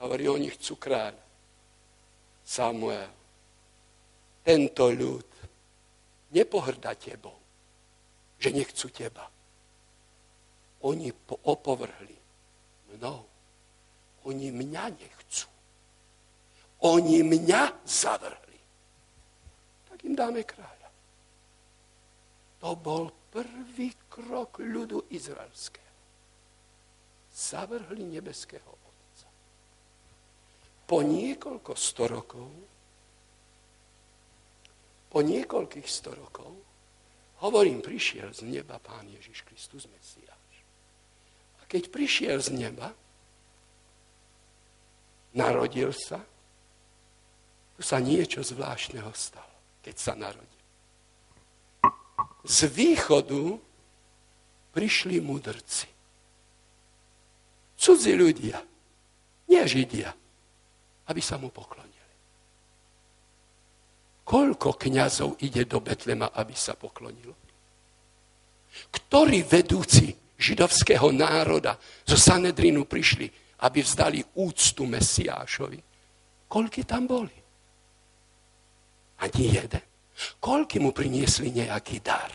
Hovorí, 0.00 0.24
oni 0.24 0.48
chcú 0.48 0.80
kráľa. 0.80 1.20
Samuel, 2.40 3.12
tento 4.40 4.88
ľud 4.88 5.28
nepohrda 6.32 6.96
tebou, 6.96 7.36
že 8.40 8.48
nechcú 8.48 8.88
teba. 8.88 9.28
Oni 10.88 11.12
opovrhli 11.44 12.19
mnou. 12.96 13.24
Oni 14.28 14.52
mňa 14.52 14.84
nechcú. 14.92 15.48
Oni 16.84 17.22
mňa 17.24 17.84
zavrhli. 17.84 18.60
Tak 19.88 19.98
im 20.04 20.14
dáme 20.16 20.44
kráľa. 20.44 20.88
To 22.60 22.76
bol 22.76 23.08
prvý 23.32 23.92
krok 24.08 24.60
ľudu 24.60 25.08
izraelského. 25.08 25.88
Zavrhli 27.32 28.04
nebeského 28.04 28.80
po 30.90 31.06
niekoľko 31.06 31.72
sto 31.78 32.10
rokov, 32.10 32.50
po 35.06 35.22
niekoľkých 35.22 35.86
sto 35.86 36.10
rokov, 36.18 36.50
Hovorím, 37.40 37.80
prišiel 37.80 38.36
z 38.36 38.44
neba 38.44 38.76
Pán 38.76 39.08
Ježiš 39.08 39.48
Kristus 39.48 39.88
Mesiáš. 39.88 40.29
Keď 41.70 41.82
prišiel 41.86 42.42
z 42.42 42.50
neba, 42.58 42.90
narodil 45.38 45.94
sa, 45.94 46.18
tu 47.78 47.82
sa 47.86 48.02
niečo 48.02 48.42
zvláštneho 48.42 49.14
stalo, 49.14 49.54
keď 49.86 49.94
sa 49.94 50.12
narodil. 50.18 50.62
Z 52.42 52.66
východu 52.74 53.54
prišli 54.74 55.22
mudrci. 55.22 55.86
Cudzí 57.78 58.12
ľudia, 58.18 58.58
nie 59.46 59.62
Židia, 59.62 60.10
aby 61.06 61.22
sa 61.22 61.38
mu 61.38 61.54
poklonili. 61.54 61.90
Koľko 64.26 64.74
kňazov 64.74 65.38
ide 65.42 65.66
do 65.70 65.78
Betlema, 65.78 66.34
aby 66.34 66.54
sa 66.54 66.74
poklonilo? 66.74 67.34
Ktorí 68.90 69.42
vedúci 69.42 70.14
židovského 70.40 71.12
národa 71.12 71.76
zo 72.08 72.16
Sanedrinu 72.16 72.88
prišli, 72.88 73.28
aby 73.60 73.84
vzdali 73.84 74.24
úctu 74.40 74.88
Mesiášovi? 74.88 75.78
Koľky 76.48 76.82
tam 76.88 77.04
boli? 77.04 77.36
Ani 79.20 79.42
jeden. 79.52 79.84
Koľky 80.40 80.80
mu 80.80 80.96
priniesli 80.96 81.52
nejaký 81.52 82.00
dar? 82.00 82.32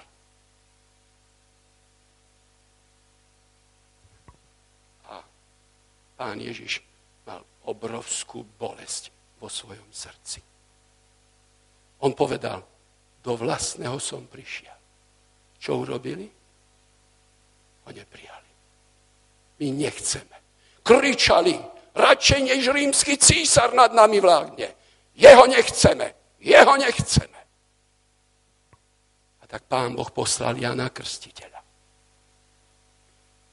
A 5.10 5.22
pán 6.18 6.38
Ježiš 6.38 6.86
mal 7.26 7.42
obrovskú 7.66 8.46
bolesť 8.58 9.10
vo 9.42 9.50
svojom 9.50 9.90
srdci. 9.90 10.42
On 12.06 12.14
povedal, 12.14 12.62
do 13.26 13.34
vlastného 13.34 13.98
som 13.98 14.30
prišiel. 14.30 14.78
Čo 15.58 15.82
urobili? 15.82 16.30
Ho 17.86 17.92
neprijali. 17.92 18.50
My 19.60 19.72
nechceme. 19.72 20.36
Kričali, 20.84 21.56
radšej 21.96 22.42
než 22.42 22.62
rímsky 22.70 23.18
císar 23.18 23.74
nad 23.74 23.94
nami 23.94 24.20
vládne. 24.20 24.74
Jeho 25.16 25.46
nechceme. 25.48 26.14
Jeho 26.40 26.76
nechceme. 26.78 27.40
A 29.42 29.44
tak 29.48 29.64
pán 29.66 29.96
Boh 29.96 30.12
poslal 30.12 30.58
Jana 30.58 30.90
Krstiteľa. 30.90 31.62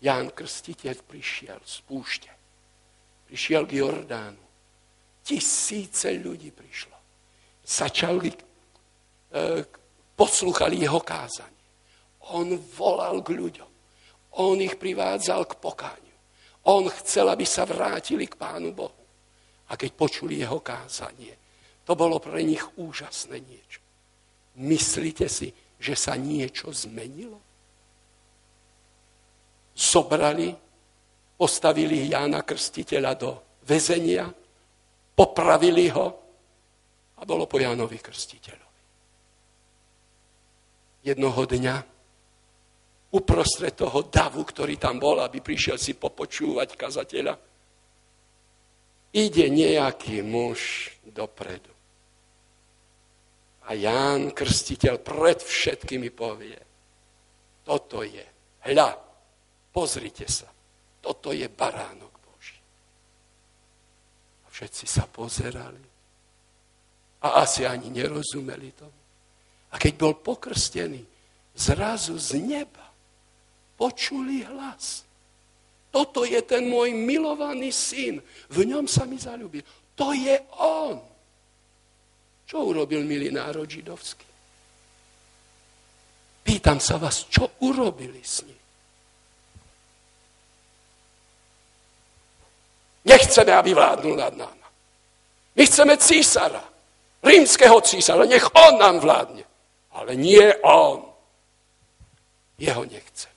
Ján 0.02 0.34
Krstiteľ 0.34 0.96
prišiel 1.06 1.60
z 1.62 1.76
púšte. 1.86 2.30
Prišiel 3.30 3.64
k 3.70 3.80
Jordánu. 3.80 4.42
Tisíce 5.22 6.10
ľudí 6.18 6.50
prišlo 6.50 6.92
začali, 7.64 8.30
e, 8.30 9.64
poslúchali 10.14 10.82
jeho 10.82 11.00
kázanie. 11.00 11.62
On 12.34 12.46
volal 12.58 13.22
k 13.22 13.34
ľuďom. 13.34 13.70
On 14.40 14.56
ich 14.60 14.80
privádzal 14.80 15.44
k 15.44 15.58
pokáňu. 15.60 16.16
On 16.68 16.86
chcel, 16.88 17.26
aby 17.28 17.42
sa 17.42 17.66
vrátili 17.66 18.30
k 18.30 18.38
Pánu 18.38 18.70
Bohu. 18.72 19.02
A 19.68 19.76
keď 19.76 19.90
počuli 19.92 20.40
jeho 20.40 20.62
kázanie, 20.62 21.34
to 21.82 21.98
bolo 21.98 22.22
pre 22.22 22.40
nich 22.46 22.62
úžasné 22.78 23.42
niečo. 23.42 23.82
Myslíte 24.62 25.26
si, 25.26 25.50
že 25.80 25.98
sa 25.98 26.14
niečo 26.14 26.70
zmenilo? 26.70 27.40
Zobrali, 29.74 30.54
postavili 31.34 32.12
Jána 32.12 32.46
Krstiteľa 32.46 33.12
do 33.18 33.30
väzenia, 33.66 34.30
popravili 35.16 35.88
ho, 35.90 36.06
a 37.18 37.22
bolo 37.22 37.46
po 37.46 37.58
Jánovi 37.62 38.02
Krstiteľovi. 38.02 38.82
Jednoho 41.06 41.42
dňa 41.46 41.76
uprostred 43.12 43.76
toho 43.76 44.08
davu, 44.08 44.40
ktorý 44.40 44.80
tam 44.80 44.96
bol, 44.96 45.20
aby 45.20 45.44
prišiel 45.44 45.76
si 45.76 45.92
popočúvať 45.92 46.68
kazateľa, 46.80 47.34
ide 49.12 49.46
nejaký 49.52 50.24
muž 50.24 50.88
dopredu. 51.04 51.68
A 53.68 53.76
Ján 53.76 54.32
Krstiteľ 54.32 54.98
pred 55.04 55.38
všetkými 55.38 56.10
povie, 56.10 56.58
toto 57.62 58.02
je, 58.02 58.26
hľa, 58.66 58.90
pozrite 59.70 60.26
sa, 60.26 60.50
toto 60.98 61.30
je 61.30 61.46
baránok 61.46 62.14
Boží. 62.26 62.58
A 64.42 64.46
všetci 64.50 64.84
sa 64.88 65.06
pozerali 65.06 65.92
a 67.22 67.38
asi 67.46 67.62
ani 67.62 67.86
nerozumeli 67.92 68.74
tomu. 68.74 69.00
A 69.72 69.78
keď 69.78 69.92
bol 69.94 70.14
pokrstený, 70.18 71.06
zrazu 71.54 72.18
z 72.18 72.42
neba 72.42 72.81
počuli 73.82 74.46
hlas. 74.46 75.02
Toto 75.90 76.22
je 76.22 76.38
ten 76.46 76.70
môj 76.70 76.94
milovaný 76.94 77.74
syn. 77.74 78.22
V 78.54 78.62
ňom 78.62 78.86
sa 78.86 79.02
mi 79.10 79.18
zalúbil. 79.18 79.66
To 79.98 80.14
je 80.14 80.38
on. 80.62 81.02
Čo 82.46 82.70
urobil 82.70 83.02
milý 83.02 83.34
národ 83.34 83.66
židovský? 83.66 84.30
Pýtam 86.46 86.78
sa 86.78 86.94
vás, 87.02 87.26
čo 87.26 87.58
urobili 87.66 88.22
s 88.22 88.46
ním? 88.46 88.60
Nechceme, 93.02 93.50
aby 93.50 93.74
vládnul 93.74 94.14
nad 94.14 94.34
náma. 94.38 94.68
My 95.58 95.62
chceme 95.66 95.98
císara 95.98 96.72
rímskeho 97.22 97.80
císara, 97.80 98.24
nech 98.24 98.46
on 98.54 98.78
nám 98.78 98.98
vládne. 99.00 99.44
Ale 99.92 100.16
nie 100.16 100.54
on. 100.62 101.04
Jeho 102.58 102.84
nechceme. 102.84 103.31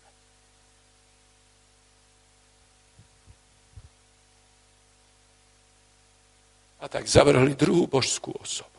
A 6.85 6.87
tak 6.87 7.09
zavrhli 7.09 7.57
druhú 7.57 7.89
božskú 7.89 8.29
osobu. 8.37 8.77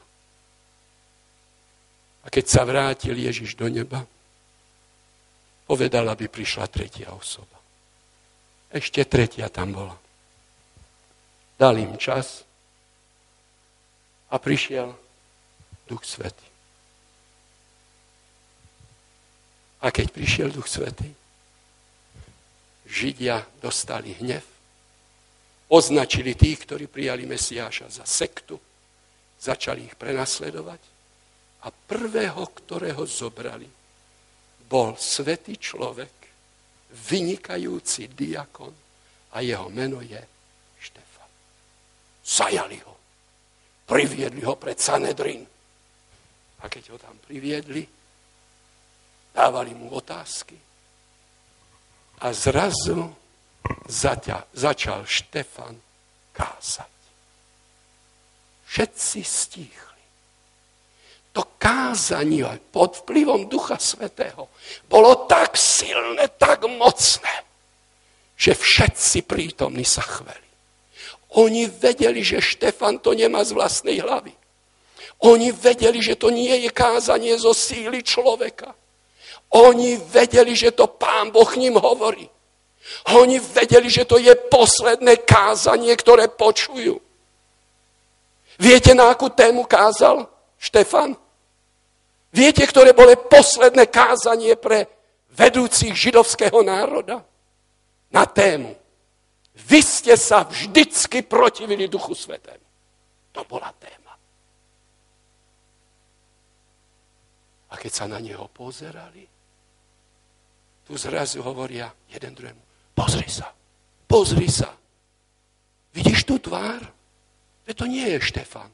A 2.22 2.30
keď 2.30 2.44
sa 2.46 2.62
vrátil 2.62 3.18
Ježiš 3.18 3.58
do 3.58 3.66
neba, 3.66 4.06
povedal, 5.66 6.06
aby 6.06 6.30
prišla 6.30 6.70
tretia 6.70 7.10
osoba. 7.10 7.58
Ešte 8.70 9.02
tretia 9.02 9.50
tam 9.50 9.74
bola. 9.74 9.98
Dal 11.58 11.82
im 11.82 11.98
čas, 11.98 12.46
a 14.30 14.36
prišiel 14.38 14.90
Duch 15.86 16.02
Svetý. 16.02 16.46
A 19.82 19.94
keď 19.94 20.10
prišiel 20.10 20.48
Duch 20.50 20.66
Svetý, 20.66 21.14
Židia 22.86 23.46
dostali 23.62 24.14
hnev, 24.18 24.42
označili 25.70 26.36
tých, 26.36 26.66
ktorí 26.68 26.86
prijali 26.86 27.26
Mesiáša 27.26 28.02
za 28.02 28.04
sektu, 28.06 28.58
začali 29.40 29.86
ich 29.86 29.96
prenasledovať 29.98 30.82
a 31.64 31.68
prvého, 31.70 32.42
ktorého 32.42 33.02
zobrali, 33.06 33.68
bol 34.66 34.98
svetý 34.98 35.58
človek, 35.58 36.14
vynikajúci 37.10 38.10
diakon 38.14 38.74
a 39.34 39.36
jeho 39.42 39.68
meno 39.68 40.00
je 40.00 40.22
Štefan. 40.80 41.30
Zajali 42.22 42.78
ho 42.86 42.96
Priviedli 43.86 44.42
ho 44.42 44.58
pred 44.58 44.74
Sanedrin. 44.82 45.46
A 46.58 46.64
keď 46.66 46.84
ho 46.90 46.98
tam 46.98 47.14
priviedli, 47.22 47.86
dávali 49.30 49.70
mu 49.78 49.94
otázky. 49.94 50.58
A 52.26 52.34
zrazu 52.34 53.06
zaťa, 53.88 54.50
začal 54.52 55.06
Štefan 55.06 55.78
kázať. 56.34 56.92
Všetci 58.66 59.20
stíchli. 59.22 60.02
To 61.32 61.44
kázanie 61.60 62.48
pod 62.72 63.04
vplyvom 63.04 63.46
Ducha 63.46 63.76
Svetého 63.76 64.48
bolo 64.88 65.28
tak 65.28 65.52
silné, 65.52 66.32
tak 66.40 66.64
mocné, 66.64 67.44
že 68.36 68.56
všetci 68.56 69.28
prítomní 69.28 69.84
sa 69.84 70.00
chveli. 70.00 70.48
Oni 71.36 71.68
vedeli, 71.68 72.24
že 72.24 72.40
Štefan 72.40 73.04
to 73.04 73.12
nemá 73.12 73.44
z 73.44 73.52
vlastnej 73.52 74.00
hlavy. 74.00 74.32
Oni 75.24 75.52
vedeli, 75.52 76.00
že 76.00 76.16
to 76.16 76.32
nie 76.32 76.64
je 76.64 76.70
kázanie 76.72 77.36
zo 77.36 77.52
síly 77.52 78.00
človeka. 78.00 78.72
Oni 79.52 79.96
vedeli, 79.96 80.56
že 80.56 80.72
to 80.72 80.88
pán 80.88 81.32
Boh 81.32 81.48
ním 81.56 81.76
hovorí. 81.76 82.28
Oni 83.14 83.38
vedeli, 83.40 83.90
že 83.90 84.06
to 84.06 84.18
je 84.18 84.32
posledné 84.34 85.26
kázanie, 85.26 85.92
ktoré 85.96 86.30
počujú. 86.30 86.98
Viete, 88.56 88.96
na 88.96 89.12
akú 89.12 89.28
tému 89.28 89.68
kázal 89.68 90.24
Štefan? 90.56 91.12
Viete, 92.32 92.64
ktoré 92.64 92.96
bolo 92.96 93.12
posledné 93.28 93.88
kázanie 93.88 94.56
pre 94.56 94.88
vedúcich 95.36 95.92
židovského 95.92 96.64
národa? 96.64 97.20
Na 98.12 98.24
tému 98.24 98.86
vy 99.56 99.80
ste 99.80 100.12
sa 100.20 100.44
vždycky 100.44 101.24
protivili 101.24 101.88
Duchu 101.88 102.12
Svetému. 102.12 102.66
To 103.32 103.40
bola 103.48 103.72
téma. 103.80 104.12
A 107.72 107.74
keď 107.80 107.92
sa 107.92 108.04
na 108.04 108.20
neho 108.20 108.44
pozerali, 108.52 109.24
tu 110.84 110.92
zrazu 111.00 111.40
hovoria 111.40 111.88
jeden 112.12 112.36
druhému, 112.36 112.62
pozri 112.96 113.28
sa, 113.28 113.52
pozri 114.08 114.48
sa. 114.48 114.72
Vidíš 115.92 116.24
tú 116.24 116.40
tvár? 116.40 116.80
To 117.68 117.84
nie 117.84 118.08
je 118.16 118.32
Štefan. 118.32 118.72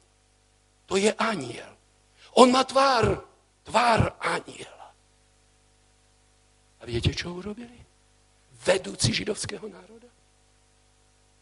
To 0.86 0.94
je 0.94 1.10
aniel. 1.18 1.74
On 2.38 2.46
má 2.46 2.62
tvár, 2.62 3.18
tvár 3.66 4.14
aniela. 4.22 4.88
A 6.78 6.82
viete, 6.86 7.10
čo 7.10 7.34
urobili? 7.38 7.78
Vedúci 8.62 9.10
židovského 9.10 9.66
národa. 9.66 10.10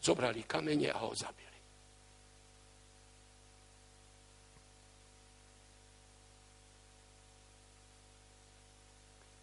Zobrali 0.01 0.41
kamene 0.45 0.89
a 0.89 0.97
ho 1.01 1.13
zabili. 1.13 1.49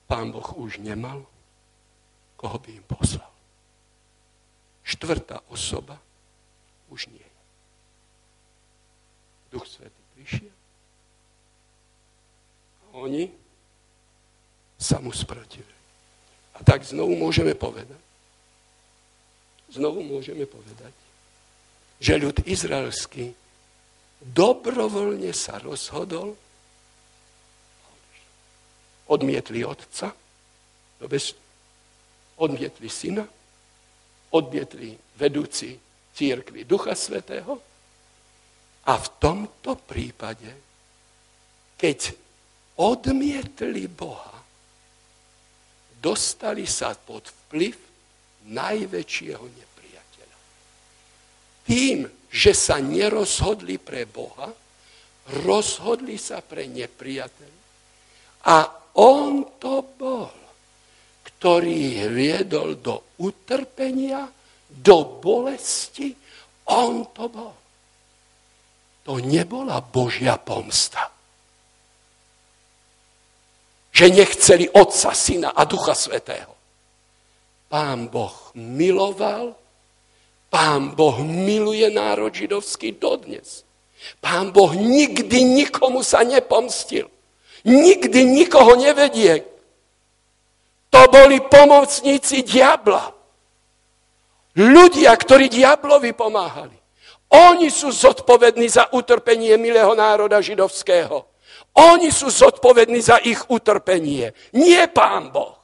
Pán 0.08 0.32
Boh 0.32 0.48
už 0.56 0.80
nemal, 0.80 1.20
koho 2.38 2.56
by 2.62 2.70
im 2.70 2.86
poslal. 2.86 3.32
Štvrtá 4.86 5.42
osoba 5.50 5.98
už 6.88 7.10
nie 7.10 7.20
je. 7.20 7.42
Duch 9.52 9.66
Svetý 9.66 10.02
prišiel 10.14 10.54
a 12.88 13.04
oni 13.04 13.28
sa 14.78 15.02
mu 15.02 15.10
sprotivili. 15.10 15.76
A 16.56 16.64
tak 16.64 16.86
znovu 16.86 17.18
môžeme 17.18 17.52
povedať, 17.52 18.00
znovu 19.68 20.00
môžeme 20.06 20.46
povedať, 20.46 20.94
že 21.98 22.16
ľud 22.16 22.46
izraelský 22.46 23.34
dobrovoľne 24.22 25.34
sa 25.34 25.58
rozhodol 25.58 26.38
Odmietli 29.08 29.64
otca, 29.64 30.12
odmietli 32.38 32.88
syna, 32.88 33.26
odmietli 34.30 34.94
vedúci 35.18 35.74
církvy 36.14 36.66
Ducha 36.66 36.94
Svetého. 36.94 37.58
A 38.88 38.92
v 38.96 39.06
tomto 39.20 39.76
prípade, 39.76 40.48
keď 41.76 42.16
odmietli 42.80 43.84
Boha, 43.86 44.38
dostali 46.00 46.64
sa 46.64 46.94
pod 46.94 47.28
vplyv 47.28 47.74
najväčšieho 48.48 49.44
nepriateľa. 49.44 50.38
Tým, 51.68 51.98
že 52.32 52.52
sa 52.56 52.80
nerozhodli 52.80 53.76
pre 53.76 54.08
Boha, 54.08 54.48
rozhodli 55.44 56.16
sa 56.16 56.40
pre 56.40 56.64
nepriateľa. 56.64 57.58
A 58.48 58.56
on 58.96 59.44
to 59.60 59.84
bol, 59.84 60.32
ktorý 61.38 62.10
viedol 62.10 62.82
do 62.82 63.14
utrpenia, 63.22 64.26
do 64.68 65.22
bolesti. 65.22 66.10
On 66.68 67.06
to 67.14 67.24
bol. 67.30 67.56
To 69.08 69.22
nebola 69.22 69.80
Božia 69.80 70.36
pomsta. 70.36 71.08
Že 73.94 74.06
nechceli 74.18 74.66
Otca, 74.68 75.16
Syna 75.16 75.56
a 75.56 75.64
Ducha 75.64 75.96
Svetého. 75.96 76.52
Pán 77.70 78.10
Boh 78.12 78.52
miloval, 78.58 79.56
Pán 80.50 80.92
Boh 80.92 81.22
miluje 81.24 81.88
národ 81.88 82.34
židovský 82.34 83.00
dodnes. 83.00 83.64
Pán 84.20 84.52
Boh 84.52 84.76
nikdy 84.76 85.44
nikomu 85.44 86.04
sa 86.04 86.20
nepomstil 86.26 87.08
nikdy 87.68 88.24
nikoho 88.24 88.78
nevedie. 88.78 89.42
To 90.88 91.02
boli 91.12 91.40
pomocníci 91.44 92.42
diabla. 92.42 93.12
Ľudia, 94.58 95.12
ktorí 95.14 95.46
diablovi 95.52 96.16
pomáhali. 96.16 96.74
Oni 97.28 97.68
sú 97.68 97.92
zodpovední 97.92 98.66
za 98.72 98.88
utrpenie 98.96 99.54
milého 99.60 99.92
národa 99.92 100.40
židovského. 100.40 101.28
Oni 101.76 102.08
sú 102.08 102.32
zodpovední 102.32 102.98
za 103.04 103.20
ich 103.20 103.38
utrpenie. 103.52 104.32
Nie 104.56 104.88
pán 104.88 105.30
Boh. 105.30 105.54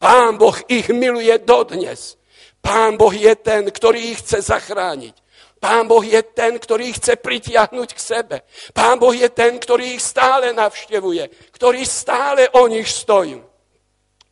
Pán 0.00 0.40
Boh 0.40 0.56
ich 0.66 0.88
miluje 0.88 1.36
dodnes. 1.44 2.16
Pán 2.64 2.96
Boh 2.96 3.12
je 3.12 3.36
ten, 3.36 3.68
ktorý 3.68 4.16
ich 4.16 4.24
chce 4.24 4.40
zachrániť. 4.40 5.14
Pán 5.60 5.84
Boh 5.84 6.00
je 6.00 6.24
ten, 6.24 6.56
ktorý 6.56 6.88
ich 6.88 6.96
chce 6.96 7.20
pritiahnuť 7.20 7.88
k 7.92 8.00
sebe. 8.00 8.36
Pán 8.72 8.96
Boh 8.96 9.12
je 9.12 9.28
ten, 9.28 9.60
ktorý 9.60 10.00
ich 10.00 10.02
stále 10.02 10.56
navštevuje, 10.56 11.52
ktorý 11.52 11.84
stále 11.84 12.48
o 12.56 12.64
nich 12.64 12.88
stojí, 12.88 13.36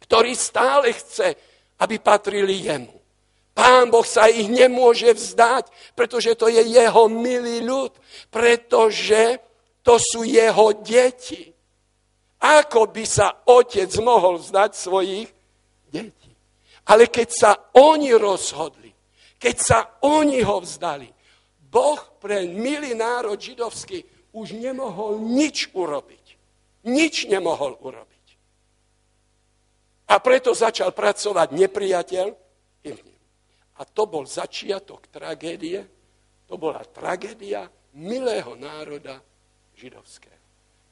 ktorý 0.09 0.33
stále 0.33 0.97
chce, 0.97 1.37
aby 1.85 2.01
patrili 2.01 2.65
jemu. 2.65 2.97
Pán 3.53 3.93
Boh 3.93 4.07
sa 4.07 4.31
ich 4.31 4.49
nemôže 4.49 5.13
vzdať, 5.13 5.69
pretože 5.93 6.33
to 6.39 6.49
je 6.49 6.63
jeho 6.63 7.11
milý 7.13 7.61
ľud, 7.61 7.93
pretože 8.33 9.37
to 9.85 10.01
sú 10.01 10.25
jeho 10.25 10.73
deti. 10.81 11.53
Ako 12.39 12.89
by 12.89 13.05
sa 13.05 13.45
otec 13.51 13.91
mohol 13.99 14.39
vzdať 14.39 14.71
svojich 14.79 15.29
detí? 15.91 16.33
Ale 16.89 17.11
keď 17.11 17.29
sa 17.35 17.51
oni 17.75 18.15
rozhodli, 18.15 18.95
keď 19.37 19.57
sa 19.59 19.79
oni 20.07 20.41
ho 20.41 20.63
vzdali, 20.63 21.11
Boh 21.69 22.01
pre 22.23 22.47
milý 22.49 22.97
národ 22.97 23.37
židovský 23.37 24.07
už 24.33 24.55
nemohol 24.57 25.19
nič 25.21 25.69
urobiť. 25.75 26.25
Nič 26.89 27.27
nemohol 27.27 27.77
urobiť. 27.83 28.18
A 30.09 30.15
preto 30.25 30.57
začal 30.57 30.97
pracovať 30.97 31.49
nepriateľ. 31.53 32.27
A 33.79 33.83
to 33.87 34.11
bol 34.11 34.27
začiatok 34.27 35.07
tragédie, 35.13 35.85
to 36.49 36.59
bola 36.59 36.83
tragédia 36.83 37.69
milého 37.95 38.59
národa 38.59 39.23
židovského. 39.79 40.35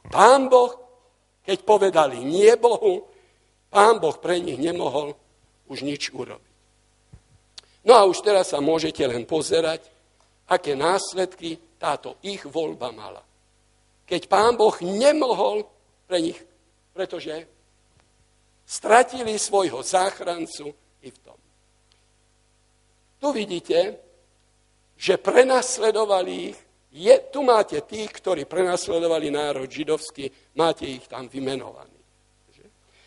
Pán 0.07 0.47
Boh, 0.47 0.71
keď 1.43 1.59
povedali 1.67 2.23
nie 2.23 2.55
Bohu, 2.55 3.11
pán 3.67 3.99
Boh 3.99 4.15
pre 4.23 4.39
nich 4.39 4.61
nemohol 4.61 5.19
už 5.67 5.83
nič 5.83 6.15
urobiť. 6.15 6.55
No 7.87 7.95
a 7.95 8.07
už 8.07 8.23
teraz 8.23 8.55
sa 8.55 8.63
môžete 8.63 9.03
len 9.07 9.27
pozerať, 9.27 9.87
aké 10.47 10.79
následky 10.79 11.59
táto 11.79 12.19
ich 12.23 12.43
voľba 12.47 12.95
mala. 12.95 13.23
Keď 14.07 14.31
pán 14.31 14.55
Boh 14.55 14.75
nemohol 14.79 15.67
pre 16.07 16.23
nich, 16.23 16.39
pretože 16.95 17.47
stratili 18.67 19.39
svojho 19.39 19.83
záchrancu 19.83 20.75
i 21.03 21.11
v 21.11 21.19
tom. 21.23 21.39
Tu 23.23 23.33
vidíte, 23.33 23.97
že 24.99 25.17
prenasledovali 25.17 26.33
ich, 26.53 26.59
je, 26.97 27.15
tu 27.31 27.45
máte 27.45 27.81
tých, 27.85 28.11
ktorí 28.11 28.45
prenasledovali 28.45 29.31
národ 29.31 29.69
židovský, 29.69 30.29
máte 30.57 30.89
ich 30.89 31.07
tam 31.09 31.29
vymenovaní. 31.29 31.97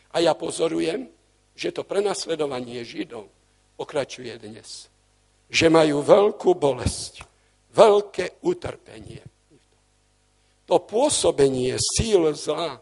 A 0.10 0.26
ja 0.26 0.34
pozorujem, 0.34 1.06
že 1.54 1.70
to 1.70 1.86
prenasledovanie 1.86 2.82
židov 2.82 3.30
pokračuje 3.78 4.34
dnes. 4.42 4.90
Že 5.50 5.70
majú 5.70 6.02
veľkú 6.02 6.58
bolesť 6.58 7.30
veľké 7.74 8.42
utrpenie. 8.46 9.22
To 10.66 10.82
pôsobenie 10.86 11.78
síl 11.82 12.30
zla 12.38 12.78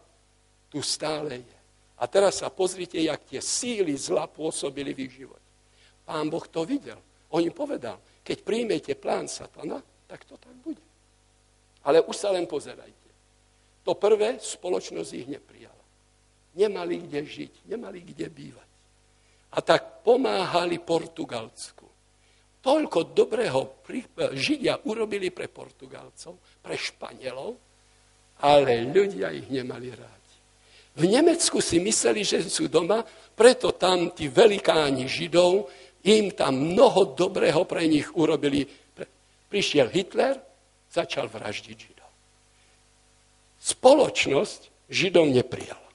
tu 0.68 0.84
stále 0.84 1.40
je. 1.40 1.57
A 1.98 2.06
teraz 2.06 2.40
sa 2.40 2.48
pozrite, 2.48 2.98
jak 2.98 3.26
tie 3.26 3.42
síly 3.42 3.98
zla 3.98 4.30
pôsobili 4.30 4.94
v 4.94 5.10
ich 5.10 5.18
živote. 5.18 5.48
Pán 6.06 6.30
Boh 6.30 6.46
to 6.46 6.62
videl. 6.62 6.98
On 7.34 7.42
im 7.42 7.52
povedal, 7.52 7.98
keď 8.22 8.38
príjmete 8.46 8.94
plán 8.94 9.26
satana, 9.28 9.82
tak 10.06 10.24
to 10.24 10.38
tak 10.38 10.54
bude. 10.62 10.80
Ale 11.84 12.00
už 12.06 12.16
sa 12.16 12.30
len 12.32 12.46
pozerajte. 12.48 13.08
To 13.84 13.96
prvé, 13.96 14.38
spoločnosť 14.40 15.10
ich 15.16 15.28
neprijala. 15.28 15.84
Nemali 16.56 17.08
kde 17.08 17.20
žiť, 17.24 17.52
nemali 17.68 18.04
kde 18.04 18.26
bývať. 18.28 18.70
A 19.52 19.58
tak 19.64 20.04
pomáhali 20.04 20.80
Portugalsku. 20.80 21.88
Toľko 22.58 23.14
dobrého 23.14 23.80
Židia 24.34 24.82
urobili 24.90 25.30
pre 25.30 25.48
Portugalcov, 25.48 26.60
pre 26.60 26.74
Španielov, 26.74 27.56
ale 28.44 28.84
ľudia 28.92 29.32
ich 29.32 29.48
nemali 29.48 29.88
rádi. 29.94 30.17
V 30.98 31.06
Nemecku 31.06 31.62
si 31.62 31.78
mysleli, 31.78 32.26
že 32.26 32.42
sú 32.50 32.66
doma, 32.66 33.06
preto 33.38 33.70
tam 33.70 34.10
tí 34.10 34.26
velikáni 34.26 35.06
Židov 35.06 35.70
im 36.02 36.34
tam 36.34 36.74
mnoho 36.74 37.14
dobrého 37.14 37.62
pre 37.62 37.86
nich 37.86 38.10
urobili. 38.18 38.66
Prišiel 39.46 39.94
Hitler, 39.94 40.34
začal 40.90 41.30
vraždiť 41.30 41.76
Židov. 41.78 42.10
Spoločnosť 43.62 44.90
Židov 44.90 45.30
neprijala. 45.30 45.86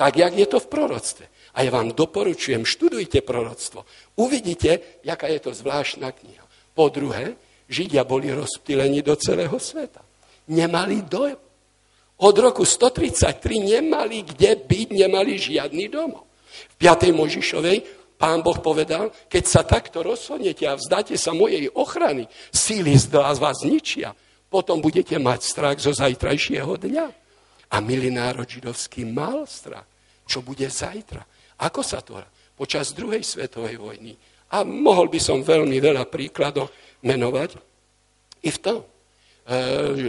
Tak, 0.00 0.16
jak 0.16 0.32
je 0.40 0.46
to 0.48 0.58
v 0.58 0.70
proroctve. 0.72 1.24
A 1.52 1.62
ja 1.62 1.70
vám 1.70 1.92
doporučujem, 1.92 2.64
študujte 2.64 3.20
proroctvo. 3.20 3.84
Uvidíte, 4.16 5.04
jaká 5.04 5.28
je 5.28 5.40
to 5.44 5.52
zvláštna 5.52 6.16
kniha. 6.16 6.44
Po 6.72 6.88
druhé, 6.88 7.36
Židia 7.68 8.08
boli 8.08 8.32
rozptýlení 8.32 9.04
do 9.04 9.12
celého 9.20 9.52
sveta. 9.60 10.00
Nemali 10.48 11.04
dojem. 11.04 11.36
Od 12.22 12.34
roku 12.38 12.62
133 12.62 13.42
nemali 13.58 14.22
kde 14.22 14.54
byť, 14.62 14.88
nemali 14.94 15.34
žiadny 15.34 15.90
domov. 15.90 16.30
V 16.70 16.74
5. 16.78 17.10
Možišovej 17.10 17.78
pán 18.14 18.46
Boh 18.46 18.54
povedal, 18.62 19.10
keď 19.26 19.44
sa 19.44 19.66
takto 19.66 20.06
rozhodnete 20.06 20.62
a 20.62 20.78
vzdáte 20.78 21.18
sa 21.18 21.34
mojej 21.34 21.66
ochrany, 21.74 22.30
síly 22.54 22.94
z 22.94 23.10
vás 23.10 23.66
ničia, 23.66 24.14
potom 24.46 24.78
budete 24.78 25.18
mať 25.18 25.40
strach 25.42 25.78
zo 25.82 25.90
zajtrajšieho 25.90 26.78
dňa. 26.78 27.06
A 27.72 27.80
milý 27.80 28.12
národ 28.12 28.44
židovský 28.44 29.08
mal 29.08 29.48
strach, 29.48 29.88
čo 30.28 30.44
bude 30.44 30.68
zajtra. 30.68 31.24
Ako 31.66 31.80
sa 31.80 32.04
to 32.04 32.20
počas 32.52 32.92
druhej 32.92 33.24
svetovej 33.24 33.80
vojny. 33.80 34.12
A 34.52 34.60
mohol 34.60 35.08
by 35.08 35.16
som 35.16 35.40
veľmi 35.40 35.80
veľa 35.80 36.04
príkladov 36.04 36.68
menovať. 37.00 37.56
I 38.44 38.52
v 38.52 38.58
tom 38.60 38.84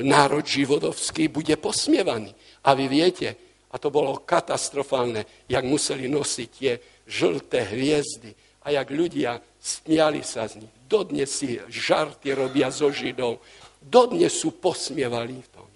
národ 0.06 0.46
živodovský 0.46 1.28
bude 1.28 1.58
posmievaný. 1.58 2.34
A 2.64 2.78
vy 2.78 2.86
viete, 2.88 3.36
a 3.74 3.76
to 3.82 3.90
bolo 3.90 4.22
katastrofálne, 4.22 5.26
jak 5.50 5.66
museli 5.66 6.06
nosiť 6.06 6.50
tie 6.54 6.78
žlté 7.10 7.74
hviezdy 7.74 8.32
a 8.64 8.72
jak 8.78 8.88
ľudia 8.94 9.42
smiali 9.58 10.22
sa 10.22 10.46
z 10.46 10.64
nich. 10.64 10.74
Dodnes 10.86 11.28
si 11.28 11.58
žarty 11.58 12.38
robia 12.38 12.70
zo 12.70 12.94
Židov. 12.94 13.42
Dodnes 13.82 14.32
sú 14.32 14.56
posmievali 14.56 15.42
v 15.42 15.48
tom. 15.50 15.68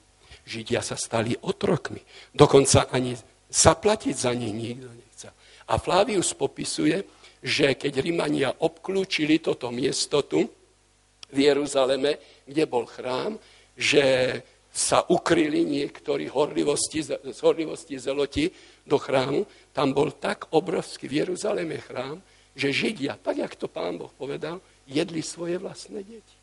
Židia 0.47 0.79
sa 0.79 0.95
stali 0.95 1.35
otrokmi. 1.35 1.99
Dokonca 2.31 2.87
ani 2.93 3.17
zaplatiť 3.51 4.15
za 4.15 4.31
nich 4.31 4.53
nikto 4.55 4.87
nechcel. 4.87 5.33
A 5.67 5.75
Flavius 5.75 6.31
popisuje, 6.31 7.03
že 7.43 7.75
keď 7.75 7.99
Rimania 7.99 8.49
obklúčili 8.63 9.43
toto 9.43 9.67
miesto 9.73 10.23
tu, 10.23 10.47
v 11.31 11.37
Jeruzaleme, 11.51 12.17
kde 12.47 12.63
bol 12.65 12.87
chrám, 12.87 13.35
že 13.75 14.39
sa 14.77 15.01
ukryli 15.09 15.65
niektorí 15.65 16.29
horlivosti, 16.29 17.01
z 17.01 17.39
horlivosti 17.41 17.97
zeloti 17.97 18.45
do 18.85 19.01
chrámu. 19.01 19.43
Tam 19.73 19.89
bol 19.89 20.13
tak 20.13 20.53
obrovský 20.53 21.09
v 21.09 21.25
Jeruzaleme 21.25 21.81
chrám, 21.81 22.21
že 22.53 22.73
Židia, 22.73 23.17
tak 23.17 23.41
jak 23.41 23.53
to 23.57 23.65
pán 23.65 23.97
Boh 23.97 24.13
povedal, 24.13 24.61
jedli 24.85 25.25
svoje 25.25 25.57
vlastné 25.57 26.05
deti. 26.05 26.37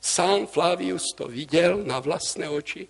Sám 0.00 0.48
Flavius 0.48 1.16
to 1.16 1.28
videl 1.28 1.80
na 1.80 2.00
vlastné 2.00 2.48
oči, 2.48 2.84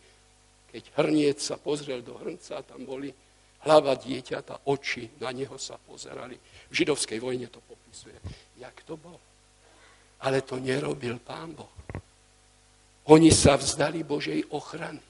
keď 0.74 0.82
hrniec 0.98 1.38
sa 1.38 1.54
pozrel 1.54 2.02
do 2.02 2.18
hrnca, 2.18 2.66
tam 2.66 2.82
boli 2.82 3.14
hlava 3.62 3.94
dieťata, 3.94 4.66
oči 4.66 5.22
na 5.22 5.30
neho 5.30 5.54
sa 5.54 5.78
pozerali. 5.78 6.34
V 6.70 6.74
židovskej 6.74 7.22
vojne 7.22 7.46
to 7.46 7.62
popisuje. 7.62 8.18
Jak 8.58 8.82
to 8.82 8.98
bolo? 8.98 9.33
Ale 10.24 10.40
to 10.40 10.56
nerobil 10.56 11.20
pán 11.20 11.52
Boh. 11.52 11.74
Oni 13.12 13.28
sa 13.28 13.60
vzdali 13.60 14.00
Božej 14.00 14.48
ochrany. 14.56 15.02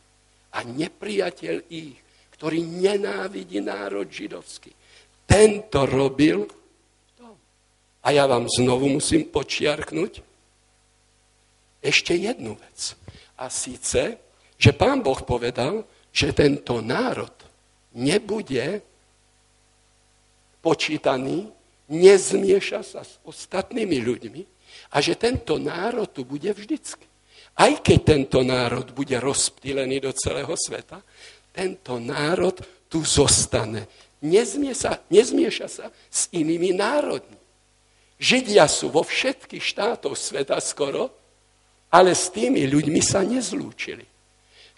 A 0.54 0.62
nepriateľ 0.66 1.70
ich, 1.70 1.98
ktorý 2.34 2.62
nenávidí 2.62 3.62
národ 3.62 4.06
židovský, 4.10 4.74
tento 5.26 5.86
robil 5.86 6.46
to. 7.18 7.26
A 8.02 8.10
ja 8.10 8.26
vám 8.26 8.46
znovu 8.50 8.90
musím 8.90 9.26
počiarknúť, 9.30 10.22
ešte 11.84 12.16
jednu 12.16 12.56
vec. 12.56 12.96
A 13.36 13.52
síce, 13.52 14.16
že 14.56 14.70
pán 14.72 15.04
Boh 15.04 15.20
povedal, 15.20 15.84
že 16.14 16.32
tento 16.32 16.80
národ 16.80 17.34
nebude 17.92 18.80
počítaný, 20.64 21.50
nezmieša 21.92 22.80
sa 22.80 23.02
s 23.04 23.20
ostatnými 23.26 24.00
ľuďmi 24.00 24.53
a 24.94 25.02
že 25.02 25.18
tento 25.18 25.58
národ 25.58 26.06
tu 26.06 26.22
bude 26.22 26.54
vždycky. 26.54 27.02
Aj 27.58 27.70
keď 27.82 27.98
tento 28.14 28.46
národ 28.46 28.94
bude 28.94 29.18
rozptýlený 29.18 30.06
do 30.06 30.14
celého 30.14 30.54
sveta, 30.54 31.02
tento 31.50 31.98
národ 31.98 32.54
tu 32.86 33.02
zostane. 33.02 33.90
Nezmieša, 34.22 35.10
nezmieša 35.10 35.66
sa 35.66 35.86
s 35.90 36.30
inými 36.30 36.74
národmi. 36.74 37.38
Židia 38.18 38.70
sú 38.70 38.94
vo 38.94 39.02
všetkých 39.02 39.62
štátoch 39.62 40.14
sveta 40.14 40.58
skoro, 40.62 41.10
ale 41.90 42.14
s 42.14 42.30
tými 42.30 42.62
ľuďmi 42.66 43.02
sa 43.02 43.26
nezlúčili. 43.26 44.06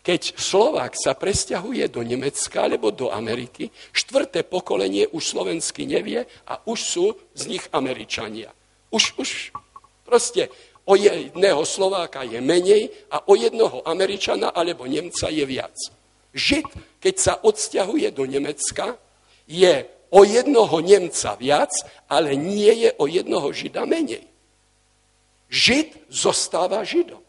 Keď 0.00 0.38
Slovák 0.38 0.94
sa 0.94 1.18
presťahuje 1.18 1.90
do 1.90 2.00
Nemecka 2.04 2.62
alebo 2.62 2.94
do 2.94 3.10
Ameriky, 3.10 3.72
štvrté 3.90 4.46
pokolenie 4.46 5.10
už 5.10 5.34
slovensky 5.34 5.82
nevie 5.82 6.22
a 6.46 6.62
už 6.62 6.78
sú 6.78 7.06
z 7.34 7.42
nich 7.50 7.64
Američania. 7.74 8.54
Už, 8.94 9.18
už 9.18 9.50
proste 10.06 10.48
o 10.86 10.94
jedného 10.94 11.66
Slováka 11.66 12.22
je 12.22 12.38
menej 12.38 12.94
a 13.10 13.26
o 13.26 13.34
jednoho 13.34 13.82
Američana 13.82 14.54
alebo 14.54 14.86
Nemca 14.86 15.26
je 15.26 15.42
viac. 15.42 15.74
Žid, 16.30 16.66
keď 17.02 17.14
sa 17.18 17.34
odsťahuje 17.42 18.08
do 18.14 18.22
Nemecka, 18.22 18.94
je 19.50 19.88
o 20.14 20.22
jednoho 20.22 20.78
Nemca 20.78 21.34
viac, 21.34 21.74
ale 22.06 22.38
nie 22.38 22.86
je 22.86 22.90
o 23.02 23.10
jednoho 23.10 23.50
Žida 23.50 23.82
menej. 23.82 24.22
Žid 25.50 26.10
zostáva 26.10 26.86
Židom. 26.86 27.22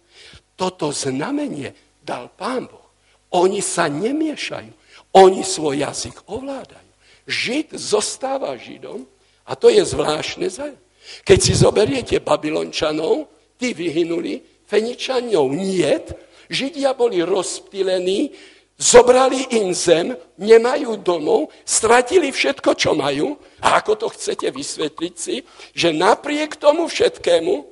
Toto 0.58 0.90
znamenie 0.94 1.74
dal 2.02 2.30
Pán 2.34 2.66
Boh. 2.66 2.88
Oni 3.34 3.62
sa 3.62 3.90
nemiešajú. 3.90 4.74
Oni 5.18 5.41
svoj 5.41 5.82
jazyk 5.82 6.30
ovládajú. 6.30 6.91
Žid 7.28 7.76
zostáva 7.78 8.54
Židom 8.58 9.06
a 9.48 9.52
to 9.56 9.72
je 9.72 9.84
zvláštne 9.84 10.48
zajímavé. 10.49 10.86
Keď 11.23 11.39
si 11.39 11.53
zoberiete 11.55 12.19
Babylončanov, 12.19 13.27
tí 13.57 13.73
vyhynuli, 13.73 14.43
Feničanov 14.67 15.51
niet, 15.55 16.11
Židia 16.47 16.95
boli 16.95 17.19
rozptýlení, 17.23 18.31
zobrali 18.79 19.51
im 19.59 19.75
zem, 19.75 20.15
nemajú 20.39 20.95
domov, 21.03 21.51
stratili 21.67 22.31
všetko, 22.31 22.71
čo 22.77 22.95
majú. 22.95 23.35
A 23.59 23.84
ako 23.84 23.99
to 23.99 24.07
chcete 24.15 24.47
vysvetliť 24.47 25.13
si, 25.17 25.43
že 25.75 25.91
napriek 25.91 26.55
tomu 26.55 26.88
všetkému 26.88 27.67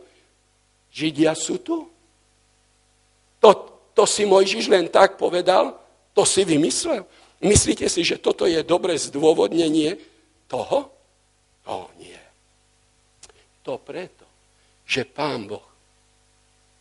Židia 0.92 1.36
sú 1.36 1.60
tu. 1.60 1.88
To, 3.44 3.50
to 3.92 4.04
si 4.08 4.24
Mojžiš 4.24 4.72
len 4.72 4.88
tak 4.88 5.20
povedal, 5.20 5.76
to 6.16 6.24
si 6.24 6.48
vymyslel. 6.48 7.04
Myslíte 7.44 7.92
si, 7.92 8.02
že 8.02 8.16
toto 8.18 8.48
je 8.48 8.64
dobré 8.64 8.96
zdôvodnenie 8.96 10.00
toho? 10.48 10.90
To 11.68 11.92
nie. 12.00 12.25
To 13.66 13.82
preto, 13.82 14.26
že 14.86 15.10
Pán 15.10 15.50
Boh 15.50 15.66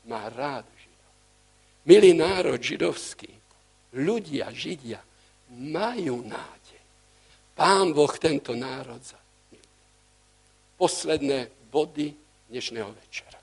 má 0.04 0.28
rád 0.28 0.68
Židov. 0.68 1.12
Milý 1.88 2.12
národ 2.12 2.60
židovský, 2.60 3.32
ľudia, 3.96 4.52
Židia, 4.52 5.00
majú 5.56 6.20
nádej. 6.28 6.82
Pán 7.56 7.96
Boh 7.96 8.12
tento 8.20 8.52
národ 8.52 9.00
za 9.00 9.16
Posledné 10.76 11.70
body 11.72 12.12
dnešného 12.52 12.92
večera 12.92 13.34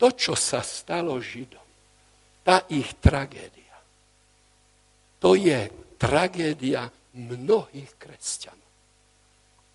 to, 0.00 0.08
čo 0.16 0.32
sa 0.32 0.64
stalo 0.64 1.20
Židom, 1.20 1.68
tá 2.40 2.64
ich 2.72 2.96
tragédia, 3.04 3.76
to 5.20 5.36
je 5.36 5.68
tragédia 6.00 6.88
mnohých 7.12 8.00
kresťanov. 8.00 8.72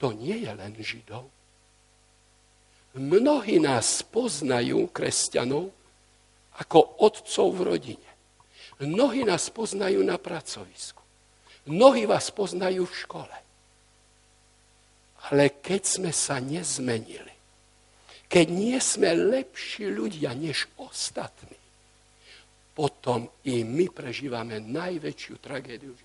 To 0.01 0.09
nie 0.17 0.41
je 0.41 0.51
len 0.57 0.73
Židov. 0.73 1.30
Mnohí 2.95 3.59
nás 3.59 4.03
poznajú, 4.07 4.88
kresťanov, 4.88 5.67
ako 6.55 7.03
otcov 7.03 7.47
v 7.51 7.61
rodine. 7.67 8.11
Mnohí 8.80 9.27
nás 9.27 9.51
poznajú 9.51 9.99
na 10.03 10.15
pracovisku. 10.15 11.03
Mnohí 11.67 12.07
vás 12.07 12.31
poznajú 12.31 12.88
v 12.88 12.95
škole. 12.95 13.38
Ale 15.31 15.59
keď 15.59 15.81
sme 15.84 16.11
sa 16.15 16.39
nezmenili, 16.39 17.34
keď 18.31 18.45
nie 18.47 18.77
sme 18.80 19.11
lepší 19.11 19.91
ľudia 19.91 20.31
než 20.38 20.69
ostatní, 20.80 21.57
potom 22.76 23.27
i 23.47 23.63
my 23.63 23.88
prežívame 23.91 24.59
najväčšiu 24.59 25.34
tragédiu. 25.39 25.95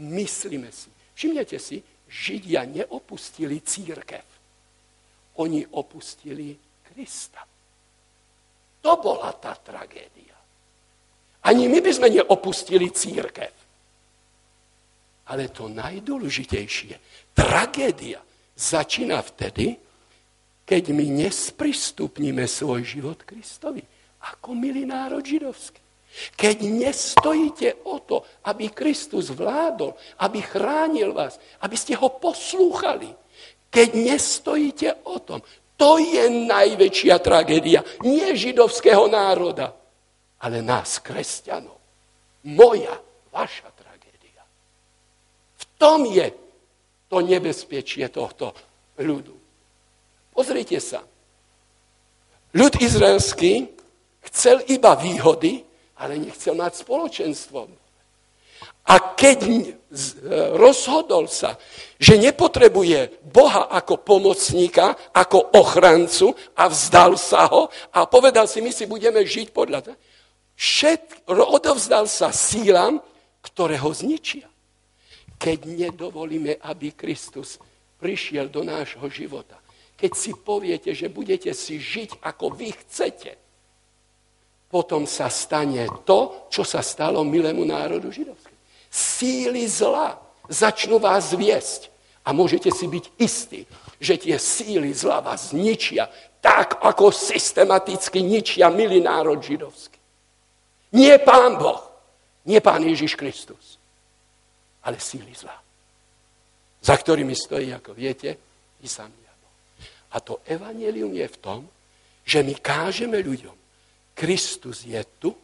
Myslíme 0.00 0.68
si, 0.72 0.92
všimnete 1.16 1.56
si, 1.60 1.80
Židia 2.04 2.68
neopustili 2.68 3.64
církev. 3.64 4.33
Oni 5.40 5.66
opustili 5.66 6.54
Krista. 6.84 7.42
To 8.84 8.92
bola 9.00 9.32
tá 9.34 9.56
tragédia. 9.56 10.36
Ani 11.44 11.68
my 11.68 11.80
by 11.80 11.90
sme 11.92 12.08
neopustili 12.12 12.92
církev. 12.92 13.52
Ale 15.24 15.48
to 15.48 15.72
najdôležitejšie, 15.72 16.94
tragédia 17.32 18.20
začína 18.52 19.24
vtedy, 19.24 19.76
keď 20.64 20.84
my 20.92 21.24
nesprístupníme 21.24 22.44
svoj 22.48 22.84
život 22.84 23.24
Kristovi, 23.24 23.84
ako 24.20 24.56
milý 24.56 24.88
národ 24.88 25.24
židovský. 25.24 25.80
Keď 26.38 26.56
nestojíte 26.70 27.84
o 27.90 27.98
to, 27.98 28.22
aby 28.46 28.70
Kristus 28.70 29.34
vládol, 29.34 29.98
aby 30.22 30.38
chránil 30.40 31.10
vás, 31.10 31.42
aby 31.60 31.74
ste 31.74 31.98
ho 31.98 32.06
poslúchali. 32.06 33.10
Keď 33.74 33.88
nestojíte 33.98 35.02
o 35.10 35.18
tom, 35.18 35.42
to 35.74 35.98
je 35.98 36.30
najväčšia 36.30 37.18
tragédia 37.18 37.82
nie 38.06 38.30
židovského 38.38 39.10
národa, 39.10 39.74
ale 40.38 40.62
nás, 40.62 41.02
kresťanov. 41.02 41.74
moja, 42.46 42.94
vaša 43.34 43.66
tragédia. 43.74 44.44
V 45.58 45.64
tom 45.74 46.06
je 46.06 46.30
to 47.10 47.18
nebezpečie 47.18 48.06
tohto 48.14 48.54
ľudu. 49.02 49.34
Pozrite 50.30 50.78
sa. 50.78 51.02
Ľud 52.54 52.78
izraelský 52.78 53.66
chcel 54.30 54.62
iba 54.70 54.94
výhody, 54.94 55.66
ale 55.98 56.18
nechcel 56.22 56.54
mať 56.54 56.86
spoločenstvo. 56.86 57.66
A 58.84 59.16
keď 59.16 59.72
rozhodol 60.60 61.24
sa, 61.24 61.56
že 61.96 62.20
nepotrebuje 62.20 63.24
Boha 63.24 63.72
ako 63.72 64.04
pomocníka, 64.04 64.92
ako 65.14 65.56
ochrancu 65.56 66.36
a 66.52 66.68
vzdal 66.68 67.16
sa 67.16 67.48
ho 67.48 67.72
a 67.94 68.04
povedal 68.04 68.44
si, 68.44 68.60
my 68.60 68.68
si 68.68 68.84
budeme 68.84 69.24
žiť 69.24 69.56
podľa 69.56 69.80
toho, 69.88 69.96
všet, 70.52 71.24
odovzdal 71.32 72.04
sa 72.04 72.28
sílam, 72.28 73.00
ktoré 73.40 73.80
ho 73.80 73.88
zničia. 73.88 74.46
Keď 75.40 75.58
nedovolíme, 75.64 76.60
aby 76.60 76.92
Kristus 76.92 77.56
prišiel 77.96 78.52
do 78.52 78.62
nášho 78.62 79.08
života, 79.08 79.56
keď 79.96 80.12
si 80.12 80.36
poviete, 80.36 80.92
že 80.92 81.08
budete 81.08 81.54
si 81.56 81.80
žiť, 81.80 82.20
ako 82.20 82.52
vy 82.52 82.68
chcete, 82.84 83.32
potom 84.68 85.06
sa 85.06 85.30
stane 85.30 85.86
to, 86.02 86.50
čo 86.50 86.66
sa 86.66 86.82
stalo 86.82 87.22
milému 87.22 87.62
národu 87.62 88.10
židovskému. 88.10 88.53
Síly 88.94 89.66
zla 89.66 90.22
začnú 90.46 91.02
vás 91.02 91.34
viesť 91.34 91.90
a 92.22 92.30
môžete 92.30 92.70
si 92.70 92.86
byť 92.86 93.04
istí, 93.18 93.66
že 93.98 94.14
tie 94.14 94.38
síly 94.38 94.94
zla 94.94 95.18
vás 95.18 95.50
ničia 95.50 96.06
tak, 96.38 96.78
ako 96.78 97.10
systematicky 97.10 98.22
ničia 98.22 98.70
milý 98.70 99.02
národ 99.02 99.42
židovský. 99.42 99.98
Nie 100.94 101.18
pán 101.18 101.58
Boh, 101.58 101.82
nie 102.46 102.62
pán 102.62 102.86
Ježiš 102.86 103.18
Kristus, 103.18 103.82
ale 104.86 105.02
síly 105.02 105.34
zla, 105.34 105.58
za 106.78 106.94
ktorými 106.94 107.34
stojí, 107.34 107.74
ako 107.74 107.98
viete, 107.98 108.30
i 108.78 108.86
sám 108.86 109.10
diabol. 109.10 109.52
A 110.14 110.16
to 110.22 110.38
evanelium 110.46 111.10
je 111.10 111.26
v 111.26 111.40
tom, 111.42 111.60
že 112.22 112.46
my 112.46 112.54
kážeme 112.62 113.18
ľuďom, 113.18 113.56
Kristus 114.14 114.86
je 114.86 115.02
tu, 115.18 115.34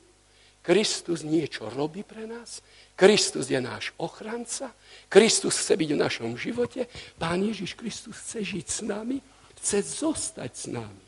Kristus 0.71 1.27
niečo 1.27 1.67
robí 1.67 2.07
pre 2.07 2.31
nás, 2.31 2.63
Kristus 2.95 3.51
je 3.51 3.59
náš 3.59 3.91
ochranca, 3.99 4.71
Kristus 5.11 5.59
chce 5.59 5.75
byť 5.75 5.91
v 5.91 5.99
našom 5.99 6.31
živote, 6.39 6.87
Pán 7.19 7.43
Ježiš 7.43 7.75
Kristus 7.75 8.15
chce 8.23 8.47
žiť 8.47 8.67
s 8.71 8.79
nami, 8.87 9.19
chce 9.59 9.83
zostať 9.83 10.53
s 10.55 10.65
nami. 10.71 11.05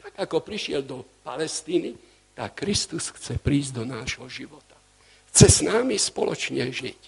Tak 0.00 0.16
ako 0.16 0.40
prišiel 0.40 0.80
do 0.80 1.04
Palestíny, 1.20 1.92
tak 2.32 2.56
Kristus 2.64 3.12
chce 3.12 3.36
prísť 3.36 3.82
do 3.82 3.84
nášho 3.84 4.24
života. 4.32 4.80
Chce 5.28 5.46
s 5.52 5.60
nami 5.60 6.00
spoločne 6.00 6.72
žiť. 6.72 7.00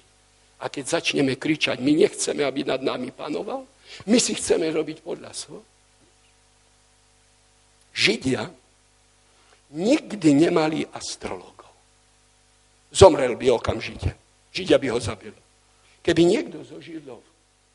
A 0.60 0.68
keď 0.68 1.00
začneme 1.00 1.40
kričať, 1.40 1.80
my 1.80 2.04
nechceme, 2.04 2.44
aby 2.44 2.68
nad 2.68 2.84
nami 2.84 3.16
panoval, 3.16 3.64
my 4.04 4.18
si 4.20 4.36
chceme 4.36 4.68
robiť 4.68 5.00
podľa 5.00 5.32
svojho. 5.32 5.64
Židia 7.96 8.52
nikdy 9.70 10.34
nemali 10.34 10.86
astrologov. 10.90 11.70
Zomrel 12.90 13.38
by 13.38 13.54
okamžite. 13.54 14.14
Židia 14.50 14.78
by 14.82 14.88
ho 14.90 14.98
zabili. 14.98 15.40
Keby 16.02 16.22
niekto 16.26 16.64
zo 16.66 16.82
Židov 16.82 17.22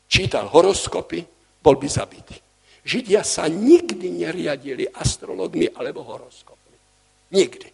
čítal 0.06 0.50
horoskopy, 0.52 1.24
bol 1.62 1.76
by 1.80 1.88
zabitý. 1.88 2.36
Židia 2.86 3.26
sa 3.26 3.50
nikdy 3.50 4.22
neriadili 4.22 4.86
astrologmi 4.86 5.66
alebo 5.74 6.06
horoskopmi. 6.06 6.76
Nikdy. 7.34 7.68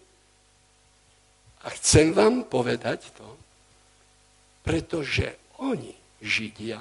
A 1.62 1.68
chcem 1.76 2.16
vám 2.16 2.48
povedať 2.48 3.12
to, 3.12 3.28
pretože 4.64 5.36
oni, 5.60 5.92
Židia, 6.22 6.80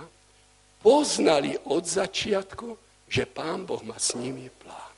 poznali 0.80 1.57
od 1.68 1.84
začiatku, 1.84 2.77
že 3.11 3.27
Pán 3.27 3.68
Boh 3.68 3.84
má 3.84 3.99
s 3.99 4.15
nimi 4.15 4.47
plán. 4.47 4.90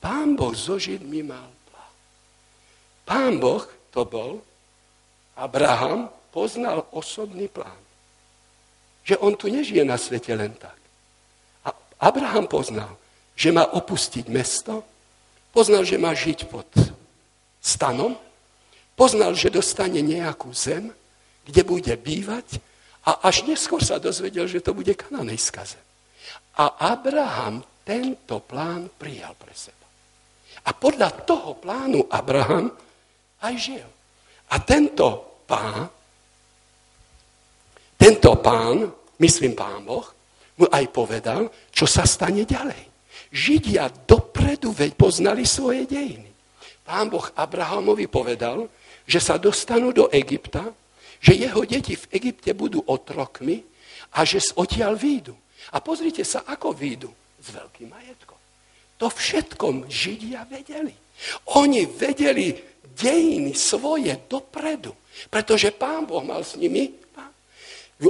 Pán 0.00 0.32
Boh 0.32 0.56
so 0.56 0.80
Židmi 0.80 1.20
mal 1.22 1.48
plán. 1.68 1.94
Pán 3.04 3.32
Boh 3.36 3.68
to 3.92 4.08
bol, 4.08 4.40
Abraham 5.36 6.08
poznal 6.32 6.88
osobný 6.92 7.48
plán. 7.52 7.76
Že 9.04 9.20
on 9.20 9.32
tu 9.36 9.52
nežije 9.52 9.84
na 9.84 10.00
svete 10.00 10.32
len 10.32 10.56
tak. 10.56 10.76
A 11.64 11.72
Abraham 12.00 12.48
poznal, 12.48 12.96
že 13.36 13.52
má 13.52 13.64
opustiť 13.64 14.28
mesto, 14.28 14.84
poznal, 15.52 15.84
že 15.84 16.00
má 16.00 16.12
žiť 16.12 16.48
pod 16.48 16.68
stanom, 17.60 18.16
poznal, 18.96 19.36
že 19.36 19.52
dostane 19.52 20.00
nejakú 20.00 20.52
zem, 20.52 20.92
kde 21.44 21.62
bude 21.64 21.92
bývať 21.96 22.60
a 23.04 23.24
až 23.24 23.48
neskôr 23.48 23.80
sa 23.80 23.96
dozvedel, 23.96 24.44
že 24.44 24.60
to 24.60 24.76
bude 24.76 24.92
kananejská 24.92 25.64
zem. 25.64 25.84
A 26.60 26.92
Abraham 26.92 27.64
tento 27.80 28.44
plán 28.44 28.92
prijal 29.00 29.32
pre 29.40 29.56
seba. 29.56 29.79
A 30.66 30.70
podľa 30.76 31.24
toho 31.24 31.56
plánu 31.56 32.04
Abraham 32.10 32.68
aj 33.40 33.54
žil. 33.56 33.88
A 34.50 34.56
tento 34.60 35.40
pán, 35.46 35.88
tento 37.96 38.30
pán, 38.40 38.90
myslím 39.20 39.54
pán 39.54 39.84
Boh, 39.84 40.06
mu 40.60 40.66
aj 40.68 40.84
povedal, 40.92 41.48
čo 41.72 41.88
sa 41.88 42.04
stane 42.04 42.44
ďalej. 42.44 42.88
Židia 43.30 43.88
dopredu 44.04 44.74
veď 44.74 44.98
poznali 44.98 45.46
svoje 45.46 45.86
dejiny. 45.86 46.28
Pán 46.82 47.06
Boh 47.06 47.24
Abrahamovi 47.38 48.10
povedal, 48.10 48.66
že 49.06 49.22
sa 49.22 49.38
dostanú 49.38 49.94
do 49.94 50.10
Egypta, 50.10 50.66
že 51.20 51.38
jeho 51.38 51.62
deti 51.62 51.94
v 51.94 52.08
Egypte 52.16 52.50
budú 52.56 52.82
otrokmi 52.82 53.62
a 54.16 54.26
že 54.26 54.42
odtiaľ 54.56 54.98
výjdu. 54.98 55.36
A 55.70 55.78
pozrite 55.78 56.26
sa, 56.26 56.42
ako 56.48 56.74
výjdu. 56.74 57.12
S 57.40 57.56
veľkým 57.56 57.88
majetkom. 57.88 58.39
To 59.00 59.08
všetkom 59.08 59.88
Židia 59.88 60.44
vedeli. 60.44 60.92
Oni 61.56 61.88
vedeli 61.88 62.52
dejiny 62.92 63.56
svoje 63.56 64.12
dopredu, 64.28 64.92
pretože 65.32 65.72
Pán 65.72 66.04
Boh 66.04 66.20
mal 66.20 66.44
s 66.44 66.60
nimi. 66.60 66.92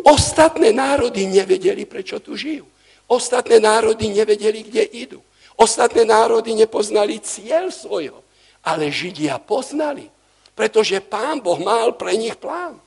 Ostatné 0.07 0.71
národy 0.71 1.27
nevedeli, 1.27 1.87
prečo 1.87 2.19
tu 2.23 2.35
žijú. 2.39 2.67
Ostatné 3.11 3.59
národy 3.59 4.07
nevedeli, 4.07 4.62
kde 4.67 4.83
idú. 4.87 5.19
Ostatné 5.59 6.07
národy 6.07 6.55
nepoznali 6.55 7.19
cieľ 7.19 7.75
svojho. 7.75 8.23
Ale 8.62 8.91
Židia 8.91 9.43
poznali, 9.43 10.07
pretože 10.55 11.03
Pán 11.03 11.43
Boh 11.43 11.59
mal 11.59 11.95
pre 11.99 12.15
nich 12.15 12.39
plán. 12.39 12.79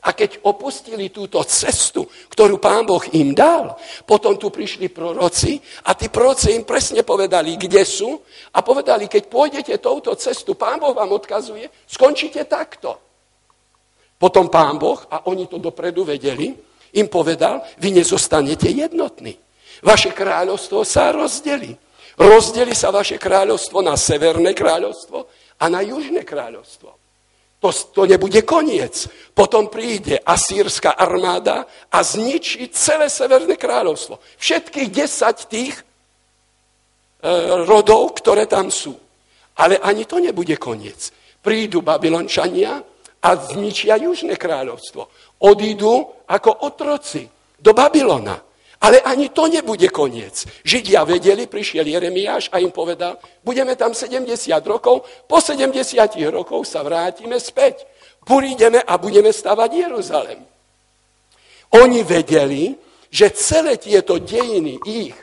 A 0.00 0.16
keď 0.16 0.40
opustili 0.48 1.12
túto 1.12 1.36
cestu, 1.44 2.08
ktorú 2.32 2.56
pán 2.56 2.88
Boh 2.88 3.04
im 3.12 3.36
dal, 3.36 3.76
potom 4.08 4.40
tu 4.40 4.48
prišli 4.48 4.88
proroci 4.88 5.60
a 5.84 5.92
tí 5.92 6.08
proroci 6.08 6.56
im 6.56 6.64
presne 6.64 7.04
povedali, 7.04 7.60
kde 7.60 7.84
sú 7.84 8.16
a 8.56 8.64
povedali, 8.64 9.12
keď 9.12 9.28
pôjdete 9.28 9.76
touto 9.76 10.16
cestu, 10.16 10.56
pán 10.56 10.80
Boh 10.80 10.96
vám 10.96 11.12
odkazuje, 11.12 11.68
skončíte 11.84 12.48
takto. 12.48 12.96
Potom 14.20 14.52
pán 14.52 14.76
Boh, 14.76 15.00
a 15.08 15.28
oni 15.28 15.48
to 15.48 15.56
dopredu 15.56 16.04
vedeli, 16.04 16.52
im 16.96 17.08
povedal, 17.08 17.64
vy 17.80 17.96
nezostanete 17.96 18.68
jednotní. 18.68 19.36
Vaše 19.80 20.12
kráľovstvo 20.12 20.84
sa 20.84 21.08
rozdeli. 21.08 21.72
Rozdeli 22.20 22.76
sa 22.76 22.92
vaše 22.92 23.16
kráľovstvo 23.16 23.80
na 23.80 23.96
severné 23.96 24.52
kráľovstvo 24.52 25.24
a 25.56 25.64
na 25.72 25.80
južné 25.80 26.20
kráľovstvo. 26.20 26.99
To, 27.60 27.68
to 27.72 28.08
nebude 28.08 28.40
koniec. 28.42 29.04
Potom 29.36 29.68
príde 29.68 30.16
asýrska 30.16 30.96
armáda 30.96 31.68
a 31.92 32.00
zničí 32.00 32.72
celé 32.72 33.12
Severné 33.12 33.60
kráľovstvo. 33.60 34.16
Všetkých 34.40 34.88
desať 34.88 35.36
tých 35.44 35.76
e, 35.76 35.82
rodov, 37.68 38.16
ktoré 38.16 38.48
tam 38.48 38.72
sú. 38.72 38.96
Ale 39.60 39.76
ani 39.76 40.08
to 40.08 40.16
nebude 40.24 40.56
koniec. 40.56 41.12
Prídu 41.44 41.84
Babylončania 41.84 42.80
a 43.20 43.30
zničia 43.36 44.00
Južné 44.00 44.40
kráľovstvo. 44.40 45.08
Odídu 45.44 46.24
ako 46.32 46.64
otroci 46.64 47.28
do 47.60 47.76
Babylona. 47.76 48.49
Ale 48.80 49.00
ani 49.04 49.28
to 49.28 49.44
nebude 49.44 49.92
koniec. 49.92 50.48
Židia 50.64 51.04
vedeli, 51.04 51.44
prišiel 51.44 51.84
Jeremiáš 51.84 52.48
a 52.48 52.64
im 52.64 52.72
povedal, 52.72 53.20
budeme 53.44 53.76
tam 53.76 53.92
70 53.92 54.24
rokov, 54.64 55.04
po 55.28 55.36
70 55.36 55.76
rokov 56.32 56.64
sa 56.64 56.80
vrátime 56.80 57.36
späť. 57.36 57.84
Prídeme 58.24 58.80
a 58.80 58.96
budeme 58.96 59.32
stavať 59.32 59.70
Jeruzalem. 59.72 60.40
Oni 61.76 62.00
vedeli, 62.02 62.72
že 63.12 63.36
celé 63.36 63.76
tieto 63.76 64.16
dejiny 64.16 64.80
ich, 64.88 65.16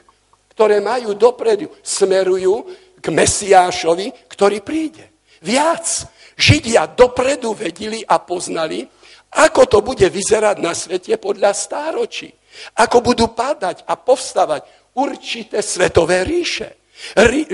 ktoré 0.54 0.78
majú 0.78 1.18
dopredu, 1.18 1.74
smerujú 1.82 2.66
k 3.02 3.06
Mesiášovi, 3.10 4.30
ktorý 4.30 4.62
príde. 4.62 5.10
Viac. 5.42 6.14
Židia 6.38 6.94
dopredu 6.94 7.58
vedeli 7.58 8.06
a 8.06 8.22
poznali, 8.22 8.86
ako 9.34 9.62
to 9.66 9.80
bude 9.82 10.06
vyzerať 10.06 10.62
na 10.62 10.78
svete 10.78 11.18
podľa 11.18 11.50
stáročí. 11.58 12.30
Ako 12.78 13.02
budú 13.02 13.32
padať 13.32 13.86
a 13.88 13.94
povstavať 13.96 14.94
určité 14.98 15.62
svetové 15.62 16.26
ríše. 16.26 16.78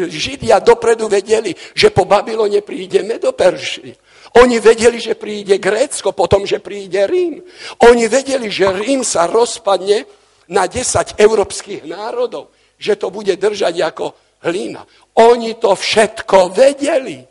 Židia 0.08 0.64
dopredu 0.64 1.12
vedeli, 1.12 1.52
že 1.76 1.92
po 1.92 2.08
Babylone 2.08 2.64
príde 2.64 3.04
Medoperši. 3.04 3.92
Oni 4.40 4.58
vedeli, 4.58 4.98
že 4.98 5.20
príde 5.20 5.60
Grécko, 5.60 6.16
potom, 6.16 6.48
že 6.48 6.64
príde 6.64 7.04
Rím. 7.06 7.44
Oni 7.86 8.08
vedeli, 8.08 8.48
že 8.48 8.72
Rím 8.72 9.04
sa 9.04 9.28
rozpadne 9.28 10.08
na 10.48 10.66
10 10.66 11.20
európskych 11.20 11.86
národov, 11.86 12.56
že 12.80 12.96
to 12.96 13.12
bude 13.12 13.36
držať 13.36 13.76
ako 13.84 14.16
hlína. 14.48 14.88
Oni 15.20 15.60
to 15.60 15.76
všetko 15.76 16.50
vedeli. 16.56 17.22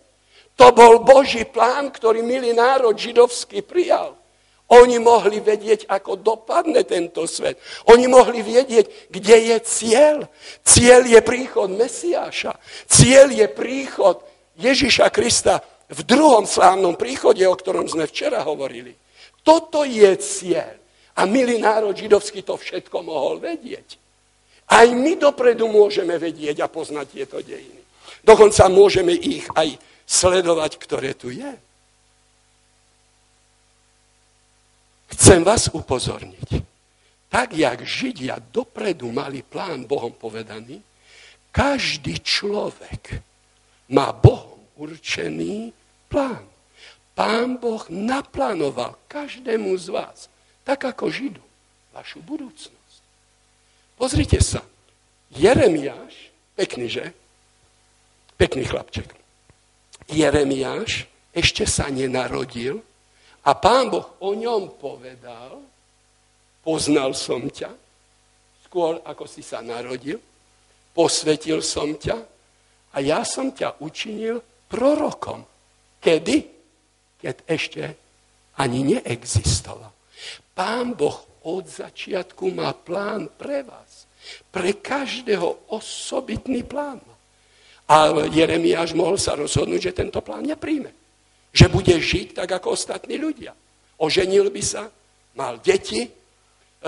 To 0.55 0.71
bol 0.71 1.03
Boží 1.03 1.49
plán, 1.49 1.91
ktorý 1.91 2.23
milý 2.23 2.53
národ 2.53 2.95
židovský 2.95 3.65
prijal. 3.65 4.22
Oni 4.73 4.97
mohli 4.97 5.45
vedieť, 5.45 5.85
ako 5.85 6.17
dopadne 6.17 6.81
tento 6.89 7.29
svet. 7.29 7.61
Oni 7.93 8.09
mohli 8.09 8.41
vedieť, 8.41 9.13
kde 9.13 9.37
je 9.53 9.57
cieľ. 9.61 10.17
Cieľ 10.65 11.05
je 11.05 11.21
príchod 11.21 11.69
Mesiáša. 11.69 12.57
Cieľ 12.89 13.37
je 13.37 13.47
príchod 13.53 14.25
Ježiša 14.57 15.13
Krista 15.13 15.61
v 15.93 16.01
druhom 16.09 16.49
slávnom 16.49 16.97
príchode, 16.97 17.45
o 17.45 17.53
ktorom 17.53 17.85
sme 17.85 18.09
včera 18.09 18.41
hovorili. 18.49 18.97
Toto 19.45 19.85
je 19.85 20.09
cieľ. 20.17 20.81
A 21.21 21.29
milý 21.29 21.61
národ 21.61 21.93
židovský 21.93 22.41
to 22.41 22.57
všetko 22.57 23.05
mohol 23.05 23.37
vedieť. 23.37 24.01
Aj 24.73 24.89
my 24.89 25.21
dopredu 25.21 25.69
môžeme 25.69 26.17
vedieť 26.17 26.65
a 26.65 26.73
poznať 26.73 27.07
tieto 27.13 27.45
dejiny. 27.45 27.85
Dokonca 28.25 28.73
môžeme 28.73 29.13
ich 29.13 29.45
aj 29.53 29.77
sledovať, 30.09 30.81
ktoré 30.81 31.13
tu 31.13 31.29
je. 31.29 31.53
Chcem 35.13 35.45
vás 35.45 35.69
upozorniť. 35.69 36.65
Tak, 37.29 37.57
jak 37.57 37.85
Židia 37.85 38.41
dopredu 38.41 39.13
mali 39.13 39.41
plán 39.41 39.89
Bohom 39.89 40.13
povedaný, 40.13 40.81
každý 41.53 42.21
človek 42.21 43.21
má 43.93 44.13
Bohom 44.13 44.61
určený 44.77 45.73
plán. 46.09 46.45
Pán 47.13 47.61
Boh 47.61 47.85
naplánoval 47.93 48.97
každému 49.09 49.77
z 49.77 49.93
vás, 49.93 50.19
tak 50.65 50.89
ako 50.89 51.13
Židu, 51.13 51.45
vašu 51.93 52.25
budúcnosť. 52.25 53.03
Pozrite 54.01 54.41
sa, 54.41 54.65
Jeremiáš, 55.37 56.33
pekný, 56.57 56.89
že? 56.89 57.13
Pekný 58.41 58.65
chlapček. 58.65 59.13
Jeremiáš 60.09 61.05
ešte 61.37 61.69
sa 61.69 61.89
nenarodil, 61.93 62.81
a 63.43 63.51
pán 63.59 63.91
Boh 63.91 64.23
o 64.23 64.39
ňom 64.39 64.79
povedal, 64.79 65.59
poznal 66.63 67.11
som 67.11 67.43
ťa, 67.51 67.75
skôr 68.71 69.03
ako 69.03 69.27
si 69.27 69.43
sa 69.43 69.59
narodil, 69.59 70.23
posvetil 70.95 71.59
som 71.59 71.99
ťa 71.99 72.17
a 72.95 72.97
ja 73.03 73.27
som 73.27 73.51
ťa 73.51 73.83
učinil 73.83 74.39
prorokom. 74.71 75.43
Kedy? 75.99 76.39
Keď 77.19 77.37
ešte 77.47 77.83
ani 78.59 78.95
neexistoval. 78.95 79.91
Pán 80.55 80.95
Boh 80.95 81.43
od 81.43 81.67
začiatku 81.67 82.55
má 82.55 82.71
plán 82.77 83.27
pre 83.35 83.67
vás. 83.67 84.07
Pre 84.55 84.79
každého 84.79 85.75
osobitný 85.75 86.63
plán. 86.63 87.03
A 87.91 88.27
Jeremiáš 88.31 88.95
mohol 88.95 89.19
sa 89.19 89.35
rozhodnúť, 89.35 89.91
že 89.91 89.99
tento 89.99 90.23
plán 90.23 90.47
nepríjme. 90.47 91.02
Že 91.53 91.67
bude 91.69 91.95
žiť 92.01 92.41
tak 92.41 92.49
ako 92.49 92.73
ostatní 92.73 93.21
ľudia. 93.21 93.53
Oženil 94.01 94.49
by 94.49 94.63
sa, 94.65 94.89
mal 95.37 95.61
deti, 95.61 96.05
e, 96.05 96.11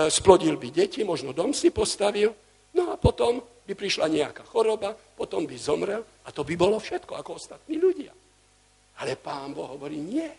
splodil 0.09 0.57
by 0.57 0.69
deti, 0.73 1.05
možno 1.05 1.31
dom 1.31 1.53
si 1.53 1.69
postavil, 1.69 2.33
no 2.75 2.91
a 2.91 2.99
potom 2.99 3.39
by 3.39 3.73
prišla 3.73 4.11
nejaká 4.11 4.43
choroba, 4.45 4.93
potom 4.93 5.47
by 5.47 5.55
zomrel 5.57 6.03
a 6.25 6.29
to 6.29 6.43
by 6.43 6.53
bolo 6.53 6.77
všetko 6.77 7.17
ako 7.17 7.39
ostatní 7.39 7.79
ľudia. 7.79 8.13
Ale 9.01 9.15
pán 9.15 9.55
Boh 9.55 9.75
hovorí, 9.75 9.97
nie. 9.97 10.29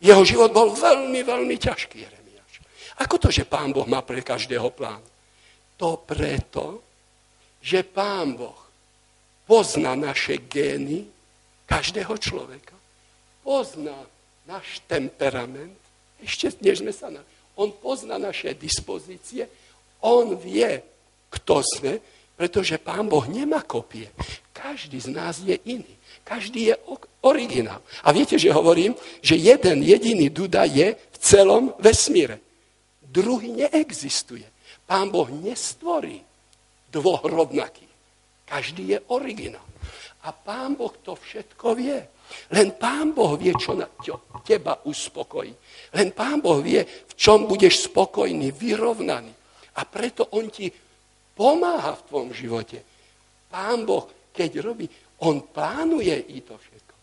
Jeho 0.00 0.22
život 0.22 0.52
bol 0.52 0.76
veľmi, 0.76 1.24
veľmi 1.24 1.56
ťažký, 1.56 1.96
Jeremiáš. 2.04 2.54
Ako 3.00 3.16
to, 3.16 3.28
že 3.32 3.48
pán 3.48 3.72
Boh 3.72 3.88
má 3.88 4.04
pre 4.04 4.20
každého 4.20 4.70
plán? 4.76 5.00
To 5.80 6.00
preto, 6.04 6.84
že 7.60 7.80
pán 7.82 8.36
Boh 8.36 8.60
pozná 9.48 9.96
naše 9.96 10.44
gény 10.46 11.08
každého 11.64 12.12
človeka 12.20 12.75
pozná 13.46 13.94
náš 14.42 14.82
temperament, 14.90 15.78
ešte 16.18 16.50
než 16.58 16.82
sme 16.82 16.90
sa 16.90 17.14
na... 17.14 17.22
On 17.54 17.70
pozná 17.70 18.18
naše 18.18 18.50
dispozície, 18.58 19.46
on 20.02 20.34
vie, 20.34 20.82
kto 21.30 21.62
sme, 21.62 22.02
pretože 22.34 22.76
Pán 22.82 23.06
Boh 23.06 23.24
nemá 23.30 23.62
kopie. 23.62 24.10
Každý 24.50 24.98
z 24.98 25.08
nás 25.14 25.40
je 25.40 25.56
iný. 25.64 25.94
Každý 26.26 26.68
je 26.68 26.74
originál. 27.22 27.80
A 28.02 28.10
viete, 28.10 28.34
že 28.34 28.50
hovorím, 28.52 28.98
že 29.22 29.38
jeden 29.38 29.80
jediný 29.86 30.26
Duda 30.28 30.66
je 30.66 30.98
v 30.98 31.16
celom 31.22 31.72
vesmíre. 31.78 32.42
Druhý 33.00 33.54
neexistuje. 33.54 34.44
Pán 34.84 35.08
Boh 35.08 35.30
nestvorí 35.30 36.20
dvoch 36.92 37.24
rovnakých. 37.24 37.94
Každý 38.44 38.94
je 38.94 38.98
originál. 39.08 39.64
A 40.26 40.34
Pán 40.34 40.74
Boh 40.74 40.92
to 40.92 41.14
všetko 41.14 41.78
vie. 41.78 42.15
Len 42.54 42.78
Pán 42.78 43.10
Boh 43.10 43.34
vie, 43.34 43.52
čo 43.58 43.74
na 43.74 43.90
teba 44.42 44.78
uspokojí. 44.86 45.52
Len 45.94 46.14
Pán 46.14 46.38
Boh 46.38 46.62
vie, 46.62 46.82
v 46.84 47.12
čom 47.18 47.46
budeš 47.46 47.90
spokojný, 47.90 48.54
vyrovnaný. 48.54 49.32
A 49.76 49.80
preto 49.84 50.30
On 50.34 50.46
ti 50.46 50.70
pomáha 51.36 51.98
v 51.98 52.04
tvojom 52.06 52.30
živote. 52.32 52.78
Pán 53.50 53.84
Boh, 53.84 54.30
keď 54.30 54.50
robí, 54.62 54.86
On 55.22 55.40
plánuje 55.42 56.16
i 56.32 56.38
to 56.44 56.54
všetko. 56.56 56.94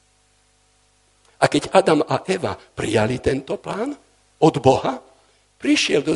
A 1.43 1.45
keď 1.51 1.63
Adam 1.75 2.01
a 2.07 2.23
Eva 2.23 2.55
prijali 2.55 3.19
tento 3.19 3.59
plán 3.59 3.91
od 4.39 4.55
Boha, 4.63 4.95
prišiel 5.59 6.03
do 6.03 6.15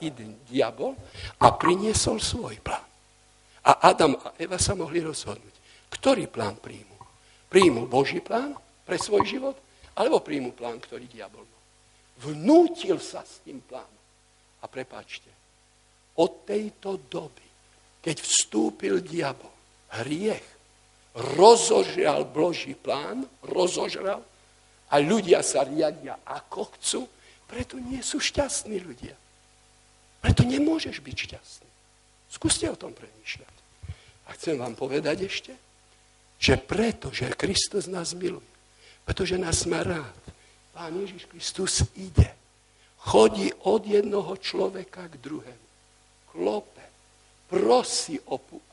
jeden 0.00 0.40
diabol 0.48 0.96
a 1.40 1.52
priniesol 1.52 2.20
svoj 2.20 2.60
plán. 2.60 2.84
A 3.66 3.72
Adam 3.92 4.16
a 4.16 4.32
Eva 4.40 4.56
sa 4.56 4.72
mohli 4.72 5.04
rozhodnúť, 5.04 5.54
ktorý 5.92 6.28
plán 6.32 6.56
príjmu. 6.60 6.95
Príjmu 7.48 7.86
Boží 7.86 8.18
plán 8.20 8.54
pre 8.86 8.98
svoj 8.98 9.26
život, 9.26 9.56
alebo 9.96 10.20
príjmu 10.20 10.52
plán, 10.52 10.76
ktorý 10.76 11.08
diabol 11.08 11.42
mal. 11.42 11.62
Vnútil 12.30 13.00
sa 13.00 13.24
s 13.24 13.40
tým 13.44 13.64
plánom. 13.64 14.02
A 14.60 14.66
prepáčte, 14.68 15.28
od 16.16 16.48
tejto 16.48 17.00
doby, 17.06 17.44
keď 18.00 18.16
vstúpil 18.20 19.04
diabol, 19.04 19.52
hriech, 20.00 20.44
rozožral 21.36 22.28
Boží 22.28 22.76
plán, 22.76 23.24
rozožral 23.44 24.20
a 24.92 24.94
ľudia 25.00 25.40
sa 25.40 25.64
riadia 25.64 26.20
ako 26.24 26.72
chcú, 26.76 27.00
preto 27.46 27.80
nie 27.80 28.02
sú 28.04 28.20
šťastní 28.20 28.76
ľudia. 28.80 29.16
Preto 30.20 30.42
nemôžeš 30.42 31.00
byť 31.00 31.16
šťastný. 31.16 31.70
Skúste 32.26 32.66
o 32.68 32.76
tom 32.76 32.92
premýšľať. 32.92 33.56
A 34.26 34.34
chcem 34.34 34.58
vám 34.58 34.74
povedať 34.74 35.30
ešte, 35.30 35.54
že 36.36 36.60
preto, 36.60 37.08
že 37.10 37.32
Kristus 37.32 37.88
nás 37.88 38.12
miluje, 38.12 38.46
pretože 39.04 39.40
nás 39.40 39.64
má 39.64 39.80
rád, 39.82 40.20
Pán 40.76 40.92
Ježiš 40.92 41.24
Kristus 41.32 41.88
ide, 41.96 42.36
chodí 43.00 43.48
od 43.64 43.80
jednoho 43.88 44.36
človeka 44.36 45.08
k 45.08 45.16
druhému, 45.16 45.66
klope, 46.28 46.84
prosí, 47.48 48.20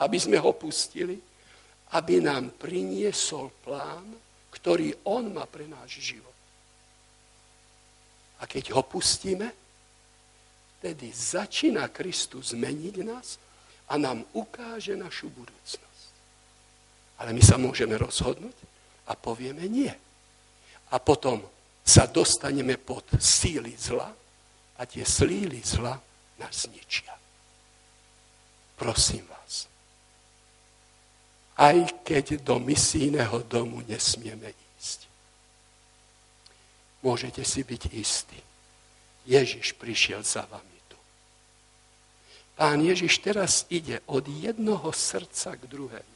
aby 0.04 0.18
sme 0.20 0.36
ho 0.36 0.52
pustili, 0.52 1.16
aby 1.96 2.20
nám 2.20 2.52
priniesol 2.60 3.56
plán, 3.64 4.04
ktorý 4.52 5.08
on 5.08 5.32
má 5.32 5.48
pre 5.48 5.64
náš 5.70 6.04
život. 6.04 6.36
A 8.42 8.50
keď 8.50 8.76
ho 8.76 8.84
pustíme, 8.84 9.48
vtedy 10.84 11.08
začína 11.08 11.88
Kristus 11.88 12.52
zmeniť 12.52 12.96
nás 13.00 13.40
a 13.88 13.96
nám 13.96 14.28
ukáže 14.36 15.00
našu 15.00 15.32
budúcnosť. 15.32 15.93
Ale 17.22 17.34
my 17.34 17.44
sa 17.44 17.62
môžeme 17.62 17.94
rozhodnúť 17.98 18.58
a 19.08 19.14
povieme 19.14 19.68
nie. 19.70 19.92
A 20.94 20.96
potom 20.98 21.44
sa 21.84 22.08
dostaneme 22.08 22.80
pod 22.80 23.04
síly 23.20 23.76
zla 23.76 24.08
a 24.80 24.82
tie 24.88 25.04
slíly 25.04 25.60
zla 25.60 26.00
nás 26.40 26.66
zničia. 26.66 27.12
Prosím 28.80 29.28
vás, 29.28 29.68
aj 31.60 32.02
keď 32.02 32.42
do 32.42 32.58
misijného 32.58 33.46
domu 33.46 33.86
nesmieme 33.86 34.50
ísť, 34.80 35.06
môžete 37.06 37.46
si 37.46 37.62
byť 37.62 37.84
istí. 37.94 38.42
Ježiš 39.24 39.78
prišiel 39.78 40.26
za 40.26 40.44
vami 40.50 40.80
tu. 40.90 40.98
Pán 42.58 42.84
Ježiš 42.84 43.24
teraz 43.24 43.64
ide 43.72 44.04
od 44.10 44.28
jednoho 44.28 44.92
srdca 44.92 45.56
k 45.56 45.64
druhému 45.70 46.13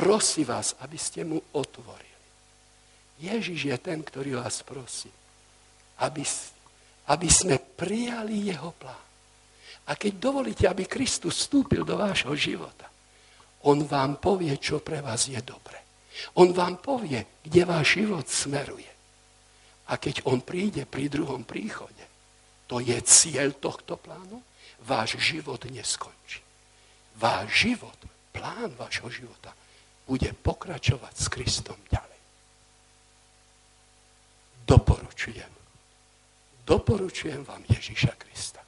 prosí 0.00 0.48
vás, 0.48 0.72
aby 0.80 0.96
ste 0.96 1.28
mu 1.28 1.36
otvorili. 1.52 2.08
Ježiš 3.20 3.68
je 3.68 3.76
ten, 3.76 4.00
ktorý 4.00 4.40
vás 4.40 4.64
prosí, 4.64 5.12
aby, 6.00 6.24
aby 7.12 7.28
sme 7.28 7.60
prijali 7.60 8.48
jeho 8.48 8.72
plán. 8.80 9.08
A 9.84 9.92
keď 9.92 10.12
dovolíte, 10.16 10.64
aby 10.64 10.88
Kristus 10.88 11.44
vstúpil 11.44 11.84
do 11.84 12.00
vášho 12.00 12.32
života, 12.32 12.88
On 13.68 13.84
vám 13.84 14.16
povie, 14.16 14.56
čo 14.56 14.80
pre 14.80 15.04
vás 15.04 15.28
je 15.28 15.36
dobre. 15.44 15.76
On 16.40 16.48
vám 16.48 16.80
povie, 16.80 17.44
kde 17.44 17.68
váš 17.68 18.00
život 18.00 18.24
smeruje. 18.24 18.88
A 19.92 20.00
keď 20.00 20.24
on 20.24 20.40
príde 20.40 20.88
pri 20.88 21.12
druhom 21.12 21.44
príchode, 21.44 22.00
to 22.64 22.80
je 22.80 22.96
cieľ 23.04 23.52
tohto 23.52 24.00
plánu, 24.00 24.40
váš 24.80 25.20
život 25.20 25.60
neskončí. 25.68 26.40
Váš 27.20 27.68
život, 27.68 27.98
plán 28.32 28.72
vášho 28.80 29.12
života 29.12 29.52
bude 30.10 30.34
pokračovať 30.42 31.14
s 31.14 31.26
Kristom 31.30 31.78
ďalej. 31.86 32.20
Doporučujem. 34.66 35.52
Doporučujem 36.66 37.46
vám 37.46 37.62
Ježíša 37.70 38.18
Krista. 38.18 38.58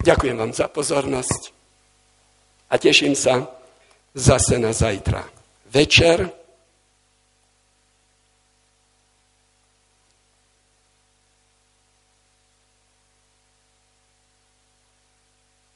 Ďakujem 0.00 0.36
vám 0.40 0.56
za 0.56 0.72
pozornosť 0.72 1.52
a 2.72 2.80
teším 2.80 3.12
sa 3.12 3.44
zase 4.16 4.56
na 4.56 4.72
zajtra. 4.72 5.20
Večer 5.68 6.32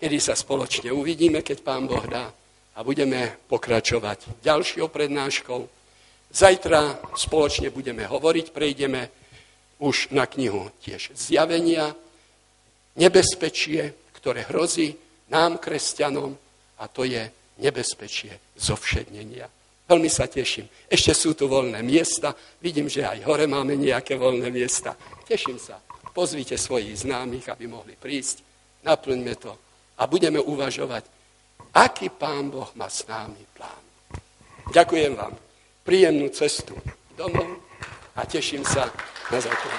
kedy 0.01 0.17
sa 0.17 0.33
spoločne 0.33 0.93
uvidíme, 0.97 1.45
keď 1.45 1.61
Pán 1.61 1.85
Boh 1.85 2.05
dá 2.09 2.33
a 2.77 2.85
budeme 2.85 3.33
pokračovať 3.49 4.45
ďalšou 4.45 4.93
prednáškou. 4.93 5.65
Zajtra 6.29 7.01
spoločne 7.17 7.73
budeme 7.73 8.05
hovoriť, 8.05 8.53
prejdeme 8.53 9.09
už 9.81 10.13
na 10.13 10.29
knihu 10.29 10.69
tiež 10.85 11.17
zjavenia, 11.17 11.97
nebezpečie, 13.01 14.13
ktoré 14.13 14.45
hrozí 14.53 14.93
nám, 15.33 15.57
kresťanom, 15.57 16.37
a 16.77 16.85
to 16.93 17.09
je 17.09 17.25
nebezpečie 17.65 18.37
zovšednenia. 18.61 19.49
Veľmi 19.87 20.11
sa 20.11 20.27
teším. 20.27 20.67
Ešte 20.91 21.15
sú 21.15 21.33
tu 21.39 21.47
voľné 21.47 21.79
miesta. 21.81 22.35
Vidím, 22.59 22.91
že 22.91 23.07
aj 23.07 23.23
hore 23.23 23.47
máme 23.47 23.79
nejaké 23.79 24.19
voľné 24.19 24.51
miesta. 24.51 24.99
Teším 25.25 25.63
sa. 25.63 25.79
Pozvite 26.11 26.59
svojich 26.59 27.07
známych, 27.07 27.47
aby 27.49 27.71
mohli 27.71 27.95
prísť. 27.95 28.43
Naplňme 28.83 29.35
to. 29.39 29.55
A 29.97 30.11
budeme 30.11 30.43
uvažovať, 30.43 31.16
aký 31.77 32.09
Pán 32.09 32.49
Boh 32.49 32.73
má 32.73 32.89
s 32.89 33.05
námi 33.05 33.45
plán. 33.53 33.85
Ďakujem 34.73 35.13
vám. 35.13 35.37
Príjemnú 35.85 36.33
cestu 36.33 36.73
domov 37.15 37.61
a 38.17 38.25
teším 38.25 38.65
sa 38.65 38.89
na 39.29 39.39
zajtra. 39.39 39.77